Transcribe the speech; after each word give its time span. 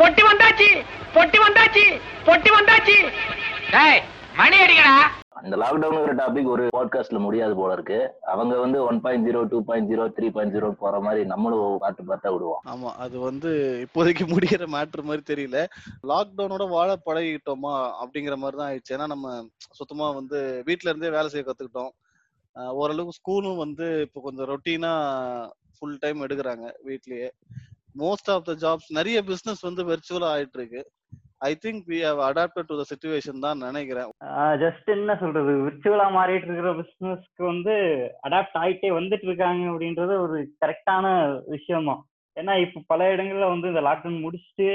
பொட்டி 0.00 0.22
வந்தாச்சு 0.28 0.68
பொட்டி 1.14 1.38
வந்தாச்சு 1.44 1.82
பொட்டி 2.26 2.50
வந்தாச்சு. 2.54 2.94
டேய் 3.72 4.00
மணி 4.38 4.56
அடிக்கடா. 4.64 4.94
அந்த 5.38 5.54
லாக்டவுனுங்கிற 5.62 6.12
டாபிக் 6.20 6.50
ஒரு 6.52 6.64
பாட்காஸ்ட்ல 6.76 7.18
முடியாது 7.24 7.54
போல 7.58 7.74
இருக்கு. 7.76 7.98
அவங்க 8.32 8.54
வந்து 8.62 8.78
one 8.86 9.00
point 9.04 9.26
zero 9.28 9.40
two 9.52 9.58
point 9.68 9.90
zero 9.92 10.04
three 10.16 10.28
point 10.36 10.54
zero 10.56 10.68
போற 10.82 11.00
மாதிரி 11.06 11.22
நம்மளும் 11.32 11.78
பார்த்து 11.84 12.08
பார்த்தா 12.10 12.32
விடுவோம். 12.34 12.62
ஆமா 12.72 12.90
அது 13.04 13.16
வந்து 13.28 13.50
இப்போதைக்கு 13.86 14.26
முடிகிற 14.32 14.66
மேட்ரு 14.76 15.04
மாதிரி 15.10 15.24
தெரியல. 15.30 15.60
லாக்டவுனோட 16.10 16.66
வாழ 16.76 16.90
பழகிட்டோமா 17.06 17.74
அப்படிங்கிற 18.02 18.36
மாதிரி 18.42 18.58
தான் 18.60 18.70
ஆயிடுச்சு. 18.70 18.94
ஏன்னா 18.98 19.08
நம்ம 19.14 19.34
சுத்தமா 19.78 20.08
வந்து 20.20 20.40
வீட்ல 20.68 20.92
இருந்தே 20.92 21.14
வேலை 21.16 21.30
செய்ய 21.34 21.46
கத்துக்கிட்டோம். 21.48 21.92
ஓரளவுக்கு 22.80 23.18
ஸ்கூலும் 23.20 23.62
வந்து 23.64 23.88
இப்போ 24.06 24.20
கொஞ்சம் 24.28 24.50
ரொட்டீனா 24.52 24.92
ஃபுல் 25.76 26.00
டைம் 26.00 26.24
எடுக்கிறாங்க 26.26 26.66
வீட்லயே. 26.88 27.28
மோஸ்ட் 27.98 28.30
ஆஃப் 28.30 28.44
த 28.44 28.54
ஜாப்ஸ் 28.64 28.90
நிறைய 28.98 29.22
பிசினஸ் 29.22 29.62
வந்து 29.68 29.84
வெர்ச்சுவலா 29.90 30.30
ஆயிட்டு 30.34 30.58
இருக்கு 30.58 30.82
I 31.40 31.50
think 31.64 31.82
we 31.90 31.98
have 32.06 32.20
adapted 32.20 32.68
to 32.70 32.76
the 32.80 32.84
situation 32.90 33.44
தான் 33.44 33.58
நினைக்கிறேன். 33.58 34.10
ஜஸ்ட் 34.62 34.88
என்ன 34.94 35.16
சொல்றது? 35.16 35.52
விர்ச்சுவலா 35.66 36.06
மாறிட்டு 36.16 36.48
இருக்கிற 36.48 36.72
பிசினஸ்க்கு 36.80 37.44
வந்து 37.52 37.74
அடாப்ட் 38.26 38.58
ஆயிட்டே 38.62 38.90
வந்துட்டு 38.98 39.26
இருக்காங்க 39.28 39.70
அப்படின்றது 39.72 40.16
ஒரு 40.24 40.38
கரெக்டான 40.64 41.06
விஷயம் 41.46 41.88
தான் 41.90 42.02
ஏன்னா 42.36 42.54
இப்போ 42.64 42.80
பல 42.86 43.08
இடங்கள்ல 43.14 43.48
வந்து 43.48 43.68
இந்த 43.68 43.80
லாக்டவுன் 43.80 44.24
முடிச்சுட்டு 44.26 44.68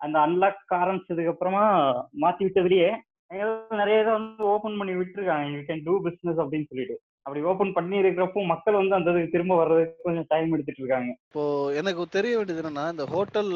அந்த 0.00 0.18
அன்லாக் 0.18 0.74
ஆரம்பிச்சதுக்கு 0.80 1.34
அப்புறமா 1.34 1.66
மாத்தி 2.24 2.42
விட்டதுலயே 2.46 2.90
நிறைய 3.80 4.02
இதை 4.02 4.12
வந்து 4.12 4.44
ஓபன் 4.44 4.76
பண்ணி 4.78 4.94
விட்டுருக்காங்க. 4.98 5.46
யூ 5.54 5.60
கேன் 5.60 5.82
டூ 5.84 5.94
பிசினஸ் 6.02 6.38
அப்படின்னு 6.42 6.70
சொல்லிட்டு. 6.70 6.96
அப்படி 7.28 7.40
ஓபன் 7.50 7.72
பண்ணி 7.76 7.96
இருக்கிறப்போ 8.02 8.42
மக்கள் 8.50 8.78
வந்து 8.78 8.94
அந்த 8.98 9.10
திரும்ப 9.32 9.54
வர்றதுக்கு 9.60 10.04
கொஞ்சம் 10.06 10.28
டைம் 10.30 10.52
எடுத்துட்டு 10.56 10.80
இருக்காங்க. 10.82 11.10
இப்போ 11.28 11.42
எனக்கு 11.80 12.02
தெரிய 12.16 12.36
வேண்டியது 12.36 12.62
என்னன்னா 12.62 12.84
இந்த 12.94 13.04
ஹோட்டல் 13.14 13.50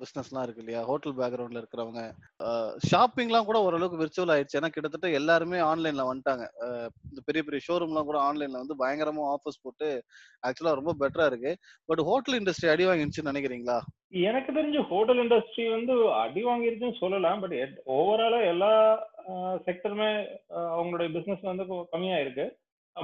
பிசினஸ்லாம் 0.00 0.44
இருக்கு 0.46 0.62
இல்லையா? 0.64 0.82
ஹோட்டல் 0.88 1.14
பேக்ரவுண்ட்ல 1.20 1.62
இருக்கிறவங்க. 1.62 2.02
ஷாப்பிங்லாம் 2.90 3.48
கூட 3.50 3.60
ஓரளவுக்கு 3.66 4.00
விர்ச்சுவல் 4.02 4.32
ஆயிடுச்சு. 4.34 4.58
ஏன்னா 4.60 4.70
கிட்டத்தட்ட 4.74 5.10
எல்லாருமே 5.20 5.60
ஆன்லைன்ல 5.70 6.04
வந்துட்டாங்க. 6.10 6.46
இந்த 7.10 7.22
பெரிய 7.28 7.42
பெரிய 7.48 7.62
ஷோரூம்லாம் 7.68 8.08
கூட 8.10 8.20
ஆன்லைன்ல 8.28 8.62
வந்து 8.62 8.80
பயங்கரமா 8.84 9.24
ஆஃபர்ஸ் 9.34 9.62
போட்டு 9.64 9.88
ஆக்சுவலா 10.48 10.78
ரொம்ப 10.80 10.94
பெட்டரா 11.02 11.28
இருக்கு. 11.32 11.54
பட் 11.90 12.04
ஹோட்டல் 12.10 12.38
இண்டஸ்ட்ரி 12.40 12.72
அடி 12.74 12.86
வாங்கிடுச்சுன்னு 12.90 13.32
நினைக்கிறீங்களா? 13.32 13.78
எனக்கு 14.28 14.50
தெரிஞ்சு 14.56 14.80
ஹோட்டல் 14.92 15.20
இண்டஸ்ட்ரி 15.24 15.64
வந்து 15.76 15.94
அடி 16.22 16.42
வாங்கிருச்சுன்னு 16.50 17.02
சொல்லலாம். 17.02 17.40
பட் 17.42 17.58
ஓவராலா 17.98 18.40
எல்லா 18.52 18.72
செக்டருமே 19.66 20.08
அவங்களுடைய 20.76 21.08
பிசினஸ் 21.16 21.50
வந்து 21.50 21.64
கம்மியா 21.92 22.16
இருக்கு 22.24 22.46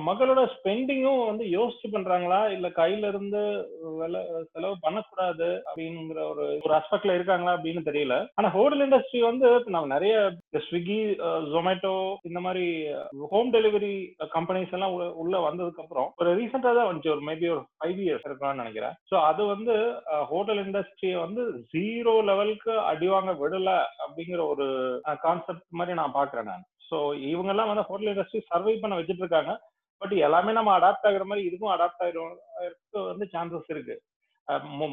மக்களோட 0.00 0.50
ஸ்பெண்டிங்கும் 0.54 1.26
வந்து 1.26 1.44
யோசிச்சு 1.44 1.86
பண்றாங்களா? 1.92 2.52
இல்ல 2.52 2.68
கையில 2.68 3.08
இருந்து 3.08 3.68
வெல 3.98 4.24
செலவு 4.52 4.74
பண்ணக்கூடாது 4.80 5.62
அப்படிங்கிற 5.66 6.30
ஒரு 6.30 6.60
ஒரு 6.64 6.74
அஸ்பெக்ட்ல 6.74 7.14
இருக்காங்களா 7.14 7.56
அப்படின்னு 7.56 7.82
தெரியல. 7.84 8.26
ஆனா 8.34 8.48
ஹோட்டல் 8.48 8.88
இண்டஸ்ட்ரி 8.88 9.20
வந்து 9.20 9.62
நம்ம 9.66 9.86
நிறைய 9.86 10.14
இந்த 10.52 10.64
ஸ்விக்கி 10.66 10.98
ஜொமேட்டோ 11.52 12.14
இந்த 12.22 12.40
மாதிரி 12.40 12.86
ஹோம் 13.30 13.52
டெலிவரி 13.52 13.92
கம்பெனிஸ் 14.34 14.72
எல்லாம் 14.72 14.92
உள்ள- 14.92 15.34
வந்ததுக்கு 15.36 15.82
அப்புறம் 15.82 16.12
ஒரு 16.16 16.42
ரீசெண்டா 16.42 16.74
தான் 16.74 16.88
வந்துச்சு. 16.88 17.10
ஒரு 17.10 17.20
மேபி 17.26 17.50
ஒரு 17.50 17.62
ஃபைவ் 17.78 17.98
இயர்ஸ் 17.98 18.26
இருக்கலாம்னு 18.28 18.54
நினைக்கிறேன். 18.54 18.94
ஸோ 19.10 19.14
அது 19.22 19.44
வந்து 19.44 19.74
ஹோட்டல் 20.28 20.66
இண்டஸ்ட்ரியை 20.66 21.20
வந்து 21.20 21.42
ஜீரோ 21.74 22.24
லெவலுக்கு 22.24 22.72
அடிவாங்க 22.92 23.32
விடல 23.42 23.70
அப்படிங்கிற 24.04 24.48
ஒரு 24.48 24.66
கான்செப்ட் 25.20 25.66
மாதிரி 25.70 25.96
நான் 25.96 26.14
பாக்குறேன் 26.14 26.42
நான். 26.42 26.64
ஸோ 26.90 26.96
இவங்கெல்லாம் 27.28 27.66
வந்து 27.66 27.82
ஹோட்டல் 27.82 28.16
இண்டஸ்ட்ரி 28.16 28.40
சர்வை 28.50 28.80
பண்ண 28.80 28.98
வச்சுட்டு 28.98 29.22
இருக்காங்க. 29.24 29.52
பட் 30.02 30.14
எல்லாமே 30.26 30.52
நம்ம 30.56 30.70
அடாப்ட் 30.78 31.06
ஆகுற 31.08 31.24
மாதிரி 31.30 31.46
இதுக்கும் 31.48 31.74
அடாப்ட் 31.74 32.02
ஆகிடும் 32.04 32.34
வந்து 33.10 33.26
சான்சஸ் 33.34 33.72
இருக்கு. 33.74 33.96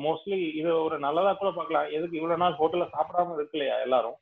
மோஸ்ட்லி 0.05 0.37
இது 0.59 0.69
ஒரு 0.83 0.95
நல்லதா 1.05 1.31
கூட 1.33 1.49
பார்க்கலாம். 1.57 1.87
எதுக்கு 1.97 2.19
இவ்வளவு 2.19 2.41
நாள் 2.43 2.59
ஹோட்டல்ல 2.61 2.85
சாப்பிடாம 2.95 3.35
இருக்கலையா 3.39 3.75
எல்லாரும்? 3.87 4.17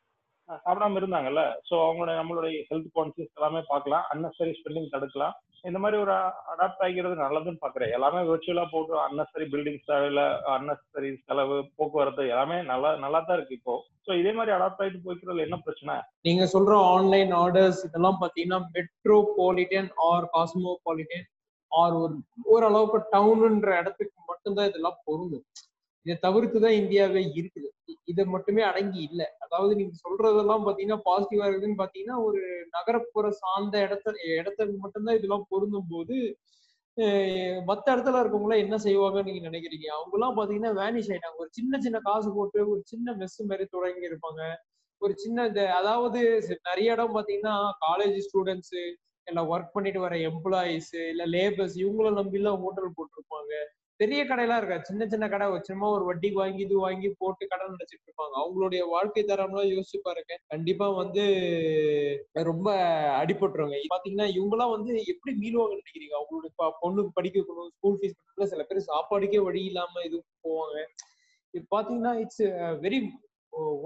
சாப்பிடாம 0.66 1.00
இருந்தாங்கல்ல 1.00 1.42
ஸோ 1.70 1.76
அவங்களோட 1.86 2.12
நம்மளுடைய 2.20 2.60
ஹெல்த் 2.70 2.92
கான்சியஸ் 2.98 3.38
எல்லாமே 3.38 3.62
பார்க்கலாம். 3.72 4.06
அன்னசரி 4.14 4.54
ஸ்பெண்டிங் 4.60 4.94
தடுக்கலாம். 4.94 5.36
இந்த 5.70 5.80
மாதிரி 5.80 5.98
ஒரு 6.04 6.14
அடாப்ட் 6.52 6.84
ஆகிறது 6.86 7.16
நல்லதுன்னு 7.24 7.64
பாக்குறேன் 7.64 7.94
எல்லாமே 7.98 8.22
விர்ச்சுவலா 8.30 8.64
போட்டு 8.72 8.94
அன்னசரி 9.08 9.46
பில்டிங் 9.54 9.82
தேவையில்ல 9.90 10.22
அன்னெசரி 10.56 11.10
செலவு 11.28 11.58
போக்குவரத்து 11.78 12.24
எல்லாமே 12.34 12.58
நல்லா 12.72 12.92
நல்லா 13.04 13.20
தான் 13.20 13.38
இருக்கு 13.38 13.58
இப்போ. 13.60 13.76
ஸோ 14.06 14.12
இதே 14.22 14.32
மாதிரி 14.32 14.56
அடாப்ட் 14.56 14.82
ஆகிட்டு 14.84 15.06
போய்க்கிறதுல 15.06 15.46
என்ன 15.48 15.60
பிரச்சனை? 15.66 15.96
நீங்க 16.22 16.46
சொல்ற 16.56 16.76
ஆன்லைன் 16.96 17.34
ஆர்டர்ஸ் 17.42 17.82
இதெல்லாம் 17.90 18.22
பாத்தீங்கன்னா 18.24 18.62
மெட்ரோபாலிட்டன் 18.78 19.92
ஆர் 20.10 20.28
காஸ்மோபாலிட்டன் 20.36 21.28
ஆர் 21.72 21.94
ஒரு 22.04 22.16
ஓரளவுக்கு 22.54 23.00
டவுனுன்ற 23.14 23.70
இடத்துக்கு 23.82 24.18
மட்டும்தான் 24.32 24.70
இதெல்லாம் 24.72 25.02
பொருந்தும். 25.06 25.46
இதை 26.06 26.16
தவிர்த்து 26.26 26.58
தான் 26.66 26.78
இந்தியாவே 26.82 27.22
இருக்குது. 27.40 27.70
இதை 28.12 28.24
மட்டுமே 28.36 28.62
அடங்கி 28.70 29.02
இல்லை. 29.10 29.28
அதாவது 29.46 29.74
நீங்க 29.80 29.96
சொல்றதெல்லாம் 30.06 30.64
பாத்தீங்கன்னா 30.68 31.02
பாசிட்டிவா 31.10 31.48
இருக்குதுன்னு 31.48 31.82
பாத்தீங்கன்னா 31.82 32.18
ஒரு 32.28 32.40
நகரப்புற 32.76 33.28
சார்ந்த 33.42 33.76
இடத்த 33.88 34.08
இடத்துக்கு 34.40 34.78
மட்டும்தான் 34.86 35.20
இதெல்லாம் 35.20 35.46
பொருந்தும் 35.54 35.92
போது 35.94 36.16
மத்த 37.70 37.86
இடத்துல 37.94 38.22
இருக்கவங்களாம் 38.22 38.64
என்ன 38.64 38.76
செய்வாங்கன்னு 38.86 39.30
நீங்க 39.30 39.44
நினைக்கிறீங்க? 39.50 39.88
அவங்க 39.98 40.14
எல்லாம் 40.18 40.36
பாத்தீங்கன்னா 40.40 40.72
வேனிஷ் 40.82 41.10
ஆயிட்டாங்க. 41.12 41.38
ஒரு 41.44 41.52
சின்ன 41.58 41.80
சின்ன 41.86 41.98
காசு 42.08 42.30
போட்டு 42.38 42.60
ஒரு 42.74 42.82
சின்ன 42.92 43.14
மெஸ் 43.22 43.38
மாதிரி 43.52 43.66
தொடங்கி 43.76 44.10
இருப்பாங்க. 44.10 44.42
ஒரு 45.02 45.14
சின்ன 45.24 45.46
இந்த 45.50 45.62
அதாவது 45.80 46.20
நிறைய 46.70 46.96
இடம் 46.96 47.16
பாத்தீங்கன்னா 47.18 47.56
காலேஜ் 47.86 48.18
ஸ்டூடெண்ட்ஸ் 48.28 48.76
இல்ல 49.28 49.40
ஒர்க் 49.54 49.74
பண்ணிட்டு 49.76 50.02
வர 50.06 50.16
எம்ப்ளாயிஸ் 50.32 50.92
இல்ல 51.12 51.24
லேபர்ஸ் 51.36 51.78
இவங்கள 51.84 52.10
நம்பி 52.20 52.40
எல்லாம் 52.42 52.60
ஹோட்டல் 52.66 52.96
போட்டிருப்பாங்க. 52.98 53.54
பெரிய 54.02 54.22
கடையெல்லாம் 54.26 54.60
இருக்கா 54.62 54.78
சின்ன 54.90 55.08
சின்ன 55.08 55.26
கடை. 55.30 55.46
சும்மா 55.70 55.88
ஒரு 55.96 56.04
வட்டிக்கு 56.10 56.38
வாங்கி 56.42 56.62
இது 56.66 56.76
வாங்கி 56.86 57.10
போட்டு 57.22 57.44
கடன் 57.52 57.74
நடச்சிட்டு 57.74 58.06
இருப்பாங்க. 58.08 58.36
அவங்களுடைய 58.42 58.82
வாழ்க்கை 58.94 59.24
தரம்லாம் 59.24 59.70
யோசிச்சு 59.72 60.00
பாருங்க. 60.08 60.34
கண்டிப்பா 60.54 60.88
வந்து 61.02 61.24
ரொம்ப 62.50 62.70
அடிபட்டுருவாங்க. 63.22 63.78
இது 63.82 63.94
பாத்தீங்கன்னா 63.96 64.28
இவங்கெல்லாம் 64.38 64.74
வந்து 64.76 64.94
எப்படி 65.14 65.34
மீளுவாங்கன்னு 65.44 65.82
நினைக்கிறீங்க? 65.82 66.16
அவங்களுடைய 66.20 66.54
பொண்ணுக்கு 66.84 67.18
படிக்க 67.20 67.38
வைக்கணும் 67.40 67.72
ஸ்கூல் 67.76 68.00
ஃபீஸ் 68.00 68.18
கட்டணும் 68.18 68.52
சில 68.54 68.64
பேர் 68.70 68.90
சாப்பாடுக்கே 68.92 69.42
வழி 69.48 69.64
இல்லாம 69.72 70.04
இது 70.10 70.20
போவாங்க. 70.46 70.78
இது 71.54 71.66
பாத்தீங்கன்னா 71.76 72.14
it's 72.24 72.44
very 72.86 73.00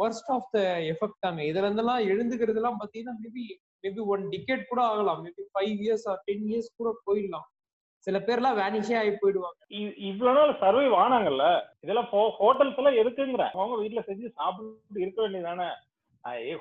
worst 0.02 0.32
of 0.36 0.50
the 0.56 0.60
effect 0.92 1.24
தாங்க. 1.26 1.42
இதுல 1.50 1.68
இருந்தெல்லாம் 1.68 2.04
எழுந்துக்கிறது 2.12 2.60
எல்லாம் 2.62 2.80
பாத்தீங்கன்னா 2.82 3.16
மேபி 3.24 3.46
மேபி 3.84 4.02
ஒன் 4.14 4.24
டிக்கெட் 4.34 4.70
கூட 4.72 4.82
ஆகலாம். 4.92 5.20
Maybe 5.26 5.44
five 5.54 5.76
years 5.86 6.08
or 6.12 6.22
ten 6.26 6.46
years 6.52 6.72
கூட 6.80 6.90
போயிடலாம். 7.08 7.48
சில 8.06 8.20
பேர்லாம் 8.20 8.58
வேனிஷே 8.58 8.98
ஆகி 8.98 9.10
போயிடுவாங்க. 9.10 9.62
இ- 9.70 9.94
இவ்வளவு 9.98 10.38
நாள் 10.38 10.60
சர்வை 10.60 10.88
வானாங்கல்ல? 10.90 11.62
இதெல்லாம் 11.80 12.08
ஹோட்டல்ஸ் 12.40 12.78
எல்லாம் 12.78 12.94
எதுக்குங்கிற? 12.94 13.50
அவங்க 13.52 13.84
வீட்டுல 13.84 14.04
செஞ்சு 14.08 14.30
சாப்பிட்டு 14.30 15.02
இருக்க 15.02 15.30
வேண்டியதானே 15.30 15.66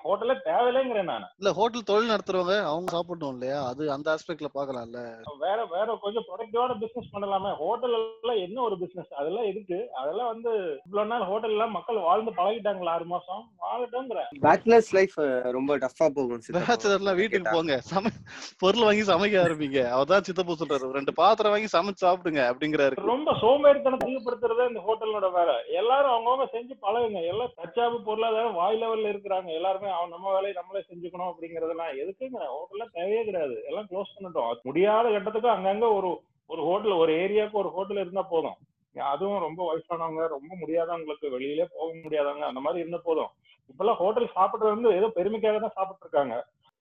ஹோட்டலே 0.05 0.35
தேவையில்லைங்கிறேன் 0.47 1.11
நான். 1.11 1.27
இல்ல 1.39 1.53
ஹோட்டல் 1.53 1.87
தொழில் 1.91 2.11
நடத்துறவங்க 2.11 2.57
அவங்க 2.71 2.91
சாப்பிடணும் 2.91 3.33
இல்லையா? 3.33 3.59
அது 3.67 3.93
அந்த 3.93 4.07
ஆஸ்பெக்ட்ல 4.15 4.49
பாக்கலாம்ல 4.55 5.01
வேற 5.39 5.61
வேற 5.67 5.99
கொஞ்சம் 6.03 6.27
ப்ரொடக்டிவான 6.29 6.79
பிசினஸ் 6.81 7.13
பண்ணலாமே. 7.15 7.57
ஹோட்டல் 7.57 7.95
எல்லாம் 7.99 8.41
என்ன 8.47 8.61
ஒரு 8.61 8.79
பிசினஸ் 8.79 9.13
அதெல்லாம் 9.13 9.47
இருக்கு 9.53 9.79
அதெல்லாம் 10.03 10.31
வந்து 10.35 10.53
இவ்வளவு 10.85 11.11
நாள் 11.13 11.29
ஹோட்டல் 11.31 11.51
எல்லாம் 11.51 11.71
மக்கள் 11.71 12.01
வாழ்ந்து 12.09 12.31
பழகிட்டாங்களா? 12.31 12.93
ஆறு 12.97 13.05
மாசம்? 13.05 13.43
வாழட்டும்ங்கிற 13.65 14.21
பேச்சுலர்ஸ் 14.41 14.93
லைஃப் 14.99 15.17
ரொம்ப 15.59 15.79
டஃப்பா 15.79 16.09
போகும். 16.19 16.43
பேச்சுலர்லாம் 16.53 17.21
வீட்டுக்கு. 17.23 17.51
போங்க. 17.53 17.81
சமை 17.93 18.13
பொருள் 18.59 18.87
வாங்கி 18.89 19.05
சமைக்க 19.13 19.37
ஆரம்பிங்க. 19.45 19.81
அவதான் 19.99 20.27
சித்தப்பா 20.29 20.55
சொல்றாரு. 20.61 20.93
ரெண்டு 20.99 21.15
பாத்திரம் 21.15 21.55
வாங்கி 21.55 21.71
சமைச்சு 21.77 22.05
சாப்பிடுங்க 22.05 22.43
அப்படிங்கிறாரு. 22.51 22.97
ரொம்ப 23.13 23.37
சோம்பேறித்தனம் 23.43 24.05
தீவிரப்படுத்துறதே 24.05 24.69
இந்த 24.69 24.83
ஹோட்டலோட 24.89 25.33
வேலை. 25.39 25.57
எல்லாரும் 25.81 26.15
அவங்கவுங்க 26.15 26.47
செஞ்சு 26.57 26.77
பழகுங்க. 26.85 27.21
எல்லாம் 27.33 27.53
தற்சாப்பு 27.59 27.99
பொருளாதாரம் 28.05 28.55
வாய் 28.55 28.81
லெவல்ல 28.83 29.13
இருக்கிறாங்க. 29.15 29.53
எல்லாருமே 29.59 29.89
அவன் 29.97 30.15
நம்ம 30.15 30.27
வேலையை 30.37 30.55
நம்மளே 30.59 30.83
செஞ்சுக்கணும் 30.91 31.31
அப்படிங்கறதெல்லாம் 31.31 31.93
எதுக்குங்க? 32.03 32.41
ஹோட்டல்ல 32.55 32.87
தேவையே 32.99 33.23
கிடையாது. 33.29 33.57
எல்லாம் 33.71 33.89
க்ளோஸ் 33.91 34.15
பண்ணிட்டோம். 34.15 34.61
முடியாத 34.69 35.13
கட்டத்துக்கு 35.15 35.51
அங்கங்க 35.57 35.89
ஒரு 35.99 36.11
ஒரு 36.51 36.63
ஹோட்டல் 36.69 37.01
ஒரு 37.03 37.13
ஏரியாவுக்கு 37.23 37.63
ஒரு 37.63 37.71
ஹோட்டல் 37.77 38.03
இருந்தா 38.03 38.25
போதும். 38.33 38.59
அதுவும் 38.97 39.45
ரொம்ப 39.45 39.61
வயசானவங்க 39.69 40.25
ரொம்ப 40.35 40.51
முடியாதவங்களுக்கு 40.63 41.29
வெளியிலே 41.35 41.65
போக 41.77 41.89
முடியாதவங்க 42.03 42.45
அந்த 42.51 42.61
மாதிரி 42.65 42.83
இருந்தா 42.83 43.01
போதும். 43.07 43.31
இப்பெல்லாம் 43.71 43.99
ஹோட்டல் 44.03 44.35
சாப்பிடுறது 44.37 44.75
வந்து 44.75 44.91
ஏதோ 44.99 45.09
பெருமைக்காக 45.19 45.61
தான் 45.65 45.77
சாப்பிட்டு 45.79 46.05
இருக்காங்க 46.07 46.35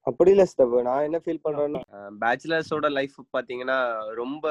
அப்படி 0.07 0.31
இல்ல 0.33 0.43
சித்தப்பா 0.49 0.79
நான் 0.87 1.05
என்ன 1.07 1.17
ஃபீல் 1.23 1.43
பண்றேன்னா 1.43 1.81
பேச்சுலர்ஸோட 2.23 2.87
லைஃப் 2.97 3.15
பாத்தீங்கன்னா 3.35 3.77
ரொம்ப 4.21 4.45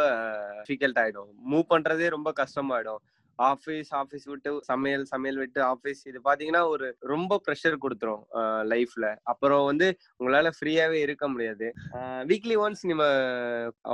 டிஃபிகல்ட் 0.58 1.00
ஆயிடும். 1.02 1.30
மூவ் 1.50 1.64
பண்றதே 1.72 2.06
ரொம்ப 2.14 2.28
கஷ்டமாயிடும். 2.40 3.02
ஆஃபீஸ் 3.38 3.90
ஆஃபீஸ் 4.00 4.26
விட்டு 4.30 4.50
சமையல் 4.70 5.04
சமையல் 5.12 5.38
விட்டு 5.42 5.60
ஆஃபீஸ் 5.72 6.00
இது 6.10 6.18
பாத்தீங்கன்னா 6.28 6.62
ஒரு 6.74 6.86
ரொம்ப 7.12 7.40
ப்ரெஷர் 7.46 7.76
கொடுத்துரும் 7.84 8.22
லைஃப்ல 8.72 9.06
அப்புறம் 9.32 9.64
வந்து 9.70 9.86
உங்களால 10.20 10.50
ஃப்ரீயாவே 10.56 10.98
இருக்க 11.06 11.24
முடியாது. 11.28 11.68
வீக்லி 12.30 12.56
ஒன்ஸ் 12.64 12.84
நம்ம 12.90 13.06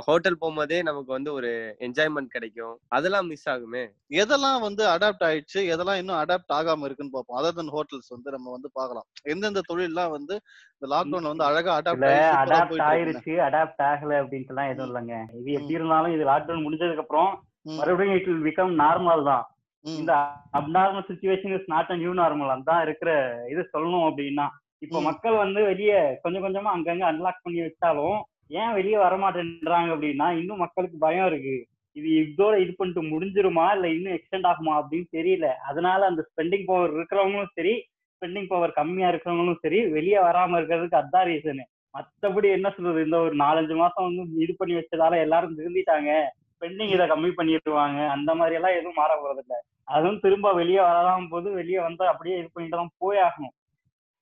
ஹோட்டல் 0.07 0.39
போகும்போதே 0.41 0.79
நமக்கு 0.89 1.11
வந்து 1.17 1.33
ஒரு 1.33 1.51
என்ஜாய்மெண்ட் 1.87 2.33
கிடைக்கும். 2.35 2.75
அதெல்லாம் 2.97 3.29
மிஸ் 3.31 3.47
ஆகுமே? 3.55 3.83
எதெல்லாம் 4.21 4.59
வந்து 4.67 4.85
அடாப்ட் 4.95 5.27
ஆயிடுச்சு 5.29 5.59
எதெல்லாம் 5.73 5.99
இன்னும் 6.03 6.19
அடாப்ட் 6.21 6.55
ஆகாம 6.59 6.85
இருக்குன்னு 6.89 7.15
பார்ப்போம். 7.17 7.39
அதர் 7.41 7.57
தன் 7.59 7.73
ஹோட்டல்ஸ் 7.77 8.13
வந்து 8.15 8.29
நம்ம 8.37 8.51
வந்து 8.57 8.71
பார்க்கலாம். 8.79 9.07
எந்தெந்த 9.33 9.63
தொழில்லாம் 9.71 10.15
வந்து 10.17 10.35
இந்த 10.73 10.87
லாக்டவுன்ல 10.95 11.33
வந்து 11.33 11.49
அழகா 11.49 11.71
அடாப்ட் 11.79 12.07
அடாப்ட். 12.43 12.81
ஆயிருச்சு 12.91 13.33
அடாப்ட் 13.49 13.83
ஆகல 13.91 14.17
அப்படின்ட்டு 14.23 14.53
எல்லாம் 14.55 14.71
எதுவும் 14.73 14.89
இல்லைங்க. 14.89 15.15
இது 15.39 15.49
எப்படி 15.57 15.77
இருந்தாலும் 15.79 16.15
இது 16.15 16.25
லாக்டவுன் 16.31 16.65
முடிஞ்சதுக்கு 16.65 17.05
அப்புறம். 17.05 17.31
மறுபடியும் 17.65 18.17
இட் 18.17 18.29
வில் 18.29 18.45
பிகம் 18.47 18.73
நார்மல் 18.81 19.23
தான். 19.29 19.45
இந்த 19.85 20.11
abnormal 20.59 21.07
situation 21.09 21.53
is 21.57 21.69
not 21.73 21.91
a 21.93 21.97
new 22.01 22.13
normal 22.13 22.53
அதான் 22.55 22.83
இருக்கிற 22.85 23.11
இது 23.53 23.61
சொல்லணும் 23.73 24.07
அப்படின்னா. 24.09 24.45
இப்போ. 24.81 24.97
மக்கள் 25.07 25.35
வந்து 25.43 25.59
வெளியே 25.71 25.99
கொஞ்சம் 26.23 26.45
கொஞ்சமா 26.45 26.69
அங்கங்க 26.75 27.05
அன்லாக் 27.09 27.43
பண்ணி 27.45 27.59
வச்சாலும் 27.63 28.17
ஏன் 28.59 28.75
வெளியே 28.77 28.97
வரமாட்டேன்றாங்க 29.03 29.89
அப்படின்னா 29.95 30.27
இன்னும் 30.39 30.63
மக்களுக்கு 30.63 30.97
பயம் 31.05 31.27
இருக்கு. 31.31 31.55
இது 31.95 32.09
இதோட 32.23 32.53
இது 32.63 32.71
பண்ணிட்டு 32.73 33.01
முடிஞ்சிருமா 33.13 33.65
இல்ல 33.75 33.87
இன்னும் 33.95 34.15
எக்ஸ்டெண்ட் 34.17 34.49
ஆகுமா 34.51 34.73
அப்படின்னு 34.79 35.07
தெரியல. 35.17 35.47
அதனால 35.69 36.07
அந்த 36.11 36.21
ஸ்பெண்டிங் 36.29 36.67
பவர் 36.69 36.95
இருக்கிறவங்களும் 36.97 37.55
சரி 37.57 37.73
ஸ்பெண்டிங் 38.11 38.49
பவர் 38.51 38.77
கம்மியா 38.79 39.09
இருக்கிறவங்களும் 39.11 39.61
சரி 39.63 39.79
வெளியே 39.97 40.19
வராம 40.25 40.57
இருக்கிறதுக்கு 40.59 41.01
அதான் 41.01 41.27
ரீசனு 41.29 41.65
மத்தபடி 41.95 42.47
என்ன 42.55 42.67
சொல்றது 42.69 43.05
இந்த 43.05 43.17
ஒரு 43.25 43.35
நாலஞ்சு 43.43 43.75
மாசம் 43.75 44.07
வந்து 44.07 44.41
இது 44.43 44.53
பண்ணி 44.59 44.73
வச்சதால 44.77 45.21
எல்லாரும் 45.25 45.55
திருந்திட்டாங்க 45.59 46.11
பெண்டிங் 46.61 46.93
இதை 46.95 47.05
கம்மி 47.11 47.29
பண்ணிடுவாங்க. 47.37 47.99
அந்த 48.15 48.31
மாதிரி 48.39 48.57
எல்லாம் 48.59 48.77
எதுவும் 48.79 48.99
மாற 49.01 49.11
போறது 49.21 49.41
இல்லை 49.43 49.59
அதுவும் 49.95 50.21
திரும்ப 50.25 50.47
வெளியே 50.53 50.81
வரலாம் 50.87 51.31
போது 51.33 51.49
வெளியே 51.59 51.79
வந்து 51.87 52.03
அப்படியே 52.11 52.37
இது 52.39 52.49
பண்ணிட்டு 52.53 52.79
தான் 52.81 52.95
போய் 53.03 53.19
ஆகணும். 53.27 53.55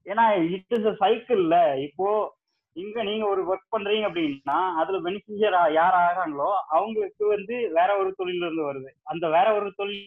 ஏன்னா 0.06 0.26
இட் 0.56 0.74
இஸ் 0.78 0.90
சைக்கிள்ல 1.04 1.56
இப்போ 1.88 2.10
இங்க 2.76 3.04
நீங்க 3.04 3.26
ஒரு 3.34 3.42
ஒர்க் 3.52 3.74
பண்றீங்க 3.74 4.08
அப்படின்னா 4.10 4.58
அதுல 4.82 4.98
பெனிஃபிஷியர் 5.06 5.56
யார் 5.78 5.96
ஆகிறாங்களோ 6.04 6.50
அவங்களுக்கு 6.76 7.24
வந்து 7.36 7.56
வேற 7.78 7.90
ஒரு 8.02 8.10
தொழில 8.20 8.46
இருந்து 8.46 8.64
வருது. 8.70 8.90
அந்த 9.12 9.26
வேற 9.36 9.48
ஒரு 9.60 9.70
தொழில் 9.80 10.06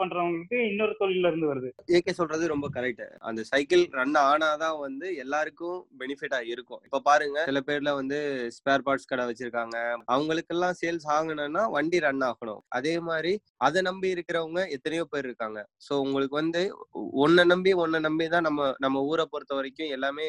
பண்றவங்களுக்கு 0.00 0.58
இன்னொரு 0.70 0.94
தொழில 1.00 1.30
இருந்து 1.30 1.48
வருது. 1.50 1.70
ஏகே 1.96 2.12
சொல்றது 2.20 2.44
ரொம்ப 2.52 2.66
கரெக்ட் 2.76 3.04
அந்த 3.28 3.40
சைக்கிள் 3.50 3.84
ரன் 3.98 4.18
ஆனாதான் 4.22 4.76
வந்து 4.86 5.06
எல்லாருக்கும் 5.24 5.78
பெனிஃபிட்டா 6.00 6.40
இருக்கும். 6.52 6.80
இப்ப 6.86 7.02
பாருங்க 7.08 7.38
சில 7.50 7.62
பேர்ல 7.68 7.92
வந்து 8.00 8.18
ஸ்பேர் 8.56 8.84
பார்ட்ஸ் 8.86 9.10
கடை 9.12 9.26
வச்சிருக்காங்க. 9.30 9.76
அவங்களுக்கெல்லாம் 10.14 10.78
சேல்ஸ் 10.82 11.08
ஆகணும்னா 11.16 11.64
வண்டி 11.76 12.00
ரன் 12.06 12.24
ஆகணும். 12.30 12.62
அதே 12.78 12.94
மாதிரி 13.08 13.32
அதை 13.68 13.82
நம்பி 13.88 14.14
இருக்கிறவங்க 14.16 14.60
எத்தனையோ 14.76 15.06
பேர் 15.12 15.28
இருக்காங்க. 15.30 15.58
சோ 15.88 15.92
உங்களுக்கு 16.06 16.36
வந்து 16.42 16.62
ஒன்ன 17.26 17.44
நம்பி 17.52 17.72
ஒன்ன 17.84 18.00
நம்பி 18.08 18.26
தான் 18.36 18.46
நம்ம 18.48 18.70
நம்ம 18.86 19.02
ஊரை 19.10 19.26
பொறுத்த 19.32 19.54
வரைக்கும் 19.54 19.92
எல்லாமே 19.96 20.26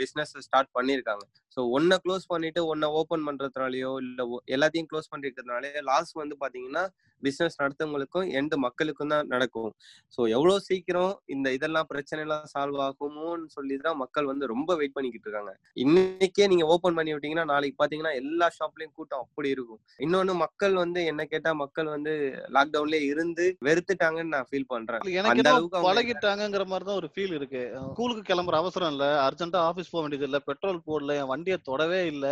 பிசினஸ் 0.00 0.34
ஸ்டார்ட் 0.46 0.74
பண்ணிருக்காங்க 0.78 1.24
சோ 1.54 1.60
ஒன்ன 1.76 1.98
க்ளோஸ் 2.04 2.26
பண்ணிட்டு 2.32 2.60
ஒன்ன 2.72 2.90
ஓபன் 3.00 3.24
பண்றதுனாலயோ 3.28 3.92
இல்ல 4.04 4.26
எல்லாத்தையும் 4.56 4.90
க்ளோஸ் 4.90 5.10
பண்ணிருக்கிறதுனாலே 5.12 5.72
லாஸ் 5.90 6.12
வந்து 6.22 6.36
பாத்தீங்கன்னா 6.42 6.84
பிசினஸ் 7.22 7.58
நடத்தவங்களுக்கும் 7.60 8.28
எண்டு 8.38 8.56
மக்களுக்கும் 8.64 9.12
தான் 9.12 9.28
நடக்கும். 9.32 9.68
ஸோ 10.14 10.20
எவ்வளோ 10.36 10.54
சீக்கிரம் 10.68 11.12
இந்த 11.34 11.48
இதெல்லாம் 11.56 11.88
பிரச்சனை 11.90 12.20
எல்லாம் 12.24 12.46
சால்வ் 12.52 12.80
ஆகுமோன்னு 12.86 13.46
சொல்லி 13.56 13.76
தான் 13.84 13.98
மக்கள் 14.00 14.30
வந்து 14.30 14.44
ரொம்ப 14.52 14.74
வெயிட் 14.80 14.94
பண்ணிக்கிட்டு 14.96 15.28
இருக்காங்க. 15.28 15.52
இன்னைக்கே 15.84 16.46
நீங்க 16.52 16.64
ஓபன் 16.74 16.96
பண்ணி 16.98 17.12
விட்டீங்கன்னா 17.14 17.46
நாளைக்கு 17.52 17.76
பாத்தீங்கன்னா 17.82 18.14
எல்லா 18.22 18.48
ஷாப்லயும் 18.56 18.94
கூட்டம் 18.98 19.22
அப்படி 19.24 19.50
இருக்கும். 19.56 19.80
இன்னொன்னு 20.06 20.34
மக்கள் 20.44 20.74
வந்து 20.82 21.02
என்ன 21.12 21.26
கேட்டா 21.34 21.52
மக்கள் 21.62 21.92
வந்து 21.94 22.14
லாக்டவுன்லயே 22.56 23.02
இருந்து 23.12 23.46
வெறுத்துட்டாங்கன்னு 23.68 24.34
நான் 24.36 24.48
ஃபீல் 24.50 24.68
பண்றேன். 24.74 25.04
அந்த 25.34 25.48
அளவுக்கு 25.52 25.78
அவங்க 25.78 25.88
பழகிட்டாங்கங்கிற 25.90 26.66
மாதிரி 26.72 26.88
தான் 26.90 27.00
ஒரு 27.02 27.10
ஃபீல் 27.14 27.36
இருக்கு. 27.38 27.62
ஸ்கூலுக்கு 27.94 28.24
கிளம்புற 28.32 28.58
அவசரம் 28.64 28.92
இல்ல. 28.96 29.06
அர்ஜென்ட்டா 29.28 29.62
ஆபீஸ் 29.70 29.92
போக 29.94 30.04
வேண்டியது 30.04 30.28
இல்ல 30.30 30.40
பெட்ரோல் 30.50 30.84
போடல 30.90 31.18
என் 31.22 31.32
வண்டியை 31.42 31.58
தொடவே 31.70 32.00
இல்ல. 32.06 32.26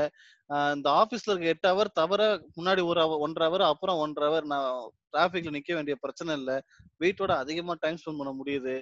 ஆஹ் 0.50 0.72
இந்த 0.76 0.88
ஆபீஸ்ல 1.00 1.32
இருக்க 1.32 1.52
எட்டு 1.54 1.68
ஹவர் 1.70 1.96
தவிர 2.00 2.22
முன்னாடி 2.58 2.82
ஒரு 2.90 3.02
ஒன்றரை 3.18 3.46
ஹவர் 3.48 3.64
அப்புறம் 3.72 3.98
ஒன்றரை 3.98 4.28
ஹவர் 4.28 4.46
நான் 4.52 4.70
டிராஃபிக்ல 5.12 5.52
நிக்க 5.56 5.74
வேண்டிய 5.74 5.96
பிரச்சனை 6.00 6.32
இல்ல. 6.40 6.52
வீட்டோட 7.04 7.32
அதிகமா 7.42 7.74
டைம் 7.80 8.00
ஸ்பெண்ட் 8.00 8.20
பண்ண 8.20 8.32
முடியுது. 8.40 8.74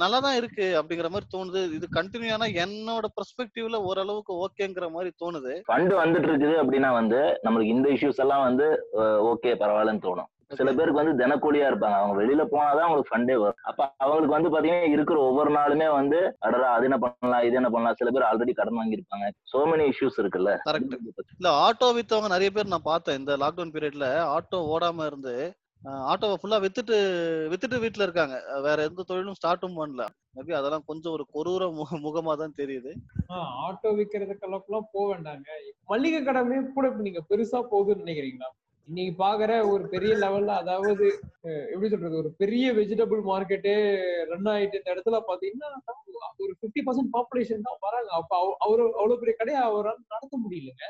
நல்லா 0.00 0.18
தான் 0.20 0.36
இருக்கு 0.36 0.66
அப்படிங்கிற 0.80 1.08
மாதிரி 1.10 1.26
தோணுது. 1.34 1.60
இது 1.76 1.86
கண்டினியூ 1.96 2.32
ஆனா 2.32 2.46
என்னோட 2.64 3.06
பெர்ஸ்பெக்டிவ்ல 3.18 3.78
ஓரளவுக்கு 3.88 4.32
ஓகேங்கிற 4.44 4.86
மாதிரி 4.90 5.10
தோணுது. 5.22 5.52
ஃபண்ட் 5.70 5.94
வந்துட்டு 6.02 6.28
இருக்குது 6.30 6.56
அப்படின்னா 6.62 6.90
வந்து 7.00 7.20
நம்மளுக்கு 7.46 7.74
இந்த 7.76 7.88
இஷ்யூஸ் 7.96 8.22
எல்லாம் 8.24 8.46
வந்து 8.48 8.66
ஓகே 9.32 9.52
பரவாயில்லன்னு 9.62 10.06
தோணும். 10.08 10.30
சில 10.48 10.72
பேருக்கு 10.72 11.04
வந்து 11.04 11.26
தினக்கூலியா 11.26 11.66
இருப்பாங்க. 11.66 11.94
அவங்க 11.94 12.22
வெளியில 12.22 12.46
போனாதான் 12.46 12.84
அவங்களுக்கு 12.84 13.16
ஃபண்டே 13.16 13.38
வரும். 13.38 13.54
அப்ப 13.62 13.94
அவங்களுக்கு 13.96 14.42
வந்து 14.42 14.50
பாத்தீங்கன்னா 14.50 14.90
இருக்கிற 14.90 15.20
ஒவ்வொரு 15.20 15.50
நாளுமே 15.50 15.92
வந்து 15.92 16.36
அடடா 16.38 16.72
அது 16.72 16.82
என்ன 16.82 16.98
பண்ணலாம் 16.98 17.46
இது 17.46 17.54
என்ன 17.54 17.70
பண்ணலாம் 17.70 17.96
சில 17.96 18.10
பேர் 18.10 18.22
ஆல்ரெடி 18.22 18.52
கடன் 18.52 18.78
வாங்கியிருப்பாங்க. 18.78 19.26
சோ 19.52 19.60
மெனி 19.60 19.90
இஷ்யூஸ் 19.90 20.20
இருக்குல்ல. 20.20 20.58
கரெக்ட் 20.64 20.98
இல்ல 21.38 21.70
ஆட்டோ 21.70 21.84
வித்தவங்க 21.84 22.28
நிறைய 22.28 22.50
பேர் 22.50 22.66
நான் 22.66 22.80
பார்த்தேன். 22.82 23.18
இந்த 23.18 23.36
லாக்டவுன் 23.36 23.74
பீரியட்ல 23.74 24.36
ஆட்டோ 24.36 24.56
ஓடாம 24.56 25.06
இருந்து 25.06 25.54
ஆட்டோவை 25.84 26.34
ஃபுல்லா 26.42 26.66
வித்துட்டு 26.66 26.96
வித்துட்டு 27.52 27.80
வீட்ல 27.80 28.02
இருக்காங்க. 28.02 28.60
வேற 28.62 28.82
எந்த 28.82 29.02
தொழிலும் 29.02 29.34
ஸ்டார்ட்டும் 29.34 29.76
பண்ணல. 29.76 30.06
மேபி 30.36 30.52
அதெல்லாம் 30.52 30.82
கொஞ்சம் 30.86 31.12
ஒரு 31.12 31.26
கொடூர 31.34 31.66
மு- 31.68 32.02
முகமா 32.02 32.34
தான் 32.34 32.54
தெரியுது. 32.56 32.92
ஆட்டோ 33.28 33.90
விற்கிறதுக்கெல்லாம் 33.90 34.80
போக 34.92 35.16
வேண்டாங்க. 35.16 35.48
மளிகை 35.86 36.22
கடமே 36.22 36.56
கூட 36.74 36.88
இப்ப 36.88 37.02
நீங்க 37.02 37.20
பெருசா 37.30 37.64
போகுதுன்னு 37.72 38.04
நினைக்கிறீங்களா? 38.04 38.48
இன்னைக்கு 38.88 39.12
பாக்குற 39.22 39.52
ஒரு 39.72 39.84
பெரிய 39.92 40.12
லெவல்ல 40.22 40.54
அதாவது 40.62 41.04
எப்படி 41.72 41.88
சொல்றது 41.92 42.16
ஒரு 42.22 42.30
பெரிய 42.42 42.72
வெஜிடபிள் 42.78 43.20
மார்க்கெட்டே 43.30 43.74
ரன் 44.30 44.50
ஆயிட்டு 44.54 44.78
இந்த 44.80 44.90
இடத்துல 44.94 45.18
பாத்தீங்கன்னா 45.28 45.68
ஒரு 46.44 46.52
பிப்டி 46.62 46.80
பர்சன்ட் 46.86 47.12
பாப்புலேஷன் 47.16 47.66
தான் 47.68 47.80
வராங்க. 47.86 48.10
அப்ப 48.18 48.32
அவரு 48.66 48.82
அவ்வளவு 48.98 49.20
பெரிய 49.22 49.34
கடையை 49.38 49.60
அவரால் 49.68 50.02
நடத்த 50.14 50.34
முடியலங்க. 50.44 50.84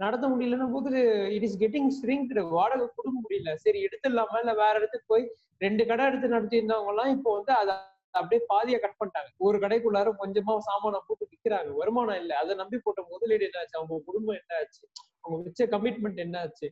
நடத்த 0.00 0.24
முடியலன்னு 0.32 0.68
போது 0.76 1.00
இட் 1.36 1.46
இஸ் 1.48 1.58
கெட்டிங் 1.62 1.90
ஸ்ட்ரிங்க்டு 1.96 2.44
வாடகை 2.56 2.86
கொடுக்க 2.88 3.16
முடியல. 3.24 3.50
சரி 3.64 3.80
எடுத்துடலாமா? 3.86 4.36
இல்ல 4.44 4.54
வேற 4.62 4.74
இடத்துக்கு 4.80 5.10
போய் 5.12 5.24
ரெண்டு 5.64 5.82
கடை 5.90 6.04
எடுத்து 6.10 6.34
நடத்திருந்தவங்க 6.36 6.92
எல்லாம் 6.94 7.12
இப்போ 7.16 7.30
வந்து 7.38 7.52
அதை 7.62 7.74
அப்படியே 8.14 8.40
பாதியை 8.52 8.78
கட் 8.80 8.98
பண்ணிட்டாங்க. 9.00 9.30
ஒரு 9.46 9.56
கடைக்குள்ளார 9.64 10.08
கொஞ்சமா 10.22 10.54
சாமானை 10.68 11.00
போட்டு 11.06 11.24
விற்கிறாங்க 11.30 11.70
வருமானம் 11.80 12.20
இல்ல. 12.22 12.32
அதை 12.42 12.52
நம்பி 12.62 12.78
போட்ட 12.84 13.02
முதலீடு 13.12 13.46
என்ன 13.48 13.60
ஆச்சு 13.62 13.78
அவங்க 13.80 14.02
குடும்பம் 14.08 14.38
என்ன 14.40 14.52
ஆச்சு 14.62 14.82
அவங்க 15.24 15.36
வச்ச 15.48 15.64
கமிட்மெண்ட் 15.74 16.24
என்ன 16.26 16.38
ஆச்சு 16.46 16.66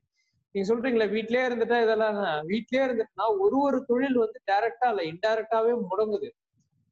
நீங்க 0.55 0.67
சொல்றீங்களா 0.69 1.07
வீட்லயே 1.15 1.43
இருந்துட்டா 1.49 1.77
இதெல்லாம் 1.85 2.17
வீட்லயே 2.51 2.83
இருந்துட்டுனா 2.87 3.27
ஒரு 3.45 3.57
ஒரு 3.67 3.79
தொழில் 3.91 4.19
வந்து 4.25 4.39
டைரக்டா 4.51 4.89
இல்ல 4.93 5.03
இன்டைரக்டாவே 5.13 5.73
முடங்குது. 5.91 6.29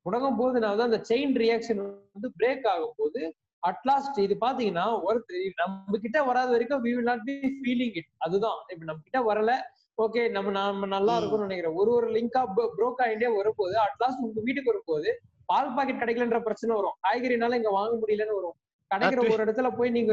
முடங்கும் 0.06 0.38
போது 0.38 0.60
நான் 0.62 0.72
வந்து 0.72 0.88
அந்த 0.88 1.00
செயின் 1.10 1.34
ரியாக்ஷன் 1.42 1.80
வந்து 2.14 2.28
பிரேக் 2.38 2.66
ஆகும் 2.72 2.96
போது 3.00 3.20
அட்லாஸ்ட் 3.62 4.18
இது 4.26 4.34
பாத்தீங்கன்னா 4.44 4.86
ஒருத்தர் 5.06 5.58
நம்ம 5.62 5.98
கிட்ட 6.04 6.18
வராத 6.28 6.48
வரைக்கும் 6.54 6.82
we 6.86 6.92
will 6.94 7.10
not 7.10 7.26
be 7.28 7.34
feeling 7.58 7.96
it 8.00 8.10
அதுதான். 8.26 8.58
இப்ப 8.72 8.82
நம்ம 8.90 9.02
கிட்ட 9.08 9.20
வரல 9.30 9.52
ஓகே 9.98 10.22
நம்ம 10.36 10.50
நம்ம 10.56 10.86
நல்லா 10.96 11.14
இருக்கும்னு 11.18 11.46
நினைக்கிறேன். 11.48 11.76
ஒரு 11.80 11.90
ஒரு 11.96 12.06
லிங்கா 12.16 12.42
ப்ரோக் 12.76 13.02
ஆகிட்டே 13.06 13.30
வரும்போது 13.38 13.74
அட்லாஸ்ட் 13.86 14.24
உங்க 14.26 14.40
வீட்டுக்கு 14.46 14.72
வரும்போது 14.72 15.10
பால் 15.50 15.74
பாக்கெட் 15.76 16.00
கிடைக்கலன்ற 16.02 16.38
பிரச்சனை 16.46 16.72
வரும். 16.78 16.96
காய்கறினால 17.04 17.58
இங்க 17.60 17.72
வாங்க 17.78 17.94
முடியலன்னு 18.02 18.38
வரும். 18.38 18.56
கிடைக்கிற 18.90 19.20
ஒரு 19.34 19.44
இடத்துல 19.44 19.68
போய் 19.78 19.90
நீங்க 19.96 20.12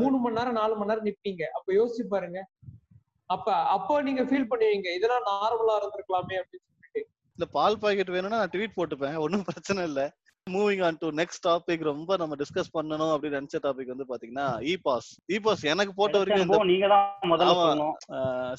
மூணு 0.00 0.16
மணி 0.24 0.38
நேரம் 0.38 0.58
நாலு 0.60 0.74
மணி 0.76 0.90
நேரம் 0.90 1.08
நிப்பீங்க. 1.08 1.42
அப்ப 1.56 1.68
யோசிச்சு 1.78 2.04
பாருங்க. 2.14 2.38
அப்ப 3.30 3.46
அப்போ 3.74 3.94
நீங்க 4.02 4.22
ஃபீல் 4.22 4.50
பண்ணுவீங்க 4.50 4.88
இதெல்லாம் 4.96 5.26
நார்மலா 5.30 5.76
இருந்திருக்கலாமே 5.78 6.36
அப்படின்னு 6.40 6.66
சொல்லிட்டு. 6.66 7.02
இல்ல 7.38 7.46
பால் 7.54 7.80
பாக்கெட் 7.82 8.14
வேணும்னா 8.14 8.40
நான் 8.42 8.52
ட்வீட் 8.52 8.76
போட்டுப்பேன் 8.76 9.16
ஒன்றும் 9.24 9.48
பிரச்சனை 9.48 9.82
இல்ல. 9.90 10.02
Moving 10.46 10.82
on 10.86 10.98
to 11.02 11.08
next 11.20 11.42
topic 11.46 11.82
ரொம்ப 11.88 12.16
நம்ம 12.16 12.36
டிஸ்கஸ் 12.40 12.74
பண்ணணும் 12.74 13.12
அப்படின்னு 13.12 13.38
நினைச்ச 13.38 13.58
டாபிக் 13.66 13.92
வந்து 13.92 14.06
பாத்தீங்கன்னா 14.10 14.48
இ 14.70 14.74
பாஸ் 14.86 15.08
இ 15.34 15.36
பாஸ் 15.46 15.62
எனக்கு 15.64 15.92
போட்ட 16.00 16.20
வரைக்கும் 16.20 16.44
இந்த 16.46 16.58
நீங்க 16.72 16.88
தான் 16.92 17.30
முதல்ல 17.32 17.52
ஆமா. 17.52 17.62
சொல்லணும். 17.62 17.94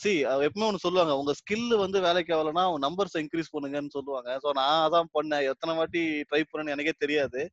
சி 0.03 0.11
எப்பவுமே 0.47 0.67
ஒண்ணு 0.69 0.83
சொல்லுவாங்க 0.85 1.15
உங்க 1.21 1.33
ஸ்கில் 1.41 1.75
வந்து 1.83 1.99
வேலைக்கு 2.07 2.33
ஆகலைன்னா 2.37 2.63
உங்க 2.69 2.81
நம்பர்ஸ் 2.87 3.17
இன்க்ரீஸ் 3.23 3.53
பண்ணுங்கன்னு 3.55 3.95
சொல்லுவாங்க. 3.97 4.31
சோ 4.43 4.51
நான் 4.61 4.83
அதான் 4.87 5.13
பண்ணேன். 5.17 5.45
எத்தனை 5.51 5.75
வாட்டி 5.81 6.03
ட்ரை 6.31 6.41
பண்ணேன்னு 6.43 6.75
எனக்கே 6.77 6.95
தெரியாது. 7.03 7.43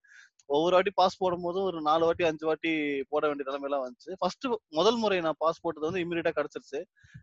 ஒவ்வொரு 0.51 0.75
வாட்டி 0.75 0.91
பாஸ் 0.95 1.19
போடும்போது 1.19 1.63
ஒரு 1.63 1.81
நாலு 1.83 2.05
வாட்டி 2.05 2.25
அஞ்சு 2.25 2.47
வாட்டி 2.47 2.71
போட 3.09 3.27
வேண்டிய 3.27 3.47
நிலைமையெல்லாம் 3.49 3.85
வந்துச்சு. 3.85 4.11
ஃபர்ஸ்ட் 4.19 4.47
முதல் 4.71 4.97
முறை 4.97 5.21
நான் 5.21 5.39
பாஸ் 5.39 5.61
போட்டது 5.61 5.87
வந்து 5.87 6.03
இமீடியட்டா 6.05 6.33
கிடைச்சிருச்சு. 6.39 6.81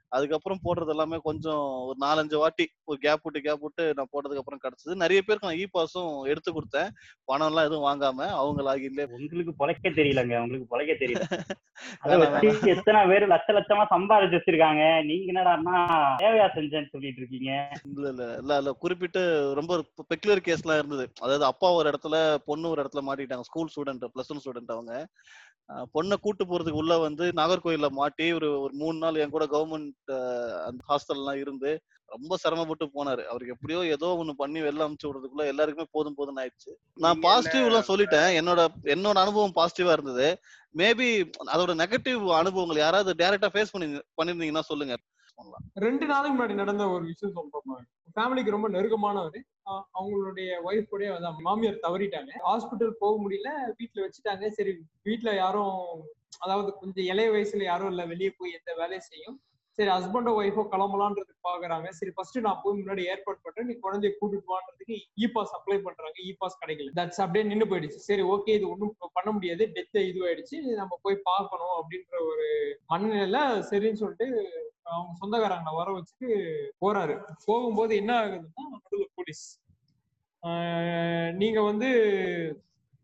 அதுக்கப்புறம் 0.09 0.61
போடுறது 0.63 0.89
எல்லாமே 0.89 1.17
கொஞ்சம் 1.23 1.59
ஒரு 1.81 1.97
நாலஞ்சு 2.01 2.35
வாட்டி 2.35 2.65
ஒரு 2.85 2.97
கேப் 2.97 3.23
விட்டு 3.23 3.41
கேப் 3.41 3.61
விட்டு 3.61 3.93
நான் 3.93 4.11
போட்டதுக்கு 4.13 4.37
அப்புறம் 4.37 4.61
கிடைச்சது. 4.63 4.93
நிறைய 4.95 5.21
பேருக்கு 5.21 5.47
நான் 5.47 5.59
இ 5.59 5.65
பாஸும் 5.73 6.13
எடுத்து 6.25 6.51
கொடுத்தேன். 6.51 6.89
பணம் 7.27 7.47
எல்லாம் 7.47 7.65
எதுவும் 7.65 7.87
வாங்காம 7.87 8.27
அவங்க 8.39 8.61
லாகின்ல 8.67 9.05
உங்களுக்கு 9.17 9.53
பொழைக்க 9.59 9.91
தெரியலங்க. 9.91 10.35
உங்களுக்கு 10.39 10.71
பொழைக்க 10.73 10.95
தெரியல. 10.95 11.23
எத்தனை 12.75 13.01
பேர் 13.07 13.27
லட்ச 13.27 13.49
லட்சமா 13.57 13.83
சம்பாதிச்சு 13.91 14.37
வச்சிருக்காங்க. 14.37 14.81
நீங்க 15.03 15.31
என்னடான்னா 15.31 15.75
தேவையா 16.21 16.47
செஞ்சேன்னு 16.55 16.91
சொல்லிட்டு 16.91 17.21
இருக்கீங்க. 17.21 17.51
இல்ல 17.91 18.07
இல்ல 18.09 18.23
இல்ல 18.37 18.57
இல்ல. 18.57 18.71
குறிப்பிட்டு 18.79 19.21
ரொம்ப 19.53 19.73
பெக்குலர் 20.09 20.45
கேஸ்லாம் 20.45 20.77
இருந்தது. 20.77 21.05
அதாவது 21.21 21.45
அப்பா 21.45 21.69
ஒரு 21.71 21.87
இடத்துல 21.89 22.15
பொண்ணு 22.45 22.69
ஒரு 22.69 22.81
இடத்துல 22.83 23.03
மாட்டிட்டாங்க 23.09 23.47
school 23.49 23.71
student 23.75 24.09
plus 24.15 24.33
one 24.35 24.43
student 24.45 24.75
அவங்க. 24.77 24.93
பொண்ணை 25.95 26.15
கூட்டு 26.21 26.43
போறதுக்கு 26.45 26.81
உள்ள 26.81 26.93
வந்து 26.97 27.25
நாகர்கோயில்ல 27.39 27.87
மாட்டி 27.97 28.27
ஒரு 28.37 28.47
ஒரு 28.61 28.73
மூணு 28.81 28.97
நாள் 29.03 29.19
என் 29.23 29.33
கூட 29.35 29.45
கவர்மெண்ட் 29.51 30.11
அந்த 30.67 30.81
ஹாஸ்டல்லாம் 30.91 31.39
இருந்து 31.43 31.71
ரொம்ப 32.13 32.37
சிரமப்பட்டு 32.43 32.85
போனாரு. 32.95 33.23
அவருக்கு 33.31 33.53
எப்படியோ 33.55 33.79
ஏதோ 33.95 34.07
ஒண்ணு 34.21 34.33
பண்ணி 34.39 34.59
வெளில 34.67 34.85
அமுச்சு 34.85 35.07
விடுறதுக்குள்ள 35.07 35.45
எல்லாருக்குமே 35.51 35.87
போதும் 35.95 36.15
போதும்னு 36.19 36.41
ஆயிடுச்சு. 36.43 36.71
நான் 37.03 37.21
பாசிட்டிவ் 37.25 37.67
எல்லாம் 37.69 37.89
சொல்லிட்டேன். 37.91 38.29
என்னோட 38.39 38.61
என்னோட 38.93 39.17
அனுபவம் 39.25 39.57
பாசிட்டிவா 39.59 39.93
இருந்தது. 39.97 40.27
மேபி 40.81 41.09
அதோட 41.53 41.73
நெகட்டிவ் 41.83 42.23
அனுபவங்கள் 42.41 42.83
யாராவது 42.85 43.13
டைரக்டா 43.21 43.51
ஃபேஸ் 43.55 43.73
பண்ணி 43.75 43.87
பண்ணிருந்தீங்கன்னா 44.19 44.65
சொல்லுங்க. 44.71 44.97
ரெண்டு 45.85 46.05
நாளைக்கு 46.05 46.35
முன்னாடி 46.35 46.53
நடந்த 46.53 46.83
ஒரு 46.89 47.03
விஷயம் 47.05 47.35
சொல்றோம் 47.37 47.81
ஃபேமிலிக்கு 48.15 48.55
ரொம்ப 48.55 48.67
நெருக்கமானவர். 48.69 49.39
அவங்களுடைய 49.97 50.49
ஒய்ஃப் 50.67 50.91
கூட 50.93 51.09
வந்து 51.15 51.43
மாமியார் 51.47 51.83
தவறிட்டாங்க. 51.83 52.31
ஹாஸ்பிட்டல் 52.47 52.99
போக 53.03 53.13
முடியல. 53.23 53.49
வீட்டுல 53.79 54.05
வச்சுட்டாங்க. 54.05 54.47
சரி 54.49 54.71
வீட்டுல 55.09 55.35
யாரும் 55.35 55.75
அதாவது 56.39 56.69
கொஞ்சம் 56.79 57.05
இளைய 57.05 57.29
வயசுல 57.31 57.63
யாரும் 57.63 57.91
இல்ல 57.91 58.03
வெளியே 58.05 58.31
போய் 58.37 58.57
எந்த 58.57 58.71
வேலையும் 58.73 59.07
செய்யும். 59.11 59.37
சரி 59.77 59.89
ஹஸ்பண்டோ 59.89 60.31
ஒய்ஃபோ 60.39 60.63
கிளம்பலான்றது 60.71 61.33
பாக்குறாங்க. 61.47 61.87
சரி 61.89 62.11
ஃபர்ஸ்ட் 62.15 62.37
நான் 62.39 62.61
போய் 62.63 62.77
முன்னாடி 62.79 63.03
ஏற்பாடு 63.11 63.39
பண்றேன். 63.43 63.67
நீ 63.67 63.75
குழந்தைய 63.85 64.11
கூட்டிட்டு 64.15 64.51
வான்றதுக்கு 64.53 64.95
இ 65.15 65.27
பாஸ் 65.27 65.53
அப்ளை 65.57 65.77
பண்றாங்க. 65.81 66.17
E 66.23 66.29
இ 66.31 66.35
பாஸ் 66.37 66.59
கிடைக்கல. 66.61 66.91
தட்ஸ் 66.99 67.21
அப்படியே 67.23 67.45
நின்னு 67.45 67.65
போயிடுச்சு. 67.65 67.99
சரி 68.09 68.23
ஓகே 68.33 68.55
இது 68.59 68.65
ஒன்றும் 68.69 68.95
பண்ண 69.17 69.31
முடியாது. 69.31 69.65
டெத் 69.75 69.99
இதுவாயிடுச்சு. 70.11 70.57
நம்ம 70.81 70.99
போய் 71.01 71.17
பார்க்கணும் 71.23 71.75
அப்படின்ற 71.79 72.15
ஒரு 72.31 72.47
மனநிலையில 72.91 73.39
சரின்னு 73.71 74.01
சொல்லிட்டு 74.03 74.27
அவங்க 74.95 75.13
சொந்தக்காரங்களை 75.21 75.73
வர 75.79 75.89
வச்சுட்டு 75.95 76.29
போறாரு. 76.83 77.15
போகும்போது 77.47 77.93
என்ன 78.01 78.11
ஆகுதுன்னா 78.21 78.63
நடுவில் 78.73 79.15
போலீஸ். 79.19 79.45
நீங்க 81.41 81.59
வந்து 81.69 81.89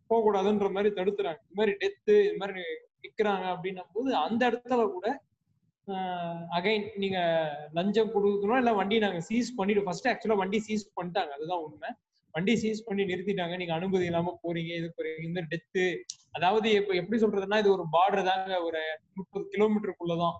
போகக்கூடாதுன்ற 0.09 0.67
மாதிரி 0.75 0.89
தடுத்துறாங்க. 0.99 1.41
இந்த 1.45 1.55
மாதிரி 1.59 1.73
டெத்து 1.83 2.15
இது 2.25 2.39
மாதிரி 2.41 2.63
நிக்கிறாங்க 3.05 3.45
அப்படின்னும் 3.53 3.93
போது 3.95 4.09
அந்த 4.25 4.41
இடத்துல 4.49 4.83
கூட 4.95 5.07
அகைன் 6.57 6.85
நீங்க 7.01 7.19
லஞ்சம் 7.77 8.13
கொடுக்கணும் 8.13 8.61
இல்ல 8.61 8.71
வண்டி 8.79 8.95
நாங்க 9.03 9.19
சீஸ் 9.27 9.49
பண்ணிட்டு 9.57 9.83
ஃபர்ஸ்ட் 9.87 10.07
ஆக்சுவலா 10.11 10.41
வண்டி 10.41 10.59
சீஸ் 10.67 10.85
பண்ணிட்டாங்க. 10.97 11.31
அதுதான் 11.37 11.63
உண்மை. 11.65 11.89
வண்டி 12.35 12.53
சீஸ் 12.61 12.85
பண்ணி 12.87 13.03
நிறுத்திட்டாங்க. 13.09 13.55
நீங்க 13.61 13.73
அனுமதி 13.77 14.07
இல்லாம 14.09 14.33
போறீங்க 14.45 14.71
இது 14.79 14.87
போறீங்க 14.97 15.21
இந்த 15.29 15.41
டெத்து 15.51 15.83
அதாவது 16.37 16.67
இப்ப 16.79 16.95
எப்படி 17.01 17.17
சொல்றதுன்னா 17.23 17.59
இது 17.63 17.69
ஒரு 17.75 17.85
பார்டர் 17.95 18.29
தாங்க. 18.31 18.55
ஒரு 18.69 18.81
முப்பது 19.19 19.45
கிலோமீட்டருக்குள்ளதான் 19.53 20.37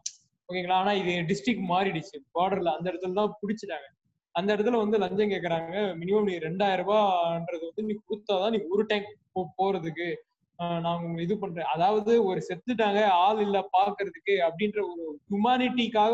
ஓகேங்களா? 0.50 0.78
ஆனா 0.82 0.92
இது 1.02 1.12
டிஸ்ட்ரிக்ட் 1.30 1.66
மாறிடுச்சு. 1.72 2.18
பார்டர்ல 2.36 2.72
அந்த 2.78 2.88
இடத்துல 2.92 3.18
தான் 3.20 3.36
பிடிச்சிட்டாங்க. 3.42 3.88
அந்த 4.36 4.50
இடத்துல 4.56 4.80
வந்து 4.84 4.98
லஞ்சம் 5.04 5.32
கேக்குறாங்க. 5.34 5.74
மினிமம் 6.02 6.28
நீ 6.30 6.34
ரெண்டாயிரம் 6.48 6.82
ரூபான்றது 6.84 7.64
வந்து 7.70 7.86
நீ 7.90 7.94
கொடுத்தாதான் 8.02 8.54
நீ 8.56 8.60
ஒரு 8.74 8.84
டைம் 8.92 9.06
போறதுக்கு 9.60 10.08
நான் 10.84 11.00
உங்களை 11.00 11.22
இது 11.26 11.36
பண்றேன். 11.40 11.70
அதாவது 11.76 12.12
ஒரு 12.30 12.40
செத்துட்டாங்க 12.50 13.00
ஆள் 13.24 13.40
இல்ல 13.46 13.58
பாக்குறதுக்கு 13.78 14.36
அப்படின்ற 14.48 14.80
ஒரு 14.92 15.06
ஹியூமானிட்டிக்காக 15.26 16.14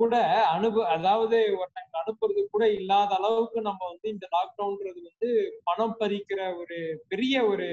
கூட 0.00 0.14
அனுப 0.54 0.82
அதாவது 0.94 1.38
ஒருத்தங்க 1.60 1.94
அனுப்புறது 2.02 2.42
கூட 2.54 2.64
இல்லாத 2.78 3.12
அளவுக்கு 3.18 3.58
நம்ம 3.68 3.80
வந்து 3.92 4.06
இந்த 4.14 4.26
லாக்டவுன்றது 4.34 5.00
வந்து 5.08 5.30
பணம் 5.68 5.96
பறிக்கிற 6.00 6.40
ஒரு 6.60 6.78
பெரிய 7.08 7.34
ஒரு 7.52 7.68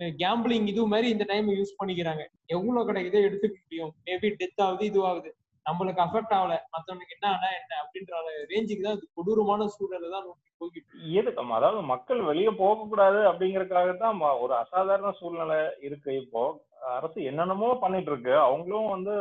கேம்பிளிங் 0.00 0.66
இது 0.66 0.86
மாதிரி 0.86 1.08
இந்த 1.08 1.24
டைம் 1.24 1.48
யூஸ் 1.50 1.78
பண்ணிக்கிறாங்க. 1.80 2.22
எவ்வளவு 2.46 2.92
கிடைக்குதோ 2.92 3.20
எடுத்துக்க 3.28 3.56
முடியும். 3.64 3.92
மேபி 4.06 4.28
டெத் 4.38 4.62
ஆகுது 4.62 4.84
இதுவாகுது. 4.90 5.30
நம்மளுக்கு 5.66 6.04
அஃபெக்ட் 6.04 6.34
ஆகல. 6.36 6.54
மத்தவனுக்கு 6.74 7.16
என்ன 7.16 7.28
ஆனா 7.30 7.48
என்ன 7.60 7.72
அப்படின்ற 7.82 8.12
ரேஞ்சுக்கு 8.52 8.80
தான் 8.80 9.00
கொடூரமான 9.14 9.68
சூழல 9.74 10.10
தான் 10.10 10.26
நோக்கி 10.26 10.48
போய்கிட்டு 10.60 11.12
எதுக்கு 11.12 11.54
அதாவது 11.54 11.80
மக்கள் 11.82 12.20
வெளியே 12.22 12.48
போகக்கூடாது 12.48 13.18
அப்படிங்கறதுக்காக 13.30 13.96
தான் 13.96 14.16
ம- 14.16 14.38
ஒரு 14.38 14.54
அசாதாரண 14.54 15.12
சூழ்நிலை 15.12 15.58
இருக்கு 15.80 16.16
இப்போ. 16.16 16.42
அரசு 16.96 17.22
என்னென்னமோ 17.22 17.74
பண்ணிட்டு 17.74 18.10
இருக்கு. 18.10 18.34
அவங்களும் 18.38 18.88
வந்து 18.88 19.14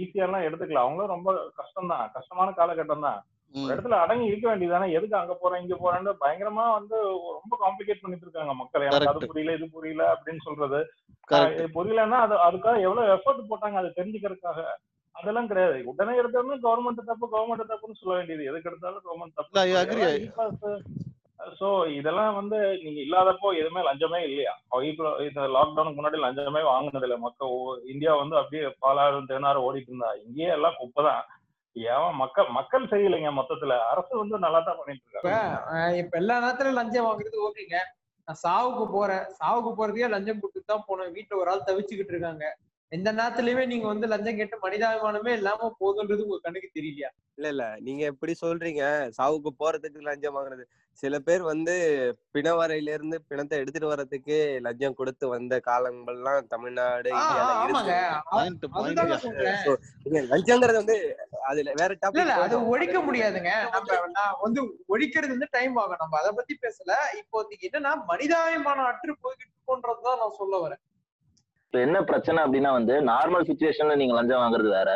ஈஸியாலாம் 0.00 0.46
எடுத்துக்கல. 0.48 0.82
அவங்களும் 0.84 1.06
ரொம்ப 1.06 1.30
கஷ்டம் 1.54 1.88
தான் 1.88 2.10
கஷ்டமான 2.12 2.50
காலகட்டம் 2.50 3.00
தான் 3.00 3.20
ஒரு 3.54 3.72
இடத்துல 3.74 3.96
அடங்கி 4.02 4.26
இருக்க 4.26 4.46
வேண்டியதானே 4.48 4.86
எதுக்கு 4.92 5.16
அங்க 5.16 5.34
போறேன் 5.34 5.62
இங்க 5.62 5.76
போறேன்னு 5.76 6.12
பயங்கரமா 6.22 6.64
வந்து 6.72 6.96
ரொம்ப 7.38 7.54
காம்ப்ளிகேட் 7.64 8.02
பண்ணிட்டு 8.02 8.26
இருக்காங்க 8.26 8.54
மக்கள். 8.54 8.82
எனக்கு 8.82 9.10
அது. 9.12 9.30
புரியல 9.32 9.56
இது 9.58 9.68
புரியல 9.70 10.04
அப்படின்னு 10.14 10.46
சொல்றது. 10.48 10.80
புரியலன்னா 11.76 12.20
அது 12.26 12.34
அதுக்காக 12.46 12.80
எவ்வளவு 12.80 13.12
எஃபர்ட் 13.16 13.50
போட்டாங்க 13.50 13.80
அதை 13.82 13.90
தெரிஞ்சுக்கிறதுக்காக? 13.98 14.62
அதெல்லாம் 15.14 15.48
கிடையாது. 15.48 15.78
உடனே 15.92 16.12
எடுத்தோம்னா 16.20 16.58
கவர்மெண்ட் 16.66 17.08
தப்பு 17.10 17.26
கவர்மெண்ட் 17.34 17.72
தப்புன்னு 17.72 18.00
சொல்ல 18.00 18.14
வேண்டியது. 18.18 18.48
எதுக்கு 18.50 18.70
எடுத்தாலும் 18.70 19.04
கவர்மெண்ட். 19.06 19.38
தப்பு. 20.38 20.72
சோ 21.58 21.68
இதெல்லாம் 21.98 22.34
வந்து 22.34 22.58
நீங்க 22.82 22.98
இல்லாதப்போ 23.04 23.48
எதுவுமே 23.60 23.80
லஞ்சமே 23.86 24.18
இல்லையா? 24.26 24.52
இந்த 25.28 25.46
லாக்டவுனுக்கு 25.56 25.98
முன்னாடி 26.00 26.18
லஞ்சமே 26.24 26.62
வாங்கினது 26.68 27.06
இல்ல 27.08 27.16
மக்கள் 27.18 27.54
இந்தியா 27.92 28.12
வந்து 28.14 28.36
அப்படியே 28.36 28.66
பாலாறும் 28.78 29.30
தேனாரும் 29.30 29.66
ஓடிட்டு 29.68 29.90
இருந்தா. 29.92 30.10
இங்கேயே 30.24 30.50
எல்லாம் 30.56 30.78
குப்பை 30.78 31.02
தான் 31.08 31.22
ஏன் 31.76 32.16
மக்கள் 32.16 32.48
மக்கள் 32.48 32.88
சரியில்லைங்க 32.88 33.30
மொத்தத்துல. 33.32 33.76
அரசு 33.90 34.18
வந்து 34.18 34.38
நல்லா 34.38 34.60
தான் 34.60 34.78
பண்ணிட்டு 34.78 35.06
இருக்காங்க 35.06 35.36
ஆஹ் 35.74 35.96
இப்ப 35.96 36.18
எல்லா 36.18 36.34
நேரத்துலயும் 36.40 36.80
லஞ்சம் 36.80 37.06
வாங்குறது 37.06 37.38
ஓகேங்க. 37.48 37.78
நான் 38.28 38.40
சாவுக்கு 38.44 38.84
போறேன். 38.92 39.24
சாவுக்கு 39.38 39.70
போறதுக்கே 39.78 40.08
லஞ்சம் 40.08 40.40
கொடுத்து 40.40 40.60
தான் 40.64 40.84
போனேன். 40.88 41.12
வீட்டுல 41.12 41.40
ஒரு 41.40 41.50
ஆள் 41.50 41.66
தவிச்சுக்கிட்டு 41.66 42.12
இருக்காங்க. 42.12 42.44
எந்த 42.92 43.08
நேரத்துலயுமே 43.12 43.64
நீங்க 43.66 43.86
வந்து 43.86 44.06
லஞ்சம் 44.06 44.38
கேட்டு 44.38 44.56
மனிதாபிமானமே 44.62 45.32
இல்லாம 45.36 45.68
போகுதுன்றது 45.78 46.24
உங்க 46.24 46.38
கண்ணுக்கு 46.42 46.68
தெரியலையா? 46.74 47.10
இல்ல 47.38 47.48
இல்ல. 47.52 47.64
நீங்க 47.80 48.02
எப்படி 48.10 48.32
சொல்றீங்க? 48.40 48.82
சாவுக்கு 49.16 49.50
போறதுக்கு 49.60 50.08
லஞ்சம் 50.08 50.36
வாங்குறது 50.36 50.64
சில 51.02 51.18
பேர் 51.20 51.42
வந்து 51.42 51.74
பிணவரையில 52.34 52.94
இருந்து 52.94 53.16
பிணத்தை 53.28 53.60
எடுத்துட்டு 53.60 53.90
வர்றதுக்கு 53.90 54.36
லஞ்சம் 54.66 54.96
கொடுத்து 54.98 55.24
வந்த 55.28 55.60
காலங்கள்லாம் 55.68 56.50
தமிழ்நாடு 56.50 57.12
லஞ்சங்கிறது 60.28 60.78
வந்து 60.78 60.96
அதுல 61.48 61.72
வேற 61.80 61.90
இல்ல 62.14 62.34
அது 62.36 62.54
டாபிக் 62.54 62.70
ஒழிக்க 62.72 62.98
முடியாதுங்க. 63.00 63.52
நம்ம 63.74 63.98
நான் 64.18 64.38
வந்து 64.42 64.60
ஒழிக்கிறது 64.88 65.34
வந்து 65.36 65.50
டைம் 65.52 65.76
ஆகும். 65.76 66.00
நம்ம 66.00 66.20
அதை 66.20 66.32
பத்தி 66.34 66.56
பேசல. 66.62 66.92
இப்போ 67.20 67.38
என்னன்னா 67.60 67.92
மனிதாபிமானம் 68.10 68.88
அற்று 68.90 69.12
போய்கிட்டு 69.22 69.52
இருக்கோன்றதுதான் 69.52 70.22
நான் 70.22 70.38
சொல்ல 70.40 70.56
வரேன். 70.64 70.82
என்ன 71.80 72.02
பிரச்சனை 72.02 72.38
அப்படின்னா 72.44 72.70
வந்து 72.72 72.94
நார்மல் 73.00 73.46
சுச்சுவேஷன்ல 73.48 73.96
நீங்க 73.96 74.14
லஞ்சம் 74.14 74.42
வாங்குறது 74.42 74.68
வேற. 74.68 74.90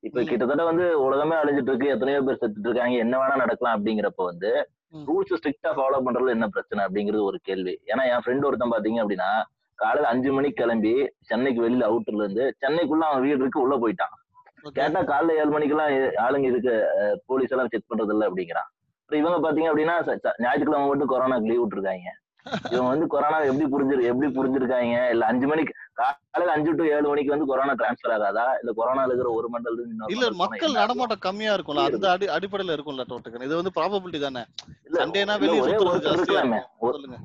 இப்ப. 0.00 0.22
கிட்டத்தட்ட 0.22 0.64
வந்து 0.64 1.00
உலகமே 1.06 1.34
அழிஞ்சிட்டு 1.34 1.70
இருக்கு 1.72 1.88
எத்தனையோ 1.88 2.20
பேர் 2.20 2.40
செத்துட்டு 2.42 2.68
இருக்காங்க 2.68 2.96
என்ன 2.96 3.16
வேணா 3.18 3.36
நடக்கலாம் 3.36 3.76
அப்படிங்கிறப்ப 3.76 4.24
வந்து. 4.24 4.50
ரூல்ஸ் 5.08 5.34
ஸ்ட்ரிக்டா 5.38 5.70
ஃபாலோ 5.76 5.98
பண்றதுல 6.06 6.34
என்ன 6.36 6.48
பிரச்சனை 6.48 6.80
அப்படிங்கிறது 6.84 7.22
ஒரு 7.22 7.38
கேள்வி. 7.42 7.74
ஏன்னா 7.86 8.02
என் 8.12 8.22
ஃப்ரெண்ட் 8.24 8.46
ஒருத்தன் 8.48 8.74
பாத்தீங்க 8.74 9.00
அப்படின்னா 9.04 9.30
காலையில 9.78 10.08
அஞ்சு 10.08 10.32
மணிக்கு 10.32 10.62
கிளம்பி 10.62 10.92
சென்னைக்கு 11.20 11.60
வெளியில 11.64 11.86
அவுட்டர்ல 11.90 12.24
இருந்து 12.24 12.44
சென்னைக்குள்ள 12.62 13.04
அவன் 13.10 13.24
வீடு 13.26 13.40
இருக்கு 13.42 13.64
உள்ள 13.64 13.76
போயிட்டான். 13.76 14.14
கேட்டா 14.74 15.00
காலைல 15.02 15.36
ஏழு 15.40 15.50
மணிக்கெல்லாம் 15.50 15.92
ஆளுங்க 16.24 16.46
இதுக்கு 16.52 16.74
போலீஸ் 17.26 17.52
எல்லாம் 17.54 17.70
செக் 17.72 17.88
பண்றது 17.90 18.14
இல்ல 18.16 18.28
அப்படிங்கிறான் 18.28 18.68
இவங்க 19.10 19.38
பாத்தீங்க 19.46 19.70
அப்படின்னா 19.70 19.96
ஞாயிற்றுக்கிழமை 20.44 20.86
மட்டும் 20.88 21.10
கொரோனாக்கு 21.12 21.48
லீவ் 21.50 21.62
விட்டுருக்காங்க. 21.62 22.10
இவங்க 22.44 22.88
வந்து 22.88 23.06
கொரோனா 23.06 23.38
எப்படி 23.38 23.64
புரிஞ்சிரு 23.64 24.02
எப்படி 24.02 24.32
புரிஞ்சிருக்காங்க? 24.32 25.10
இல்ல 25.10 25.26
அஞ்சு 25.26 25.46
மணிக்கு 25.46 25.72
காலையில 25.92 26.56
அஞ்சு 26.56 26.74
டு 26.74 26.84
ஏழு 26.84 27.08
மணிக்கு 27.08 27.30
வந்து 27.30 27.46
கொரோனா 27.46 27.72
டிரான்ஸ்ஃபர் 27.72 28.10
ஆகாதா? 28.10 28.44
இல்ல 28.58 28.72
கொரோனா 28.74 29.02
இருக்கிற 29.04 29.30
ஒரு 29.30 29.48
மண்டல 29.48 29.82
இல்ல 30.06 30.30
மக்கள்? 30.30 30.72
நடமாட்டம் 30.72 31.18
கம்மியா 31.20 31.54
இருக்கும்ல. 31.54 31.92
அந்த 31.92 32.10
அடி 32.10 32.26
அடிப்படையில 32.26 32.76
இருக்கும்ல 32.76 33.04
டோட்டுக்கு 33.08 33.42
இது 33.42 33.62
வந்து 33.62 33.70
ப்ராபபிலிட்டி 33.80 34.20
தானே. 34.20 34.44
சண்டேனா 34.92 35.38
வெளிய 35.40 35.62
ஒரே 35.62 35.72
ஜாஸ்தியா 35.72 36.12
இருக்கலாமே. 36.12 36.60
ஒரு- 36.80 37.16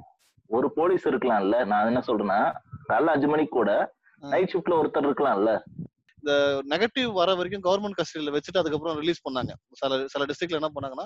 ஒரு 0.48 0.74
போலீஸ் 0.74 1.08
இருக்கலாம்ல. 1.08 1.66
நான் 1.66 1.86
என்ன 1.86 2.02
சொல்றேன்னா 2.08 2.54
காலைல 2.90 3.06
அஞ்சு 3.06 3.28
மணிக்கு 3.28 3.58
கூட. 3.58 3.94
நைட் 4.20 4.54
ஷிஃப்ட்ல 4.54 4.74
ஒருத்தர் 4.74 5.14
இருக்கலாம்ல. 5.14 5.62
இந்த 6.28 6.36
நெகட்டிவ் 6.72 7.10
வர 7.18 7.30
வரைக்கும் 7.40 7.62
கவர்மெண்ட் 7.66 7.98
கஸ்டடியில் 8.00 8.34
வச்சுட்டு 8.36 8.60
அதுக்கப்புறம் 8.62 8.98
ரிலீஸ் 9.02 9.22
பண்ணாங்க. 9.28 9.52
சில 9.82 10.00
சில 10.14 10.24
டிஸ்ட்ரிக்ட்ல 10.30 10.60
என்ன 10.62 10.70
பண்ணாங்கன்னா 10.76 11.06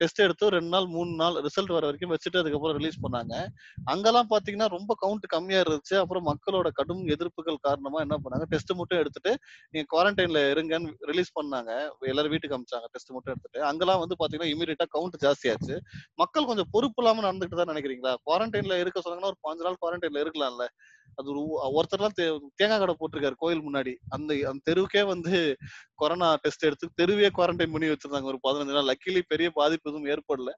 டெஸ்ட் 0.00 0.20
எடுத்து 0.24 0.50
ரெண்டு 0.54 0.70
நாள் 0.74 0.86
மூணு 0.86 1.12
நாள் 1.20 1.36
ரிசல்ட் 1.46 1.72
வர 1.76 1.84
வரைக்கும் 1.88 2.12
வச்சுட்டு 2.12 2.40
அதுக்கப்புறம் 2.42 2.76
ரிலீஸ் 2.78 2.98
பண்ணாங்க. 3.04 3.34
அங்கெல்லாம் 3.92 4.28
பாத்தீங்கன்னா 4.32 4.68
ரொம்ப 4.74 4.96
கவுண்ட் 5.02 5.26
கம்மியா 5.34 5.60
இருந்துச்சு. 5.64 5.94
அப்புறம் 6.02 6.26
மக்களோட 6.30 6.70
கடும் 6.78 7.02
எதிர்ப்புகள் 7.14 7.58
காரணமா 7.66 8.00
என்ன 8.00 8.18
பண்ணாங்க 8.24 8.46
டெஸ்ட் 8.52 8.72
மட்டும் 8.80 9.00
எடுத்துட்டு 9.02 9.32
நீங்க 9.72 9.86
குவாரண்டைன்ல 9.94 10.42
இருங்கன்னு 10.54 10.92
ரிலீஸ் 11.12 11.32
பண்ணாங்க. 11.40 11.70
எல்லாரும் 12.12 12.34
வீட்டுக்கு 12.34 12.58
அமிச்சாங்க 12.58 12.88
டெஸ்ட் 12.94 13.14
மட்டும் 13.16 13.34
எடுத்துட்டு. 13.34 13.62
அங்கெல்லாம் 13.70 14.02
வந்து 14.04 14.18
பாத்தீங்கன்னா 14.22 14.52
இமீடியட்டா 14.54 14.88
கவுண்ட் 14.96 15.18
ஜாஸ்தியாச்சு 15.26 15.76
மக்கள் 16.22 16.50
கொஞ்சம் 16.52 16.70
பொறுப்பு 16.76 17.02
இல்லாம 17.04 17.24
நடந்துட்டு 17.28 17.60
தான் 17.62 17.72
நினைக்கிறீங்களா? 17.74 18.14
குவாரண்டைன்ல 18.28 18.76
இருக்க 18.84 18.98
சொன்னாங்கன்னா 19.04 19.32
ஒரு 19.34 19.40
பாஞ்சு 19.48 19.66
நாள் 19.68 19.80
குவாரண்டைன்ல 19.82 20.24
இருக்கலாம்ல. 20.26 20.66
அது 21.14 21.30
ஒரு 21.30 21.82
ஒருத்தர்லாம் 21.82 22.20
தே- 22.20 22.38
தேங்காய் 22.54 22.78
கடை 22.78 22.96
போட்டிருக்காரு 22.98 23.32
கோயில் 23.36 23.62
முன்னாடி. 23.62 23.94
அந்த 24.08 24.34
அந்த 24.44 24.60
தெருவுக்கே 24.70 25.06
வந்து 25.06 25.56
கொரோனா 25.94 26.34
டெஸ்ட் 26.40 26.64
எடுத்து 26.64 26.88
தெருவே 26.94 27.26
குவாரண்டைன் 27.26 27.72
பண்ணி 27.72 27.86
வச்சிருந்தாங்க. 27.86 28.22
ஒரு 28.22 28.38
பதினஞ்சு 28.48 28.72
நாள். 28.72 28.84
லக்கிலி 28.84 29.20
பெரிய 29.28 29.50
பாதிப்பு 29.50 29.90
எதுவும் 29.90 30.10
ஏற்படல. 30.10 30.50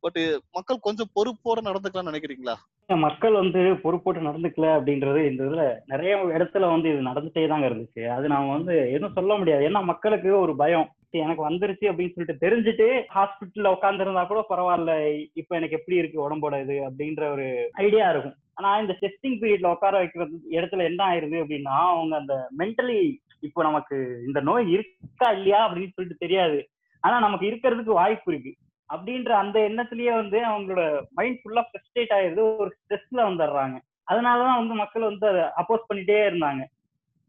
பட் 0.00 0.18
மக்கள் 0.52 0.78
கொஞ்சம் 0.80 1.08
பொறுப்போட 1.14 1.66
நடந்துக்கலாம்னு 1.66 2.14
நினைக்கிறீங்களா? 2.14 2.54
மக்கள் 2.86 3.32
வந்து 3.32 3.76
பொறுப்போட்டு 3.82 4.20
நடந்துக்கல 4.20 4.78
அப்படின்றது 4.78 5.30
இந்த 5.30 5.44
இதுல 5.44 5.76
நிறைய 5.86 6.16
இடத்துல 6.16 6.70
வந்து 6.70 6.88
இது 6.88 7.02
நடந்துட்டே 7.02 7.48
தாங்க 7.48 7.68
இருந்துச்சு. 7.68 8.08
அது 8.08 8.28
நாம 8.28 8.52
வந்து 8.52 8.88
எதுவும் 8.90 9.12
சொல்ல 9.12 9.36
முடியாது. 9.36 9.68
ஏன்னா 9.68 9.84
மக்களுக்கு 9.84 10.38
ஒரு 10.38 10.56
பயம். 10.56 10.94
எனக்கு 11.10 11.50
வந்துருச்சு 11.50 11.80
அப்படின்னு 11.80 12.14
சொல்லிட்டு 12.14 12.48
தெரிஞ்சுட்டு 12.48 13.02
ஹாஸ்பிட்டல்ல 13.14 13.74
உட்காந்துருந்தா 13.74 14.26
கூட 14.26 14.44
பரவாயில்ல. 14.48 15.26
இப்ப 15.34 15.56
எனக்கு 15.56 15.76
எப்படி 15.76 15.98
இருக்கு 15.98 16.30
உடம்போட 16.30 16.60
இது 16.60 16.90
அப்படின்ற 16.90 17.32
ஒரு 17.32 17.68
ஐடியா 17.72 18.10
இருக்கும். 18.10 18.34
ஆனா 18.60 18.78
இந்த 18.78 18.94
டெஸ்டிங் 19.00 19.38
பீரியட்ல 19.42 19.66
உட்கார 19.66 19.98
வைக்கிறது 19.98 20.40
இடத்துல 20.50 20.82
என்ன 20.84 21.04
ஆயிருது 21.06 21.38
அப்படின்னா 21.42 21.76
அவங்க 21.92 22.16
அந்த 22.16 22.34
மென்டலி 22.58 22.98
இப்போ 23.40 23.62
நமக்கு 23.62 23.96
இந்த 24.26 24.40
நோய் 24.40 24.70
இருக்கா 24.70 25.30
இல்லையா 25.30 25.60
அப்படின்னு 25.60 25.94
சொல்லிட்டு 25.94 26.26
தெரியாது. 26.26 26.58
ஆனா 27.00 27.18
நமக்கு 27.18 27.46
இருக்கிறதுக்கு 27.46 27.92
வாய்ப்பு 28.00 28.32
இருக்கு. 28.32 28.52
அப்படின்ற 28.94 29.28
அந்த 29.28 29.58
எண்ணத்திலேயே 29.60 30.14
வந்து 30.14 30.38
அவங்களோட 30.46 30.82
மைண்ட் 31.10 31.40
ஃபுல்லா 31.42 31.62
ஃப்ரஸ்ட்ரேட் 31.68 32.12
ஆயிருது 32.16 32.42
ஒரு 32.58 32.76
ஸ்ட்ரெஸ்ல 32.78 33.20
வந்துடுறாங்க. 33.28 33.76
அதனாலதான் 34.12 34.58
வந்து 34.58 34.74
மக்கள் 34.74 35.02
வந்து 35.02 35.26
அதை 35.28 35.42
அப்போஸ் 35.60 35.88
பண்ணிட்டே 35.88 36.18
இருந்தாங்க. 36.30 36.62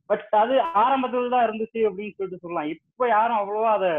பட் 0.05 0.27
அது 0.31 0.53
ஆரம்பத்துல 0.53 1.29
தான் 1.29 1.49
இருந்துச்சு 1.49 1.81
அப்படின்னு 1.81 2.13
சொல்லிட்டு 2.17 2.41
சொல்லலாம். 2.41 2.69
இப்போ 3.01 3.13
யாரும் 3.13 3.37
அவ்வளவா 3.41 3.69
அதை 3.75 3.91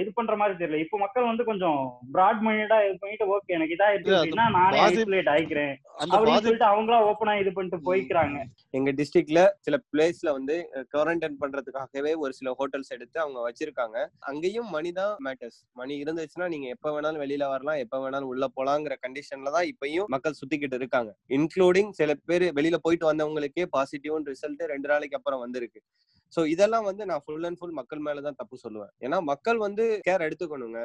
இது 0.00 0.10
பண்ற 0.16 0.34
மாதிரி 0.40 0.54
தெரியல. 0.58 0.80
இப்போ 0.82 0.96
மக்கள் 1.02 1.24
வந்து 1.28 1.44
கொஞ்சம் 1.48 1.78
பிராட் 2.14 2.42
மைண்டடா 2.46 2.76
இது 2.84 2.92
பண்ணிட்டு 3.00 3.26
ஓகே 3.36 3.54
எனக்கு 3.56 3.74
இதா 3.76 3.88
இருக்கு 3.94 4.12
அப்படின்னா 4.18 4.44
நானே 4.56 4.78
ஐசோலேட் 4.82 5.30
ஆயிக்கிறேன். 5.32 5.72
அப்படின்னு 6.02 6.44
சொல்லிட்டு 6.44 6.68
அவங்களா 6.68 6.98
ஓப்பனா 7.08 7.32
இது 7.40 7.52
பண்ணிட்டு 7.56 7.78
போய்க்கிறாங்க. 7.88 8.36
எங்க 8.78 8.92
டிஸ்ட்ரிக்ட்ல 9.00 9.42
சில 9.68 9.80
பிளேஸ்ல 9.94 10.34
வந்து 10.38 10.58
குவாரண்டைன் 10.92 11.40
பண்றதுக்காகவே 11.42 12.12
ஒரு 12.22 12.32
சில 12.38 12.54
ஹோட்டல்ஸ் 12.60 12.94
எடுத்து 12.98 13.18
அவங்க 13.24 13.40
வச்சிருக்காங்க. 13.48 13.96
அங்கேயும் 14.32 14.70
மணி 14.76 14.92
தான் 15.00 15.12
மேட்டர்ஸ் 15.28 15.58
மணி 15.82 15.96
இருந்துச்சுன்னா 16.04 16.48
நீங்க 16.54 16.68
எப்ப 16.76 16.94
வேணாலும் 16.96 17.24
வெளியில 17.24 17.50
வரலாம் 17.54 17.82
எப்ப 17.86 18.02
வேணாலும் 18.06 18.30
உள்ள 18.34 18.50
போலாங்கிற 18.58 18.96
கண்டிஷன்ல 19.04 19.56
தான் 19.58 19.68
இப்பயும் 19.72 20.10
மக்கள் 20.16 20.40
சுத்திக்கிட்டு 20.42 20.80
இருக்காங்க. 20.82 21.12
இன்க்ளூடிங் 21.38 21.92
சில 22.00 22.18
பேர் 22.30 22.48
வெளியில 22.60 22.78
போயிட்டு 22.86 23.10
வந்தவங்களுக்கே 23.12 23.66
பாசிட்டிவ் 23.76 24.32
ரிசல்ட் 24.34 24.64
ரெண்டு 24.74 24.90
நாளைக்கு 24.94 25.20
அப்புறம் 25.20 25.44
வந்திருக்கு. 25.46 25.82
சோ 26.34 26.40
இதெல்லாம் 26.52 26.86
வந்து 26.88 27.02
நான் 27.10 27.22
ஃபுல் 27.24 27.46
அண்ட் 27.48 27.58
ஃபுல் 27.58 27.74
மக்கள் 27.78 28.04
மேலதான் 28.06 28.38
தப்பு 28.40 28.56
சொல்லுவேன். 28.62 28.92
ஏன்னா 29.04 29.18
மக்கள் 29.30 29.58
வந்து 29.64 29.84
கேர் 30.08 30.24
எடுத்துக்கணுங்க. 30.26 30.80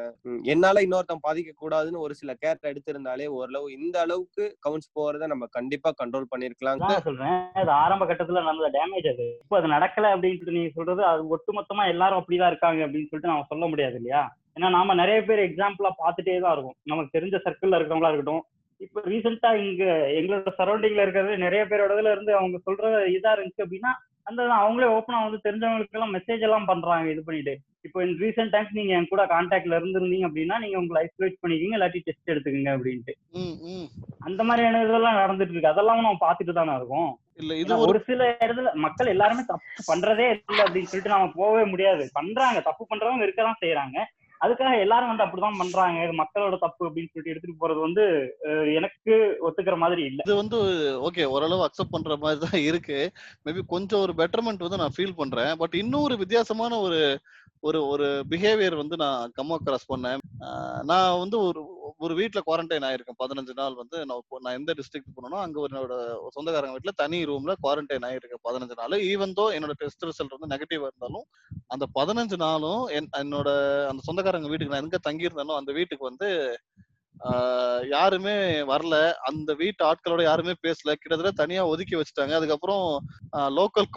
என்னால 0.53 0.83
இன்னொருத்தன் 0.85 1.23
பாதிக்க 1.27 1.51
கூடாதுன்னு 1.61 2.03
ஒரு 2.05 2.13
சில 2.19 2.33
கேர் 2.43 2.69
எடுத்திருந்தாலே 2.71 3.27
ஓரளவு 3.37 3.67
இந்த 3.77 3.95
அளவுக்கு 4.05 4.45
கவுன்ஸ் 4.67 4.89
போறத 4.99 5.29
நம்ம 5.33 5.47
கண்டிப்பா 5.57 5.91
கண்ட்ரோல் 6.01 6.31
பண்ணிருக்கலாம் 6.33 6.83
சொல்றேன். 7.07 7.39
அது 7.61 7.71
ஆரம்ப 7.83 8.05
கட்டத்துல 8.11 8.43
நடந்த 8.49 8.69
டேமேஜ் 8.77 9.09
அது. 9.13 9.27
இப்போ 9.43 9.57
அது 9.59 9.75
நடக்கல 9.75 10.11
அப்படின்னு 10.15 10.57
நீங்க 10.57 10.71
சொல்றது 10.77 11.03
அது 11.11 11.23
ஒட்டுமொத்தமா 11.35 11.85
எல்லாரும் 11.93 12.21
அப்படிதான் 12.21 12.53
இருக்காங்க 12.53 12.85
அப்படின்னு 12.85 13.09
சொல்லிட்டு 13.09 13.33
நம்ம 13.33 13.49
சொல்ல 13.53 13.65
முடியாது 13.71 13.97
இல்லையா? 14.01 14.23
ஏன்னா 14.55 14.69
நாம 14.77 14.93
நிறைய 15.01 15.19
பேர் 15.27 15.47
எக்ஸாம்பிளா 15.47 15.91
பார்த்துட்டே 16.03 16.39
தான் 16.45 16.55
இருக்கும். 16.55 16.77
நமக்கு 16.91 17.15
தெரிஞ்ச 17.17 17.37
சர்க்கிள்ல 17.45 17.77
இருக்கிறவங்களா 17.77 18.11
இருக்கட்டும். 18.11 18.43
இப்போ 18.81 18.99
ரீசெண்டா 19.11 19.49
இங்க 19.63 19.83
எங்களோட 20.17 20.51
சரௌண்டிங்ல 20.59 21.03
இருக்கிறது 21.05 21.33
நிறைய 21.45 21.61
பேரோட 21.71 21.95
இருந்து 22.15 22.33
அவங்க 22.37 22.57
சொல்ற 22.67 22.91
இதா 23.15 23.31
இருந்துச்சு 23.35 23.65
அப்படின்னா 23.65 23.91
அந்த 24.29 24.43
அவங்களே 24.43 24.87
ஓப்பனா 24.95 25.19
வந்து 25.23 25.39
தெரிஞ்சவங்களுக்கு 25.43 25.91
எல்லாம் 25.91 26.13
மெசேஜ் 26.13 26.39
எல்லாம் 26.39 26.65
பண்றாங்க 26.65 27.11
இது 27.11 27.23
பண்ணிட்டு. 27.23 27.53
இப்போ 27.81 28.03
இன் 28.03 28.17
ரீசெண்ட் 28.19 28.49
டைம்ஸ் 28.49 28.71
நீங்க 28.71 28.93
என் 28.93 29.07
கூட 29.07 29.25
கான்டாக்ட்ல 29.25 29.77
இருந்திருந்தீங்க 29.77 30.25
அப்படின்னா 30.27 30.59
நீங்க 30.59 30.77
உங்களை 30.77 30.99
ஐசோலேட் 31.03 31.37
பண்ணிக்கிங்க 31.41 31.77
இல்லாட்டி 31.77 32.01
டெஸ்ட் 32.03 32.31
எடுத்துக்கங்க 32.31 32.71
அப்படின்ட்டு. 32.77 33.13
ம், 33.31 33.57
ம். 33.69 33.87
அந்த 34.19 34.43
மாதிரியான 34.43 34.83
இதெல்லாம் 34.83 35.15
நடந்துட்டு 35.15 35.51
இருக்கு. 35.51 35.67
அதெல்லாம் 35.67 36.01
நம்ம 36.01 36.17
பார்த்துட்டு 36.27 36.53
தானே 36.53 36.75
இருக்கோம். 36.75 37.19
இல்ல 37.35 37.55
இது 37.55 37.77
ஒரு 37.77 38.03
சில 38.05 38.37
இடத்துல 38.41 38.73
மக்கள் 38.73 39.07
எல்லாருமே 39.07 39.43
தப்பு 39.47 39.83
பண்றதே 39.93 40.27
இல்லை 40.29 40.63
அப்படின்னு 40.65 40.91
சொல்லிட்டு 40.91 41.15
நாம 41.15 41.31
போகவே 41.35 41.63
முடியாது. 41.63 42.09
பண்றாங்க 42.13 42.61
தப்பு 42.61 42.87
பண்றவங்க 42.89 43.25
இருக்கதான் 43.25 43.61
செய்யறாங்க 43.65 43.97
அதுக்காக 44.43 44.73
எல்லாரும் 44.83 45.09
வந்து 45.11 45.25
அப்படிதான் 45.25 45.59
பண்றாங்க. 45.61 45.97
இது 46.05 46.13
மக்களோட 46.21 46.57
தப்பு 46.63 46.87
அப்படின்னு 46.87 47.11
சொல்லிட்டு 47.11 47.33
எடுத்துட்டு 47.33 47.61
போறது 47.63 47.79
வந்து 47.87 48.03
எனக்கு 48.79 49.13
ஒத்துக்கிற 49.47 49.77
மாதிரி 49.83 50.01
இல்ல. 50.09 50.21
இது 50.27 50.35
வந்து 50.41 50.59
ஓகே 51.07 51.25
ஓரளவு 51.35 51.65
அக்செப்ட் 51.65 51.95
பண்ற 51.95 52.17
மாதிரி 52.23 52.39
தான் 52.45 52.65
இருக்கு 52.69 52.99
மேபி 53.47 53.63
கொஞ்சம் 53.75 54.03
ஒரு 54.05 54.15
பெட்டர்மெண்ட் 54.21 54.65
வந்து 54.67 54.81
நான் 54.83 54.95
ஃபீல் 54.97 55.19
பண்றேன். 55.21 55.51
பட் 55.63 55.75
இன்னும் 55.81 56.07
ஒரு 56.07 56.17
வித்தியாசமான 56.23 56.79
ஒரு 56.87 57.01
ஒரு 57.67 57.79
ஒரு 57.91 58.05
பிஹேவியர் 58.31 58.75
வந்து 58.81 58.95
நான் 59.01 59.31
கம்மா 59.37 59.55
கிராஸ் 59.63 59.89
பண்ணேன். 59.93 60.21
நான் 60.91 61.19
வந்து 61.23 61.37
ஒரு 61.47 61.61
ஒரு 61.97 62.13
வீட்டுல 62.15 62.39
குவாரண்டைன் 62.45 62.85
ஆயிருக்கேன் 62.85 63.19
பதினஞ்சு 63.19 63.53
நாள் 63.53 63.75
வந்து 63.75 63.97
நான் 64.05 64.23
நான் 64.41 64.55
எந்த 64.55 64.71
டிஸ்ட்ரிக்ட் 64.77 65.13
போனோம் 65.15 65.41
அங்க 65.41 65.57
ஒரு 65.59 65.71
என்னோட 65.71 65.95
சொந்தக்காரங்க 66.35 66.75
வீட்டுல 66.75 66.93
தனி 66.95 67.19
ரூம்ல 67.25 67.53
குவாரண்டைன் 67.63 68.07
ஆயிருக்கேன் 68.09 68.43
பதினஞ்சு 68.43 68.75
நாள். 68.79 68.95
ஈவன் 69.09 69.33
தோ 69.33 69.45
என்னோட 69.55 69.75
டெஸ்ட் 69.81 70.05
ரிசல்ட் 70.05 70.35
வந்து 70.35 70.51
நெகட்டிவ் 70.53 70.85
இருந்தாலும் 70.85 71.25
அந்த 71.67 71.85
பதினஞ்சு 71.95 72.37
நாளும் 72.37 72.83
என் 72.97 73.09
என்னோட 73.19 73.49
அந்த 73.89 74.03
சொந்தக்காரங்க 74.05 74.49
வீட்டுக்கு 74.51 74.75
நான் 74.75 74.85
எங்க 74.85 74.99
தங்கி 75.07 75.27
இருந்தேனோ 75.27 75.55
அந்த 75.55 75.71
வீட்டுக்கு 75.71 76.05
வந்து 76.05 76.29
யாருமே 77.91 78.33
வரல. 78.69 78.95
அந்த 79.29 79.51
வீட்டு 79.61 79.81
ஆட்களோட 79.87 80.21
யாருமே 80.23 80.53
பேசல. 80.65 80.93
கிட்டத்தட்ட 80.93 81.31
தனியா 81.41 81.61
ஒதுக்கி 81.71 81.95
வச்சுட்டாங்க. 81.97 82.33
அதுக்கப்புறம் 82.39 82.83
லோக்கல் 83.57 83.87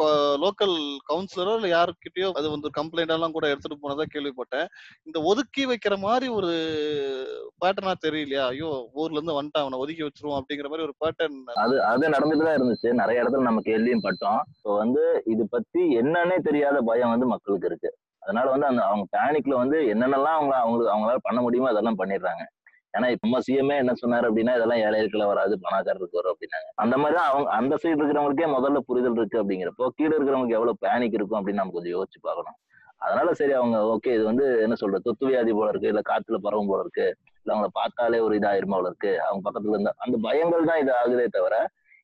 லோக்கல் 0.44 0.74
கவுன்சிலரோ 1.10 1.54
இல்ல 1.58 1.68
யாருக்கிட்டயோ 1.74 2.28
அது 2.38 2.48
வந்து 2.54 2.70
கம்ப்ளைண்ட் 2.78 3.14
எல்லாம் 3.16 3.36
கூட 3.36 3.46
எடுத்துட்டு 3.52 3.82
போனதா 3.82 4.06
கேள்விப்பட்டேன். 4.14 4.66
இந்த 5.06 5.18
ஒதுக்கி 5.32 5.64
வைக்கிற 5.72 5.96
மாதிரி 6.06 6.28
ஒரு 6.38 6.52
பேட்டர்னா 7.62 7.94
தெரியலையா? 8.06 8.44
ஐயோ 8.52 8.70
ஊர்ல 9.00 9.18
இருந்து 9.18 9.38
வந்துட்டான். 9.38 9.66
அவனை 9.66 9.80
ஒதுக்கி 9.84 10.04
வச்சிருவோம் 10.04 10.38
அப்படிங்கிற 10.40 10.70
மாதிரி 10.72 10.86
ஒரு 10.88 10.96
பேட்டர்ன் 11.02 11.38
அது 11.64 11.76
அது 11.92 12.14
நடந்துட்டு 12.14 12.46
தான் 12.48 12.58
இருந்துச்சு. 12.58 12.88
நிறைய 13.02 13.22
இடத்துல 13.22 13.48
நம்ம 13.50 13.62
கேள்வியும் 13.62 14.06
பட்டோம். 14.06 14.40
ஸோ 14.62 14.68
வந்து 14.82 15.04
இது 15.34 15.44
பத்தி 15.48 15.82
என்னன்னே 16.00 16.38
தெரியாத 16.48 16.78
பயம் 16.90 17.14
வந்து 17.14 17.28
மக்களுக்கு 17.34 17.68
இருக்கு. 17.70 17.92
அதனால 18.22 18.48
வந்து 18.50 18.66
அந்த 18.66 18.82
அவங்க 18.88 19.04
பேனிக்ல 19.14 19.54
வந்து 19.60 19.78
என்னென்னலாம் 19.92 20.36
அவங்க 20.38 20.54
அவங்களுக்கு 20.60 20.92
அவங்களால 20.92 21.22
பண்ண 21.24 21.38
முடியுமோ 21.42 21.70
அதெல்லாம் 21.70 22.00
பண்ணிடுறாங்க. 22.02 22.42
ஏன்னா 22.94 23.06
இப்ப 23.12 23.24
நம்ம 23.26 23.38
சிஎம்ஏ 23.46 23.76
என்ன 23.82 23.92
சொன்னாரு 24.02 24.26
அப்படின்னா 24.28 24.54
இதெல்லாம் 24.56 24.82
ஏழைகளுக்குள்ள 24.84 25.26
வராது 25.30 25.54
பணக்காரருக்கு 25.62 26.18
வரும் 26.20 26.32
அப்படின்னாங்க. 26.34 26.68
அந்த 26.76 26.94
மாதிரி 26.96 27.16
தான் 27.18 27.30
அவங்க 27.30 27.48
அந்த 27.50 27.74
சைடு 27.82 27.98
இருக்கிறவங்களுக்கே 28.00 28.48
முதல்ல 28.56 28.80
புரிதல் 28.88 29.16
இருக்கு 29.16 29.40
அப்படிங்கிறப்போ 29.42 29.86
கீழே 29.98 30.12
இருக்கிறவங்களுக்கு 30.16 30.58
எவ்வளவு 30.58 30.82
பேனிக் 30.84 31.16
இருக்கும் 31.18 31.38
அப்படின்னு 31.40 31.62
நம்ம 31.62 31.74
கொஞ்சம் 31.74 31.94
யோசிச்சு 31.96 32.20
பார்க்கணும். 32.22 32.58
அதனால 33.00 33.28
சரி 33.32 33.52
அவங்க 33.52 33.76
ஓகே 33.92 34.10
இது 34.14 34.24
வந்து 34.24 34.44
என்ன 34.62 34.74
சொல்ற 34.82 34.98
தொத்து 34.98 35.24
வியாதி 35.26 35.52
போல 35.52 35.70
இருக்கு 35.70 35.88
இல்ல 35.88 36.02
காத்துல 36.10 36.38
பரவும் 36.38 36.70
போல 36.70 36.82
இருக்கு 36.82 37.06
இல்ல 37.42 37.52
அவங்கள 37.54 37.70
பார்த்தாலே 37.80 38.18
ஒரு 38.18 38.34
இதாயிருமா 38.40 38.76
போல 38.76 38.90
இருக்கு 38.92 39.12
அவங்க 39.20 39.42
பக்கத்துல 39.46 39.74
இருந்தா 39.76 39.92
அந்த 39.98 40.16
பயங்கள் 40.26 40.68
தான் 40.70 40.82
இது 40.82 40.92
ஆகுதே 41.00 41.26
தவிர 41.28 41.56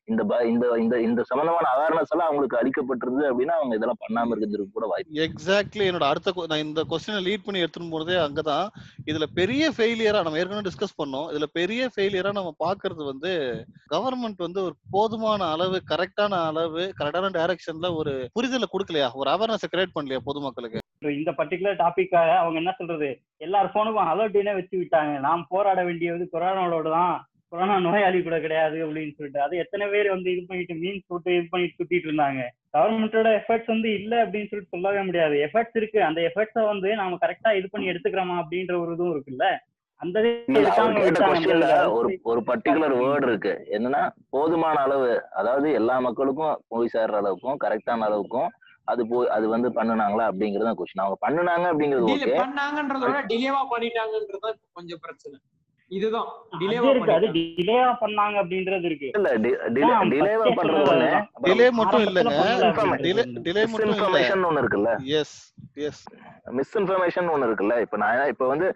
இந்த 0.09 0.23
இந்த 0.51 0.65
இந்த 0.83 0.95
இந்த 1.01 1.21
சம்பந்தமான 1.29 1.65
அவேர்னஸ் 1.75 2.11
எல்லாம் 2.13 2.27
அவங்களுக்கு 2.29 2.59
அளிக்கப்பட்டிருந்து 2.59 3.23
அப்படின்னா 3.29 3.55
அவங்க 3.59 3.73
இதெல்லாம் 3.75 4.01
பண்ணாம 4.03 4.31
இருக்கிறதுக்கு 4.33 4.75
கூட 4.77 4.87
வாய்ப்பு 4.87 5.21
எக்ஸாக்ட்லி 5.25 5.83
என்னோட 5.89 6.05
அடுத்த 6.11 6.45
நான் 6.51 6.63
இந்த 6.65 6.81
கொஸ்டினை 6.89 7.21
லீட் 7.27 7.45
பண்ணி 7.45 7.63
எடுத்துன்னு 7.63 7.93
போறதே 7.93 8.15
அங்கதான். 8.25 8.67
இதுல 9.05 9.25
பெரிய 9.33 9.71
ஃபெயிலியரா 9.77 10.23
நம்ம 10.23 10.39
ஏற்கனவே 10.41 10.67
டிஸ்கஸ் 10.69 10.99
பண்ணோம். 11.01 11.27
இதுல 11.33 11.43
பெரிய 11.43 11.89
ஃபெயிலியரா 11.95 12.31
நம்ம 12.31 12.53
பாக்குறது 12.65 13.03
வந்து 13.05 13.31
கவர்மெண்ட் 13.95 14.37
வந்து 14.37 14.63
ஒரு 14.63 14.75
போதுமான 14.91 15.47
அளவு 15.49 15.81
கரெக்டான 15.91 16.41
அளவு 16.51 16.93
கரெக்டான 16.99 17.31
டைரக்ஷன்ல 17.37 17.95
ஒரு 17.95 18.13
புரிதலை 18.35 18.69
கொடுக்கலையா? 18.73 19.09
ஒரு 19.13 19.31
அவேர்னஸ் 19.31 19.71
கிரியேட் 19.73 19.95
பண்ணலையா 19.95 20.21
பொதுமக்களுக்கு? 20.25 20.85
இந்த 21.01 21.31
பர்டிகுலர் 21.31 21.81
டாபிக்காக 21.83 22.31
அவங்க 22.35 22.57
என்ன 22.57 22.71
சொல்றது? 22.77 23.09
எல்லார் 23.37 23.73
போனுக்கும் 23.73 24.09
அலர்ட்டினே 24.11 24.53
வச்சு 24.53 24.75
விட்டாங்க. 24.77 25.19
நாம் 25.19 25.45
போராட 25.49 25.83
வேண்டியது 25.83 26.29
கொரோனாவோட 26.33 26.89
தான் 26.89 27.13
கொரோனா 27.51 27.75
நோயாளி 27.85 28.19
கூட 28.25 28.37
கிடையாது 28.43 28.77
அப்படின்னு 28.85 29.15
சொல்லிட்டு. 29.17 29.39
அது 29.45 29.53
எத்தனை 29.63 29.85
பேர் 29.93 30.07
வந்து 30.15 30.29
இது 30.33 30.41
பண்ணிட்டு 30.49 30.75
மீன் 30.81 30.99
போட்டு 31.07 31.29
இது 31.37 31.47
பண்ணிட்டு 31.53 31.77
சுத்திட்டு 31.79 32.07
இருந்தாங்க. 32.09 32.41
கவர்மெண்டோட 32.75 33.29
எஃபர்ட்ஸ் 33.39 33.71
வந்து 33.73 33.89
இல்ல 33.99 34.13
அப்படின்னு 34.23 34.49
சொல்லிட்டு 34.51 34.75
சொல்லவே 34.75 35.01
முடியாது. 35.07 35.35
எஃபர்ட்ஸ் 35.47 35.79
இருக்கு. 35.81 35.99
அந்த 36.09 36.21
எஃபர்ட்ஸை 36.29 36.63
வந்து 36.73 36.89
நாம 37.01 37.17
கரெக்டா 37.23 37.51
இது 37.59 37.67
பண்ணி 37.73 37.91
எடுத்துக்கிறோமா 37.91 38.37
அப்படின்ற 38.43 38.75
ஒரு 38.83 38.93
இதுவும் 38.97 39.13
இருக்குல்ல. 39.15 39.47
அந்த 40.01 40.17
ஒரு 41.97 42.11
ஒரு 42.31 42.41
பர்டிகுலர். 42.49 42.93
வேர்டு 43.01 43.27
இருக்கு. 43.29 43.53
என்னன்னா 43.77 44.01
போதுமான 44.35 44.77
அளவு 44.87 45.09
அதாவது 45.39 45.69
எல்லா 45.79 45.95
மக்களுக்கும் 46.07 46.59
போய் 46.73 46.93
சேர்ற 46.95 47.17
அளவுக்கும் 47.21 47.59
கரெக்டான 47.65 48.05
அளவுக்கும் 48.09 48.49
அது 48.91 49.01
போய் 49.09 49.27
அது 49.35 49.45
வந்து 49.55 49.69
பண்ணுனாங்களா 49.77 50.27
அப்படிங்கறது 50.29 50.67
தான் 50.67 50.77
கொஸ்டின் 50.79 51.03
அவங்க 51.03 51.17
பண்ணுனாங்க 51.25 51.65
அப்படிங்கிறது 51.71 52.13
ஓகே 52.13 52.37
பண்ணாங்கன்றத 52.43 53.03
விட 53.09 53.19
டிலேவா 53.31 53.61
பண்ணிட்டாங்கன்றது 53.73 54.51
கொஞ்சம் 54.77 55.01
பிரச்சனை. 55.05 55.37
இதுதான். 55.91 56.27
டிலேவா 56.59 56.89
இருக்கு. 56.89 57.11
அது 57.11 57.27
பண்ணிட்டாங்க 57.27 57.55
டிலேவா 57.57 57.91
பண்ணாங்க 58.01 58.35
அப்படின்றது 58.41 58.87
இருக்கு. 58.89 59.07
இல்ல 59.17 59.29
ஆ, 59.29 59.37
டிலேவா 59.69 59.95
first 60.41 60.57
பண்றது 60.59 60.77
சொல்றது 60.77 60.91
ஒண்ணு. 60.93 61.07
அதுதான். 61.11 61.45
டிலே 61.47 61.67
மட்டும் 61.71 61.99
ஆரம்பத்துல 61.99 62.11
இல்லைங்க 62.11 62.33
பண்ணல 62.33 62.67
Information. 62.67 63.05
டிலே 63.05 63.21
அப்படின்றது. 63.21 63.43
டிலே 63.47 63.63
மட்டும் 63.63 63.85
இல்ல. 63.85 63.95
மிஸ்இன்ஃபர்மேஷன் 63.95 64.43
ஒண்ணு 64.49 64.61
இருக்குல்ல. 64.63 64.91
எஸ் 65.19 65.35
எஸ் 65.87 66.01
மிஸ்இன்ஃபர்மேஷன் 66.57 67.29
ஒண்ணு 67.33 67.47
இருக்குல்ல. 67.49 67.77
இப்ப 67.85 67.97
நான் 68.03 68.31
இப்ப 68.33 68.47
வந்து 68.51 68.67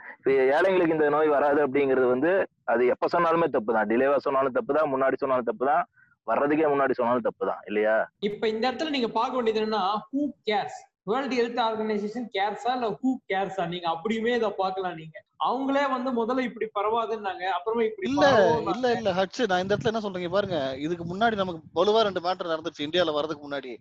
ஏழைங்களுக்கு 0.51 0.95
இந்த 0.97 1.09
நோய் 1.15 1.33
வராது 1.35 1.61
அப்படிங்கிறது 1.65 2.07
வந்து 2.13 2.31
அது 2.67 2.83
எப்ப 2.93 3.07
சொன்னாலுமே 3.13 3.49
தப்பு 3.51 3.73
தான் 3.77 3.89
டிலேவா 3.91 4.17
சொன்னாலும் 4.25 4.57
தப்பு 4.57 4.73
தான் 4.77 4.91
முன்னாடி 4.93 5.17
சொன்னாலும் 5.21 5.49
தப்பு 5.49 5.65
தான் 5.65 5.83
வர்றதுக்கே 6.27 6.67
முன்னாடி 6.71 6.93
சொன்னாலும் 6.93 7.25
தப்பு 7.25 7.43
தான் 7.47 7.61
இல்லையா? 7.69 7.95
இப்ப 8.27 8.43
இந்த 8.51 8.63
இடத்துல 8.67 8.91
நீங்க 8.91 9.09
பார்க்க 9.15 9.37
வேண்டியது 9.37 9.61
என்னன்னா 9.61 9.81
who 10.05 10.19
cares 10.47 10.77
world 11.07 11.37
health 11.39 11.61
organisation 11.63 12.27
கேர்ஸா 12.35 12.73
இல்ல 12.77 12.89
ஹூ 12.99 13.09
கேர்ஸா 13.29 13.63
நீங்க 13.71 13.87
அப்படியுமே 13.93 14.33
இதை 14.37 14.49
பார்க்கலாம் 14.59 14.97
நீங்க. 15.01 15.17
அவங்களே 15.47 15.89
வந்து 15.91 16.09
முதல்ல 16.19 16.39
இப்படி 16.39 16.67
பரவாதுன்னாங்க 16.79 17.43
அப்புறமா 17.43 17.83
இப்படி 17.83 18.09
இல்ல. 18.09 18.25
இல்ல 18.73 18.97
இல்ல 18.97 19.11
ஹட்ச் 19.11 19.47
நான் 19.47 19.61
இந்த 19.61 19.75
இடத்துல 19.75 19.85
என்ன 19.85 19.99
சொல்றீங்க 19.99 20.29
பாருங்க. 20.29 20.77
இதுக்கு 20.77 21.15
முன்னாடி 21.15 21.35
நமக்கு 21.35 21.61
வலுவா 21.75 22.01
ரெண்டு 22.01 22.21
மேட்டர் 22.21 22.51
நடந்துச்சு 22.53 22.85
இந்தியால 22.87 23.15
வரதுக்கு 23.19 23.45
முன்னாடி. 23.49 23.77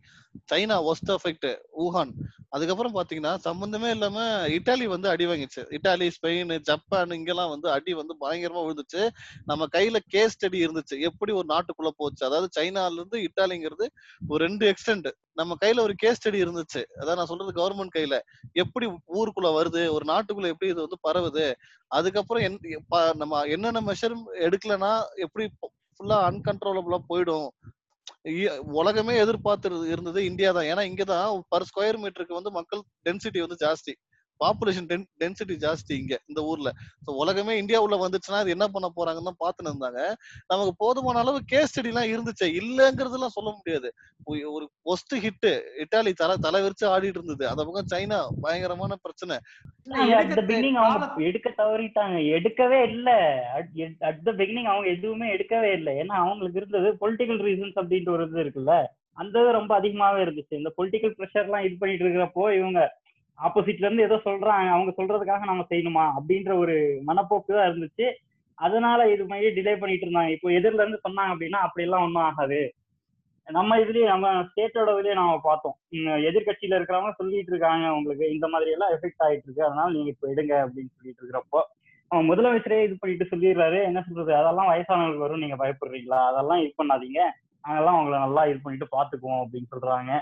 சைனா 0.52 0.92
ஒஸ்ட் 0.92 1.16
எஃபெக்ட் 1.16 1.58
ஊஹான் 1.78 2.12
அதுக்கப்புறம் 2.48 2.94
பாத்தீங்கன்னா 2.94 3.34
சம்பந்தமே 3.36 3.90
இல்லாம 3.90 4.46
இட்டாலி 4.46 4.84
வந்து 4.84 5.08
அடி 5.08 5.26
வாங்கிச்சு. 5.26 5.62
இட்டாலி 5.70 6.10
ஸ்பெயின் 6.16 6.60
ஜப்பான் 6.60 7.10
இங்கெல்லாம் 7.10 7.50
வந்து 7.50 7.70
அடி 7.70 7.94
வந்து 7.94 8.16
பயங்கரமா 8.20 8.62
விழுந்துச்சு. 8.66 9.08
நம்ம 9.44 9.66
கையில 9.72 9.98
கேஸ் 10.08 10.46
ஸ்டடி 10.46 10.58
இருந்துச்சு. 10.66 11.00
எப்படி 11.00 11.32
ஒரு 11.32 11.46
நாட்டுக்குள்ள 11.48 11.88
போச்சு? 11.96 12.26
அதாவது 12.26 12.60
சைனால 12.60 12.92
இருந்து 12.92 13.18
இட்டாலிங்கிறது 13.18 13.88
ஒரு 14.28 14.44
ரெண்டு 14.44 14.74
எக்ஸ்டென்ட் 14.74 15.10
நம்ம 15.32 15.56
கையில 15.60 15.80
ஒரு 15.80 15.94
கேஸ் 15.94 16.28
ஸ்டடி 16.28 16.40
இருந்துச்சு. 16.44 16.84
அதான் 17.00 17.16
நான் 17.16 17.26
சொல்றது 17.26 17.52
கவர்மெண்ட் 17.52 17.96
கையில. 17.96 18.20
எப்படி 18.52 18.86
ஊருக்குள்ள 18.86 19.50
வருது? 19.60 19.88
ஒரு 19.90 20.04
நாட்டுக்குள்ள 20.04 20.46
எப்படி 20.46 20.70
இது 20.70 20.80
வந்து 20.80 20.98
பரவுது? 21.08 21.51
அதுக்கப்புறம் 21.88 22.42
என் 22.42 22.58
நம்ம 23.22 23.42
என்னென்ன 23.54 23.82
மெஷர் 23.88 24.14
எடுக்கலனா 24.46 24.92
எப்படி 25.26 25.44
ஃபுல்லா 25.60 26.18
அன்கன்ட்ரோலபிளா 26.28 26.98
போயிடும். 27.08 27.48
உலகமே 28.80 29.14
எதிர்பார்த்து 29.16 29.88
இருந்தது 29.94 30.20
இந்தியா 30.24 30.50
தான். 30.52 30.68
ஏன்னா 30.72 30.82
இங்கதான் 30.90 31.42
பர் 31.48 31.66
ஸ்கொயர் 31.68 31.98
மீட்டருக்கு 32.02 32.38
வந்து 32.38 32.52
மக்கள் 32.58 32.82
டென்சிட்டி 33.08 33.40
வந்து 33.44 33.58
ஜாஸ்தி. 33.64 33.92
பாப்புலேஷன் 34.42 34.88
டென்சிட்டி 35.22 35.56
ஜாஸ்தி 35.64 35.92
இங்க 36.02 36.14
இந்த 36.30 36.40
ஊர்ல. 36.50 36.70
ஸோ 37.04 37.10
உலகமே 37.22 37.54
இந்தியா 37.62 37.80
உள்ள 37.86 37.98
வந்துச்சுன்னா 38.04 38.42
அது 38.42 38.54
என்ன 38.56 38.68
பண்ண 38.74 38.90
போறாங்கன்னு 38.98 39.30
தான் 39.30 39.42
பார்த்துன்னு 39.44 39.72
இருந்தாங்க. 39.72 40.00
நமக்கு 40.52 40.74
போதுமான 40.84 41.20
அளவு 41.24 41.40
கேஸ் 41.52 41.70
ஸ்டடி 41.72 41.92
எல்லாம் 41.92 42.10
இருந்துச்சு 42.14 42.46
இல்லங்கிறதுலாம் 42.60 43.36
சொல்ல 43.36 43.50
முடியாது. 43.58 43.88
ஒரு 44.54 44.64
ஒஸ்ட் 44.92 45.14
ஹிட் 45.24 45.50
இட்டாலி 45.82 46.12
தலை 46.22 46.34
தலை 46.46 46.60
விரிச்சு 46.64 46.86
ஆடிட்டு 46.94 47.18
இருந்தது. 47.20 47.44
அந்த 47.50 47.62
பக்கம் 47.66 47.90
சைனா 47.92 48.18
பயங்கரமான 48.46 48.96
பிரச்சனை. 49.04 49.36
அட் 50.20 50.34
த 50.38 50.42
பிகினிங் 50.50 50.80
அவங்க 50.80 51.28
எடுக்க 51.28 51.48
தவறிட்டாங்க. 51.60 52.16
எடுக்கவே 52.38 52.80
இல்ல. 52.90 53.10
அட் 54.08 54.24
த 54.28 54.32
பிகினிங் 54.40 54.70
அவங்க 54.72 54.88
எதுவுமே 54.96 55.28
எடுக்கவே 55.36 55.70
இல்லை. 55.78 55.94
ஏன்னா 56.02 56.16
அவங்களுக்கு 56.24 56.60
இருந்தது 56.62 56.90
பொலிட்டிக்கல் 57.04 57.40
ரீசன்ஸ் 57.48 57.78
அப்படின்ற 57.82 58.12
ஒரு 58.16 58.26
இது 58.28 58.44
இருக்குல்ல. 58.44 58.74
அந்த 59.22 59.34
இது 59.42 59.56
ரொம்ப 59.58 59.72
அதிகமாவே 59.80 60.20
இருந்துச்சு. 60.24 60.54
இந்த 60.60 60.70
பொலிட்டிக்கல் 60.76 61.16
ப்ரெஷர் 61.16 61.46
எல்லாம் 61.48 61.64
இது 61.68 61.74
பண்ணிட்டு 61.80 62.04
இருக்கிறப்போ 62.04 62.44
இவங்க 62.58 62.80
ஆப்போசிட்ல 63.46 63.86
இருந்து 63.86 64.06
ஏதோ 64.08 64.16
சொல்றாங்க 64.26 64.68
அவங்க 64.74 64.90
சொல்றதுக்காக 64.98 65.44
நம்ம 65.50 65.64
செய்யணுமா 65.70 66.04
அப்படின்ற 66.18 66.52
ஒரு 66.62 66.76
மனப்போக்கு 67.08 67.52
தான் 67.56 67.68
இருந்துச்சு. 67.70 68.06
அதனால 68.58 69.08
இது 69.14 69.24
மாதிரி 69.30 69.48
டிலே 69.56 69.74
பண்ணிட்டு 69.80 70.06
இருந்தாங்க. 70.06 70.32
இப்போ 70.36 70.48
எதிரில 70.58 70.84
இருந்து 70.84 71.04
சொன்னாங்க 71.06 71.32
அப்படின்னா 71.34 71.60
அப்படி 71.66 71.86
எல்லாம் 71.86 72.04
ஒன்றும் 72.06 72.26
ஆகாது. 72.28 72.60
நம்ம 73.46 73.78
இதுலயே 73.82 74.06
நம்ம 74.12 74.26
ஸ்டேட்டோட 74.48 74.90
இதுலயே 74.96 75.14
நாம 75.20 75.38
பார்த்தோம். 75.48 75.76
எதிர்கட்சியில 76.28 76.76
இருக்கிறவங்க 76.78 77.12
சொல்லிட்டு 77.20 77.52
இருக்காங்க 77.52 77.86
உங்களுக்கு. 77.98 78.24
இந்த 78.34 78.46
மாதிரி 78.48 78.70
எல்லாம் 78.70 78.92
எஃபெக்ட் 78.96 79.24
ஆயிட்டு 79.26 79.46
இருக்கு. 79.46 79.64
அதனால 79.68 79.88
நீங்க 79.96 80.10
இப்போ 80.14 80.26
எடுங்க 80.34 80.54
அப்படின்னு 80.64 80.92
சொல்லிட்டு 80.96 81.22
இருக்கிறப்போ 81.22 81.60
அவன் 82.10 82.28
முதலமைச்சரே 82.30 82.78
இது 82.86 82.94
பண்ணிட்டு 83.00 83.30
சொல்லிடுறாரு. 83.32 83.78
என்ன 83.88 84.00
சொல்றது? 84.06 84.32
அதெல்லாம் 84.40 84.70
வயசானவங்களுக்கு 84.70 85.26
வரும். 85.26 85.42
நீங்க 85.44 85.56
பயப்படுறீங்களா? 85.62 86.20
அதெல்லாம் 86.30 86.60
இது 86.64 86.72
பண்ணாதீங்க. 86.80 87.20
நாங்கெல்லாம் 87.64 87.98
உங்களை 88.00 88.18
நல்லா 88.18 88.42
இது 88.50 88.58
பண்ணிட்டு 88.62 88.88
பாத்துக்குவோம் 88.96 89.42
அப்படின்னு 89.44 89.72
சொல்றாங்க. 89.74 90.12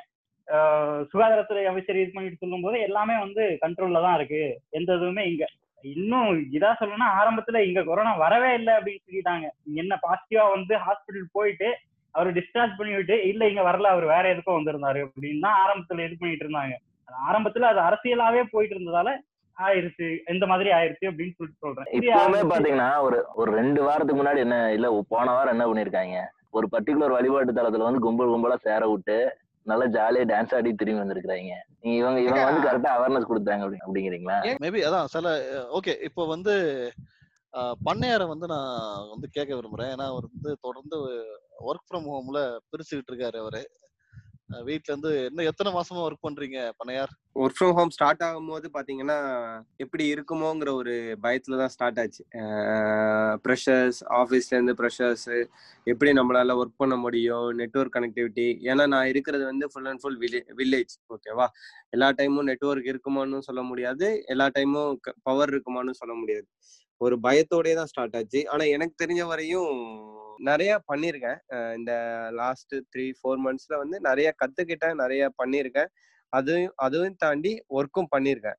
சுகாதாரத்துறை 1.11 1.65
அமைச்சர் 1.71 2.01
இது 2.03 2.13
பண்ணிட்டு 2.15 2.43
சொல்லும்போது 2.43 2.77
எல்லாமே 2.89 3.17
வந்து 3.25 3.43
கண்ட்ரோல்ல 3.65 4.03
தான் 4.07 4.17
இருக்கு. 4.19 4.43
எந்த 4.79 4.91
இதுவுமே 4.99 5.25
இங்க 5.33 5.45
இன்னும் 5.85 6.31
இதா 6.57 6.71
சொல்லணும்னா 6.79 7.09
ஆரம்பத்துல 7.21 7.61
இங்க 7.69 7.81
கொரோனா 7.89 8.13
வரவே 8.25 8.51
இல்லை 8.59 8.73
அப்படின்னு 8.79 9.05
சொல்லிட்டாங்க. 9.07 9.47
என்ன 9.83 9.99
பாசிட்டிவா 10.07 10.45
வந்து 10.57 10.75
ஹாஸ்பிட்டல் 10.87 11.35
போயிட்டு 11.39 11.69
அவர் 12.15 12.29
டிஸ்சார்ஜ் 12.39 12.77
பண்ணி 12.79 12.93
விட்டு 12.97 13.17
இல்ல 13.31 13.49
இங்க 13.51 13.63
வரல 13.69 13.91
அவர் 13.95 14.07
வேற 14.15 14.25
எதுக்கும் 14.33 14.59
வந்திருந்தாரு 14.59 15.01
அப்படின்னு 15.07 15.45
தான் 15.47 15.59
ஆரம்பத்துல 15.65 16.05
இது 16.07 16.17
பண்ணிட்டு 16.21 16.45
இருந்தாங்க. 16.47 16.77
ஆரம்பத்துல 17.29 17.69
அது 17.73 17.81
அரசியலாவே 17.89 18.43
போயிட்டு 18.55 18.77
இருந்ததால 18.77 19.11
ஆயிருச்சு 19.57 20.07
இந்த 20.33 20.45
மாதிரி 20.51 20.71
ஆயிருச்சு 20.77 21.09
அப்படின்னு 21.11 21.37
சொல்லிட்டு 21.39 21.65
சொல்றேன். 21.65 21.89
இப்பவுமே 21.99 22.43
பாத்தீங்கன்னா 22.53 22.91
ஒரு 23.07 23.19
ஒரு 23.41 23.51
ரெண்டு 23.61 23.81
வாரத்துக்கு 23.87 24.21
முன்னாடி 24.21 24.41
என்ன 24.47 24.59
இல்ல 24.77 24.89
போன 25.15 25.27
வாரம் 25.37 25.55
என்ன 25.55 25.67
பண்ணிருக்காங்க? 25.69 26.19
ஒரு 26.59 26.67
பர்டிகுலர் 26.75 27.17
வழிபாட்டு 27.17 27.57
தளத்துல 27.59 27.89
வந்து 27.89 28.05
கும்பல் 28.05 28.33
கும்பலா 28.33 28.57
சேர 28.69 28.83
விட்டு 28.93 29.19
நல்லா 29.67 29.87
ஜாலியா 29.97 30.25
டான்ஸ் 30.31 30.55
ஆடி 30.57 30.71
திரும்பி 30.81 31.03
வந்திருக்காங்க 31.03 31.57
நீங்க 31.83 31.97
இவங்க 32.01 32.19
இவங்க 32.21 32.45
வந்து 32.49 32.67
கரெக்டா 32.67 32.91
அவேர்னஸ் 32.97 33.31
கொடுத்தாங்க 33.31 33.65
அப்படி 33.65 33.81
அப்படிங்கிறீங்களா? 33.85 34.37
மேபி 34.65 34.81
அதான் 34.89 35.13
சில 35.15 35.29
ஓகே 35.79 35.93
இப்போ 36.09 36.23
வந்து 36.27 36.55
பண்ணையாரை 37.87 38.27
வந்து 38.29 38.47
நான் 38.47 38.75
வந்து 39.13 39.27
கேட்க 39.37 39.51
விரும்புறேன். 39.55 39.93
ஏன்னா 39.95 40.07
அவர் 40.13 40.27
வந்து 40.35 40.51
தொடர்ந்து 40.67 40.97
ஒர்க் 41.69 41.87
ஃப்ரம் 41.89 42.07
ஹோம்ல 42.13 42.41
பிரிச்சுக்கிட்டு 42.71 43.13
இருக்காரு 43.13 43.39
அவரு. 43.39 43.63
வீட்ல 44.67 44.93
இருந்து 44.93 45.11
இன்னும் 45.27 45.49
எத்தனை 45.49 45.71
மாசமா 45.73 46.01
ஒர்க் 46.07 46.27
பண்றீங்க 46.27 46.59
பண்ணையார் 46.79 47.13
ஒர்க் 47.37 47.57
ஃப்ரம் 47.57 47.75
ஹோம் 47.77 47.93
ஸ்டார்ட் 47.97 48.23
ஆகும்போது 48.27 48.67
பாத்தீங்கன்னா 48.77 49.17
எப்படி 49.77 50.05
இருக்குமோங்கிற 50.15 50.71
ஒரு 50.75 50.95
பயத்துல 51.23 51.59
தான் 51.61 51.73
ஸ்டார்ட் 51.75 52.01
ஆச்சு. 52.01 52.23
ப்ரெஷர்ஸ் 53.45 54.01
ஆஃபீஸ்ல 54.21 54.57
இருந்து 54.57 54.75
ப்ரெஷர்ஸ் 54.81 55.27
எப்படி 55.87 56.13
நம்மளால 56.13 56.57
ஒர்க் 56.61 56.81
பண்ண 56.83 56.97
முடியும் 56.97 57.49
நெட்வொர்க் 57.61 57.97
கனெக்டிவிட்டி 57.97 58.49
ஏன்னா 58.71 58.87
நான் 58.95 59.11
இருக்கிறது 59.13 59.45
வந்து 59.45 59.69
ஃபுல் 59.73 59.89
அண்ட் 59.91 60.03
ஃபுல் 60.03 60.19
வில்லேஜ் 60.61 60.95
ஓகேவா 61.15 61.47
எல்லா 61.97 62.11
டைமும் 62.21 62.49
நெட்வொர்க் 62.51 62.91
இருக்குமான்னு 62.93 63.47
சொல்ல 63.49 63.63
முடியாது 63.63 64.09
எல்லா 64.35 64.49
டைமும் 64.59 64.93
பவர் 65.23 65.53
இருக்குமான்னு 65.55 66.01
சொல்ல 66.03 66.15
முடியாது. 66.15 66.47
ஒரு 67.01 67.17
பயத்தோடயே 67.27 67.75
தான் 67.75 67.91
ஸ்டார்ட் 67.93 68.17
ஆச்சு. 68.19 68.41
ஆனா 68.53 68.65
எனக்கு 68.77 68.95
தெரிஞ்ச 69.03 69.23
வரையும் 69.27 69.71
நிறைய 70.41 70.73
பண்ணியிருக்கேன் 70.91 71.39
இந்த 71.79 71.93
லாஸ்ட் 72.33 72.75
த்ரீ 72.93 73.07
ஃபோர் 73.19 73.43
மந்த்ஸ்ல 73.45 73.77
வந்து 73.83 73.97
நிறைய 74.09 74.29
கத்துக்கிட்டேன் 74.43 75.01
நிறைய 75.03 75.23
பண்ணியிருக்கேன் 75.43 75.91
அதுவும் 76.33 76.73
அதுவும் 76.77 77.17
தாண்டி 77.17 77.53
ஒர்க்கும் 77.79 78.11
பண்ணியிருக்கேன் 78.15 78.59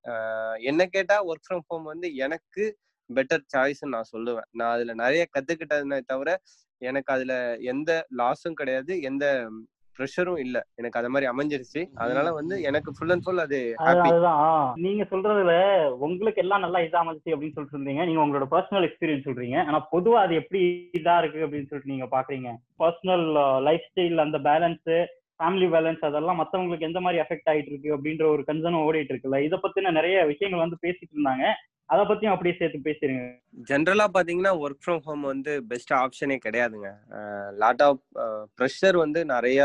என்ன 0.72 0.82
கேட்டா 0.96 1.18
ஒர்க் 1.30 1.46
ஃப்ரம் 1.48 1.66
ஹோம் 1.70 1.86
வந்து 1.92 2.08
எனக்கு 2.26 2.64
பெட்டர் 3.10 3.46
சாய்ஸ்ன்னு 3.54 3.94
நான் 3.96 4.12
சொல்லுவேன். 4.14 4.48
நான் 4.60 4.74
அதுல 4.76 4.94
நிறைய 5.04 5.24
கத்துக்கிட்டதுனே 5.36 6.00
தவிர 6.12 6.30
எனக்கு 6.82 7.10
அதுல 7.16 7.34
எந்த 7.72 7.92
லாஸும் 8.20 8.60
கிடையாது. 8.60 8.94
எந்த 9.10 9.26
ப்ரெஷரும் 10.02 10.40
இல்ல. 10.40 10.66
எனக்கு 10.76 11.00
அது 11.00 11.10
மாதிரி 11.10 11.30
அமைஞ்சிருச்சு. 11.32 11.84
அதனால 11.96 12.34
வந்து 12.34 12.62
எனக்கு 12.62 12.92
ஃபுல் 12.94 13.10
அண்ட் 13.10 13.24
ஃபுல் 13.24 13.38
அது 13.38 13.60
நீங்க 14.76 15.04
சொல்றதுல 15.10 15.54
உங்களுக்கு 16.00 16.42
எல்லாம் 16.42 16.60
நல்லா 16.60 16.80
இதா 16.80 17.02
அமைச்சு 17.04 17.34
அப்படின்னு 17.34 17.56
சொல்லிட்டு 17.56 17.78
இருந்தீங்க. 17.78 18.06
நீங்க 18.06 18.22
உங்களோட 18.26 18.48
பர்சனல் 18.52 18.88
எக்ஸ்பீரியன்ஸ் 18.90 19.28
சொல்றீங்க. 19.30 19.66
ஆனா 19.66 19.88
பொதுவா 19.92 20.20
அது 20.26 20.36
எப்படி 20.36 20.62
இதா 20.98 21.18
இருக்கு 21.18 21.46
அப்படின்னு 21.46 21.70
சொல்லிட்டு 21.72 21.94
நீங்க 21.94 22.08
பாக்குறீங்க? 22.18 22.52
பர்சனல் 22.80 23.26
லைஃப் 23.62 23.88
ஸ்டைல் 23.90 24.18
அந்த 24.18 24.40
பேலன்ஸ் 24.40 24.92
ஃபேமிலி 25.40 25.68
பேலன்ஸ் 25.76 26.02
அதெல்லாம் 26.02 26.40
மத்தவங்களுக்கு 26.40 26.88
எந்த 26.88 27.00
மாதிரி 27.02 27.22
அஃபெக்ட் 27.24 27.50
ஆயிட்டு 27.50 27.72
இருக்கு 27.72 27.98
அப்படின்ற 27.98 28.26
ஒரு 28.26 28.44
கன்சர்ன் 28.48 28.82
ஓடிட்டு 28.82 29.14
இருக்குல்ல. 29.14 29.38
இத 29.42 29.60
பத்தின 29.64 29.92
நிறைய 29.92 30.26
விஷயங்கள் 30.26 30.64
வந்து 30.64 30.78
பேசிட்டு 30.82 31.14
இருந்தாங்க. 31.16 31.46
அத 31.94 32.02
பத்தியும் 32.10 32.34
அப்படியே 32.34 32.56
சேர்த்து 32.58 32.80
பேசிருங்க. 32.88 33.24
ஜென்ரலா 33.70 34.06
பாத்தீங்கன்னா 34.18 34.54
ஒர்க் 34.66 34.84
ஃப்ரம் 34.84 35.02
ஹோம் 35.08 35.24
வந்து 35.32 35.54
பெஸ்ட் 35.72 35.94
ஆப்ஷனே 36.04 36.38
கிடையாதுங்க. 36.46 36.90
லாட் 37.62 37.84
ஆஃப் 37.88 38.04
ப்ரெஷர் 38.58 38.98
வந்து 39.06 39.22
நிறைய 39.36 39.62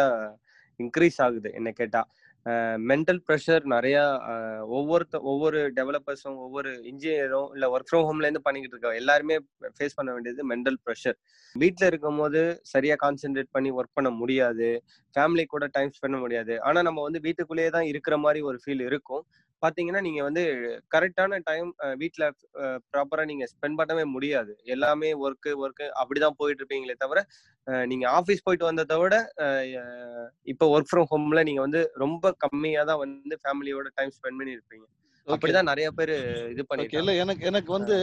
இன்க்ரீஸ் 0.84 1.18
ஆகுது 1.26 1.50
என்ன 1.58 1.70
கேட்டா. 1.80 2.02
மென்டல் 2.90 3.20
ப்ரெஷர் 3.26 3.64
நிறைய 3.72 3.96
ஒவ்வொருத்த 4.78 5.20
ஒவ்வொரு 5.30 5.60
டெவலப்பர்ஸும் 5.78 6.36
ஒவ்வொரு 6.44 6.72
இன்ஜினியரும் 6.90 7.48
இல்ல 7.54 7.70
ஒர்க் 7.74 7.88
ஃப்ரம் 7.90 8.04
ஹோம்ல 8.08 8.28
இருந்து 8.28 8.44
பண்ணிக்கிட்டு 8.44 8.76
இருக்க 8.76 9.00
எல்லாருமே 9.02 9.36
ஃபேஸ் 9.76 9.96
பண்ண 9.98 10.10
வேண்டியது 10.16 10.44
மென்டல் 10.52 10.78
ப்ரெஷர் 10.84 11.16
வீட்டில் 11.54 11.88
இருக்கும் 11.90 12.20
போது 12.22 12.42
சரியா 12.72 12.96
கான்சென்ட்ரேட் 13.04 13.50
பண்ணி 13.56 13.72
ஒர்க் 13.78 13.96
பண்ண 13.98 14.10
முடியாது. 14.20 14.68
ஃபேமிலி 15.16 15.46
கூட 15.54 15.66
டைம் 15.76 15.92
ஸ்பெண்ட் 15.96 16.16
பண்ண 16.16 16.24
முடியாது. 16.26 16.54
ஆனா 16.68 16.78
நம்ம 16.88 17.02
வந்து 17.08 17.22
வீட்டுக்குள்ளேயே 17.26 17.72
தான் 17.76 17.88
இருக்கிற 17.92 18.16
மாதிரி 18.26 18.42
ஒரு 18.50 18.60
ஃபீல் 18.64 18.84
இருக்கும். 18.90 19.24
பாத்தீங்கன்னா 19.62 20.01
நீங்க 20.07 20.21
வந்து 20.27 20.42
கரெக்டான 20.95 21.38
டைம் 21.49 21.69
வீட்ல 22.01 22.25
ப்ராப்பரா 22.90 23.25
நீங்க 23.31 23.45
ஸ்பெண்ட் 23.53 23.79
பண்ணவே 23.81 24.05
முடியாது. 24.14 24.53
எல்லாமே 24.75 25.11
ஒர்க்கு 25.25 25.53
ஒர்க்கு 25.62 25.87
அப்படிதான் 26.01 26.38
போயிட்டு 26.40 26.62
இருப்பீங்களே 26.62 26.97
தவிர 27.05 27.23
நீங்க 27.92 28.05
ஆபீஸ் 28.19 28.45
போயிட்டு 28.47 28.71
வந்ததை 28.71 28.99
விட 29.03 29.16
இப்போ 30.53 30.66
ஒர்க் 30.75 30.90
ஃப்ரம் 30.90 31.09
ஹோம்ல 31.12 31.42
நீங்க 31.49 31.62
வந்து 31.66 31.83
ரொம்ப 32.05 32.35
கம்மியா 32.45 32.85
தான் 32.90 33.03
வந்து 33.05 33.37
ஃபேமிலியோட 33.42 33.90
டைம் 33.99 34.14
ஸ்பெண்ட் 34.19 34.40
பண்ணி 34.40 34.57
இருப்பீங்க 34.59 34.87
அப்படிதான் 35.27 35.69
நிறைய 35.71 35.87
பேர் 35.99 36.12
இது 36.53 36.62
ஓகே. 36.73 36.99
இல்ல 37.01 37.12
எனக்கு 37.23 37.47
எனக்கு 37.51 37.71
வந்து 37.77 37.95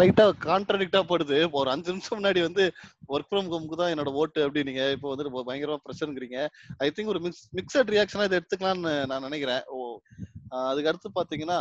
லைட்டா 0.00 0.24
கான்ட்ரடிக்டா 0.46 1.00
படுது. 1.10 1.38
ஒரு 1.58 1.68
அஞ்சு 1.74 1.92
நிமிஷம் 1.92 2.18
முன்னாடி 2.18 2.40
வந்து 2.46 2.64
ஒர்க் 3.12 3.28
ஃப்ரம் 3.28 3.50
ஹோம்க்கு 3.52 3.78
தான் 3.80 3.92
என்னோட 3.92 4.12
ஓட்டு 4.22 4.40
அப்படின்னீங்க 4.46 4.84
இப்போ 4.96 5.08
வந்து 5.12 5.44
பயங்கரமா 5.48 5.78
பிரச்சனைங்கிறீங்க 5.86 6.38
ஐ 6.80 6.88
திங்க் 6.96 7.12
ஒரு 7.14 7.22
மிக்ஸ் 7.26 7.44
மிக்சட் 7.58 7.92
ரியாக்ஷனா 7.94 8.26
இதை 8.28 8.38
எடுத்துக்கலாம்னு 8.40 8.94
நான் 9.12 9.26
நினைக்கிறேன். 9.28 9.62
அதுக்கு 10.68 10.90
அடுத்து 10.90 11.08
பாத்தீங்கன்னா 11.18 11.58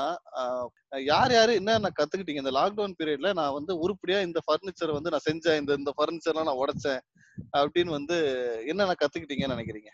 யார் 1.12 1.34
யாரு 1.36 1.51
என்ன 1.60 1.77
நான் 1.84 1.97
கத்துக்கிட்டீங்க? 1.99 2.43
இந்த 2.43 2.54
லாக்டவுன் 2.58 2.97
பீரியட்ல 2.99 3.30
நான் 3.39 3.56
வந்து 3.58 3.73
உருப்படியா 3.84 4.19
இந்த 4.27 4.39
ஃபர்னிச்சர் 4.45 4.97
வந்து 4.97 5.13
நான் 5.13 5.27
செஞ்சேன். 5.30 5.60
இந்த 5.62 5.73
இந்த 5.80 5.93
ஃபர்னிச்சர்லாம் 5.97 6.49
நான் 6.49 6.62
உடைச்சேன் 6.63 7.01
அப்படின்னு 7.60 7.91
வந்து 7.97 8.17
என்ன 8.71 8.88
நான் 8.89 9.01
கத்துக்கிட்டீங்கன்னு 9.04 9.56
நினைக்கிறீங்க? 9.56 9.91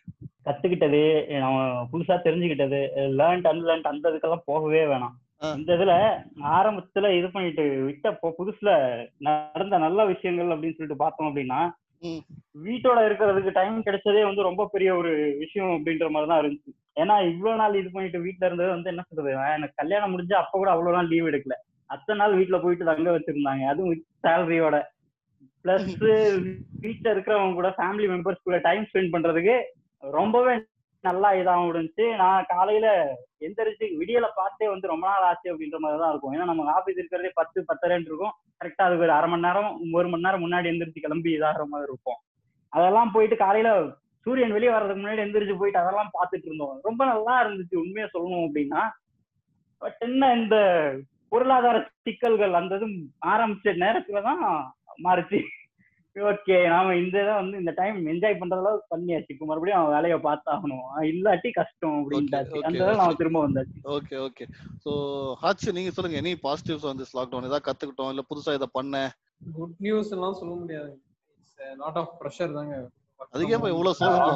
கத்துக்கிட்டது 0.47 1.01
நம்ம 1.43 1.87
புதுசா 1.93 2.15
தெரிஞ்சுக்கிட்டது 2.25 2.79
லேர்ன்ட் 3.21 3.49
அன்லேர்ன்ட் 3.51 3.89
அந்த 3.91 4.11
இதுக்கெல்லாம் 4.11 4.47
போகவே 4.51 4.83
வேணாம். 4.91 5.15
இந்த 5.59 5.71
இதுல 5.77 5.93
ஆரம்பத்துல 6.57 7.09
இது 7.17 7.27
பண்ணிட்டு 7.33 7.63
விட்ட 7.87 8.11
புதுசுல 8.39 8.71
நடந்த 9.27 9.77
நல்ல 9.85 10.05
விஷயங்கள் 10.13 10.53
அப்படின்னு 10.53 10.77
சொல்லிட்டு 10.77 11.03
பார்த்தோம் 11.03 11.29
அப்படின்னா. 11.29 11.59
வீட்டோட 12.65 12.99
இருக்கிறதுக்கு 13.07 13.51
டைம் 13.59 13.77
கிடைச்சதே 13.85 14.23
வந்து 14.29 14.47
ரொம்ப 14.47 14.63
பெரிய 14.73 14.89
ஒரு 15.01 15.11
விஷயம் 15.43 15.73
அப்படின்ற 15.75 16.07
மாதிரி 16.15 16.29
தான் 16.31 16.41
இருந்துச்சு. 16.41 16.71
ஏன்னா 16.97 17.15
இவ்வளவு 17.31 17.59
நாள் 17.61 17.79
இது 17.79 17.89
பண்ணிட்டு 17.95 18.19
வீட்ல 18.25 18.47
இருந்தது 18.47 18.69
வந்து 18.75 18.91
என்ன 18.91 19.01
சொல்றது? 19.07 19.31
எனக்கு 19.57 19.79
கல்யாணம் 19.81 20.11
முடிஞ்சு 20.13 20.35
அப்ப 20.41 20.53
கூட 20.57 20.69
அவ்வளவு 20.73 20.95
நாள் 20.97 21.11
லீவ் 21.13 21.29
எடுக்கல. 21.31 21.55
அத்தனை 21.89 22.17
நாள் 22.21 22.37
வீட்ல 22.39 22.57
போயிட்டு 22.63 22.89
தங்க 22.91 23.09
வச்சிருந்தாங்க. 23.15 23.65
அதுவும் 23.73 23.93
சேலரியோட 24.25 24.77
பிளஸ் 25.65 25.85
வீட்ல 26.83 27.07
இருக்கிறவங்க 27.13 27.55
கூட 27.59 27.69
ஃபேமிலி 27.77 28.07
மெம்பர்ஸ் 28.11 28.45
கூட 28.47 28.57
டைம் 28.65 28.83
ஸ்பெண்ட் 28.89 29.13
பண்றதுக்கு 29.13 29.55
ரொம்பவே 30.03 30.53
நல்லா 31.03 31.29
இதாகவும் 31.39 31.71
இருந்துச்சு 31.71 32.05
நான் 32.21 32.47
காலையில 32.51 32.87
எந்திரிச்சு 33.45 33.85
விடியல 33.99 34.27
பார்த்தே 34.39 34.67
வந்து 34.71 34.91
ரொம்ப 34.91 35.05
நாள் 35.09 35.25
ஆச்சு 35.29 35.47
அப்படின்ற 35.51 35.77
மாதிரி 35.83 35.99
தான் 36.01 36.11
இருக்கும். 36.13 36.33
ஏன்னா 36.35 36.47
நம்ம 36.49 36.71
ஆபீஸ் 36.77 36.99
இருக்கிறதே 37.01 37.31
பத்து 37.39 37.59
பத்தரைன்னு 37.69 38.09
இருக்கும். 38.11 38.33
கரெக்டா 38.61 38.85
அதுக்கு 38.87 39.05
ஒரு 39.07 39.13
அரை 39.17 39.27
மணி 39.31 39.45
நேரம் 39.47 39.69
ஒரு 39.99 40.07
மணி 40.13 40.25
நேரம் 40.27 40.43
முன்னாடி 40.45 40.71
எந்திரிச்சு 40.71 41.05
கிளம்பி 41.05 41.31
இதாகிற 41.37 41.65
மாதிரி 41.73 41.89
இருக்கும். 41.91 42.19
அதெல்லாம் 42.73 43.13
போயிட்டு 43.15 43.37
காலையில 43.43 43.71
சூரியன் 44.27 44.55
வெளியே 44.55 44.71
வர்றதுக்கு 44.75 45.01
முன்னாடி 45.01 45.23
எந்திரிச்சு 45.25 45.59
போயிட்டு 45.59 45.81
அதெல்லாம் 45.81 46.15
பார்த்துட்டு 46.15 46.47
இருந்தோம். 46.49 46.77
ரொம்ப 46.87 47.01
நல்லா 47.11 47.35
இருந்துச்சு 47.43 47.75
உண்மையா 47.83 48.07
சொல்லணும் 48.15 48.47
அப்படின்னா. 48.47 48.81
பட் 49.81 49.99
என்ன 50.07 50.29
இந்த 50.39 50.55
பொருளாதார 51.31 51.77
சிக்கல்கள் 52.05 52.59
அந்த 52.59 52.75
இது 52.79 52.87
ஆரம்பிச்ச 53.33 53.73
நேரத்துல 53.85 54.21
தான் 54.27 54.43
மாறுச்சு. 55.05 55.39
ஓகே 56.15 56.55
நாம 56.73 56.93
இந்த 56.99 57.15
இதை 57.23 57.33
வந்து 57.39 57.55
இந்த 57.61 57.71
டைம் 57.79 57.97
என்ஜாய் 58.11 58.37
பண்ற 58.39 58.55
அளவுக்கு 58.61 58.91
பண்ணியாச்சு. 58.93 59.33
இப்போ 59.33 59.45
மறுபடியும் 59.49 59.79
அவன் 59.79 59.95
வேலையை 59.95 60.17
பார்த்தாகணும். 60.27 60.85
இல்லாட்டி 61.11 61.49
கஷ்டம் 61.57 61.97
அப்படின்ட்டாச்சு. 61.99 62.55
Okay, 62.55 62.67
அந்த 62.69 62.85
நாம 63.01 63.17
திரும்ப 63.19 63.41
வந்தாச்சு. 63.45 63.75
ஓகே 63.97 64.15
ஓகே 64.27 64.45
ஸோ 64.85 64.91
ஹாட்ஸ் 65.41 65.75
நீங்க 65.77 65.91
சொல்லுங்க 65.97 66.21
எனி 66.21 66.33
பாசிட்டிவ்ஸ் 66.47 66.89
வந்து 66.91 67.05
லாக்டவுன் 67.19 67.49
ஏதாவது 67.49 67.67
கத்துக்கிட்டோம் 67.67 68.11
இல்ல 68.13 68.23
புதுசா 68.31 68.55
இதை 68.59 68.69
பண்ண? 68.77 69.03
குட் 69.57 69.77
நியூஸ் 69.87 70.13
எல்லாம் 70.17 70.39
சொல்ல 70.41 70.53
முடியாது. 70.61 70.93
லாட் 71.83 71.99
ஆஃப் 72.03 72.15
ப்ரெஷர் 72.21 72.57
தாங்க. 72.57 72.75
அதுக்கு 73.33 73.53
ஏன் 73.55 73.71
இவ்வளவு 73.73 73.97
சோகமா 73.99 74.27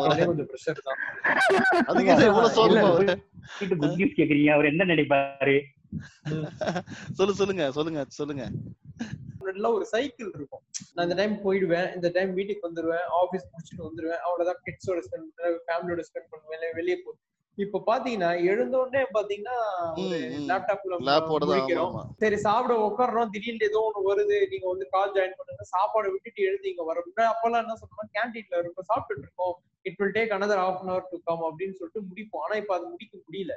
அதுக்கு 1.91 2.13
இவ்வளவு 2.31 2.55
சோகமா 2.57 2.89
கேக்குறீங்க 4.19 4.49
அவர் 4.55 4.69
என்ன 4.71 4.85
நினைப்பாரு? 4.93 5.55
சொல்லு 7.17 7.33
சொல்லுங்க 7.39 7.63
சொல்லுங்க 7.77 8.01
சொல்லுங்க. 8.19 8.43
முன்னாடிலாம் 9.39 9.75
ஒரு 9.77 9.85
சைக்கிள் 9.93 10.29
இருக்கும். 10.37 10.63
நான் 10.93 11.05
இந்த 11.07 11.15
டைம் 11.19 11.33
போயிடுவேன் 11.45 11.87
இந்த 11.97 12.07
டைம் 12.15 12.31
வீட்டுக்கு 12.37 12.67
வந்துருவேன் 12.67 13.05
ஆபீஸ் 13.21 13.45
முடிச்சுட்டு 13.51 13.87
வந்துருவேன் 13.87 14.21
அவ்வளவுதான். 14.27 14.61
கிட்ஸோட 14.67 14.99
ஸ்பெண்ட் 15.07 15.27
பண்ணுவேன் 15.35 15.63
ஃபேமிலியோட 15.67 16.03
ஸ்பெண்ட் 16.09 16.29
பண்ணுவேன் 16.33 16.75
வெளியே 16.79 16.97
போ 17.05 17.11
இப்ப 17.63 17.81
பாத்தீங்கன்னா 17.87 18.29
எழுந்த 18.51 18.75
உடனே 18.81 19.01
பாத்தீங்கன்னா. 19.15 19.57
லேப்டாப்ல. 20.51 20.95
சரி 22.21 22.37
சாப்பிட 22.45 22.73
உட்காடுறோம் 22.87 23.31
திடீர்னு 23.33 23.67
ஏதோ 23.69 23.81
ஒண்ணு 23.87 24.01
வருது. 24.09 24.37
நீங்க 24.51 24.67
வந்து 24.71 24.85
கால் 24.95 25.13
ஜாயின் 25.15 25.37
பண்ணுங்க. 25.39 25.65
சாப்பாடு 25.73 26.11
விட்டுட்டு 26.13 26.41
எழுந்து 26.49 26.69
இங்க 26.71 26.85
வர 26.89 27.03
அப்பெல்லாம் 27.31 27.63
என்ன 27.65 27.75
சொல்றோம் 27.81 28.11
கேன்டீன்ல 28.17 28.61
இருக்கும் 28.63 28.89
சாப்பிட்டுட்டு 28.91 29.25
இருக்கோம் 29.27 29.55
it 29.85 29.99
will 29.99 30.15
take 30.17 30.35
another 30.37 30.63
half 30.63 30.81
an 30.83 30.93
hour 30.95 31.09
to 31.11 31.19
come 31.29 31.45
அப்படின்னு 31.49 31.77
சொல்லிட்டு 31.79 32.03
முடிப்போம். 32.09 32.43
ஆனா 32.45 32.57
இப்ப 32.63 32.73
அது 32.77 32.87
முடிக்க 32.93 33.15
முடியல. 33.25 33.55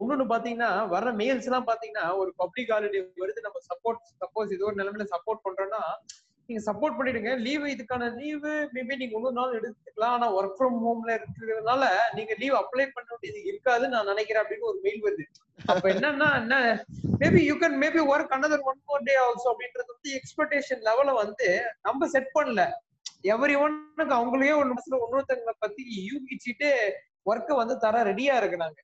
இன்னொன்னு 0.00 0.26
பாத்தீங்கன்னா 0.32 0.70
வர்ற 0.94 1.10
மெயில்ஸ் 1.20 1.46
எல்லாம் 1.48 1.68
பாத்தீங்கன்னா 1.68 2.06
ஒரு 2.16 2.30
பப்ளிக் 2.36 2.72
ஹாலிடே 2.72 3.00
வருது. 3.22 3.46
நம்ம 3.46 3.60
சப்போர்ட் 3.70 4.02
சப்போஸ் 4.22 4.54
ஏதோ 4.56 4.66
ஒரு 4.70 4.78
நிலைமையில 4.80 5.06
சப்போர்ட் 5.14 5.44
பண்றோம்னா 5.46 5.82
நீங்க 6.48 6.60
சப்போர்ட் 6.66 6.96
பண்ணிடுங்க. 6.98 7.30
லீவு 7.46 7.66
இதுக்கான 7.74 8.08
லீவு 8.18 8.52
மேபி 8.74 8.98
நீங்க 9.00 9.14
இன்னொரு 9.18 9.36
நாள் 9.38 9.56
எடுத்துக்கலாம். 9.58 10.14
ஆனா 10.16 10.26
ஒர்க் 10.38 10.56
ஃப்ரம் 10.58 10.76
ஹோம்ல 10.84 11.10
இருக்கிறதுனால 11.18 11.84
நீங்க 12.16 12.32
லீவ் 12.42 12.56
அப்ளை 12.60 12.86
பண்ண 12.96 13.08
வேண்டியது 13.12 13.40
இருக்காதுன்னு 13.50 13.94
நான் 13.96 14.10
நினைக்கிறேன் 14.12 14.42
அப்படின்னு 14.42 14.70
ஒரு 14.72 14.78
மெயில் 14.86 15.04
வருது. 15.06 15.24
அப்ப 15.72 15.84
என்னன்னா 15.94 16.28
என்ன 16.40 16.54
maybe 17.22 17.40
you 17.48 17.56
can 17.62 17.76
maybe 17.84 18.02
work 18.12 18.34
another 18.36 18.60
one 18.70 18.80
more 18.90 19.06
day 19.08 19.14
also 19.24 19.48
அப்படின்றது 19.52 19.90
வந்து 19.94 20.12
எக்ஸ்பெக்டேஷன் 20.18 20.84
லெவல 20.88 21.14
வந்து 21.22 21.48
நம்ம 21.88 22.08
செட் 22.14 22.30
பண்ணல. 22.36 22.64
எவரி 23.34 23.54
ஒன்னுக்கு 23.64 24.14
அவங்களையே 24.18 24.54
ஒரு 24.60 24.66
நிமிஷத்துல 24.70 24.98
இன்னொருத்தங்களை 25.04 25.54
பத்தி 25.64 25.82
யூகிச்சுட்டு 26.08 26.70
ஒர்க்க 27.30 27.54
வந்து 27.60 27.74
தர 27.84 28.02
ரெடியா 28.08 28.34
இருக்கு 28.40 28.60
நாங்க 28.62 28.80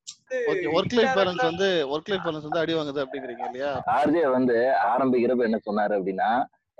ஓகே 0.52 0.70
ஒர்க் 0.76 0.96
லைஃப் 0.98 1.14
பேலன்ஸ் 1.18 1.44
வந்து 1.48 1.68
ஒர்க் 1.92 2.10
லைஃப் 2.12 2.24
பேலன்ஸ் 2.26 2.46
வந்து 2.48 2.62
அடி 2.62 2.74
வாங்குது 2.78 3.02
அப்படிங்கிறீங்க 3.04 3.44
இல்லையா? 3.48 3.70
ஆர்ஜே 3.96 4.24
வந்து 4.36 4.56
ஆரம்பிக்கிறப்ப 4.90 5.48
என்ன 5.50 5.60
சொன்னாரு 5.68 5.94
அப்படின்னா 5.98 6.30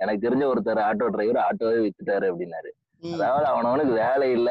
எனக்கு 0.03 0.25
தெரிஞ்ச 0.27 0.45
ஒருத்தர் 0.51 0.85
ஆட்டோ 0.87 1.11
டிரைவர் 1.15 1.45
ஆட்டோவே 1.47 1.83
வித்துட்டாரு 1.83 2.29
அப்படின்னாரு. 2.31 2.71
அதாவது 3.03 3.45
அவனவனுக்கு 3.51 3.93
வேலை 4.01 4.27
இல்ல 4.35 4.49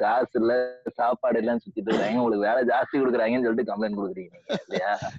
காசு 0.00 0.34
இல்ல 0.40 0.52
சாப்பாடு 0.96 1.36
இல்லன்னு 1.40 1.62
சுத்திட்டு 1.64 1.90
இருக்காங்க 1.90 2.20
உங்களுக்கு 2.22 2.46
வேலை 2.46 2.62
ஜாஸ்தி 2.70 2.94
கொடுக்குறாங்கன்னு 3.00 3.46
சொல்லிட்டு 3.46 3.68
கம்ப்ளைண்ட் 3.68 3.98
கொடுக்குறீங்க 3.98 4.34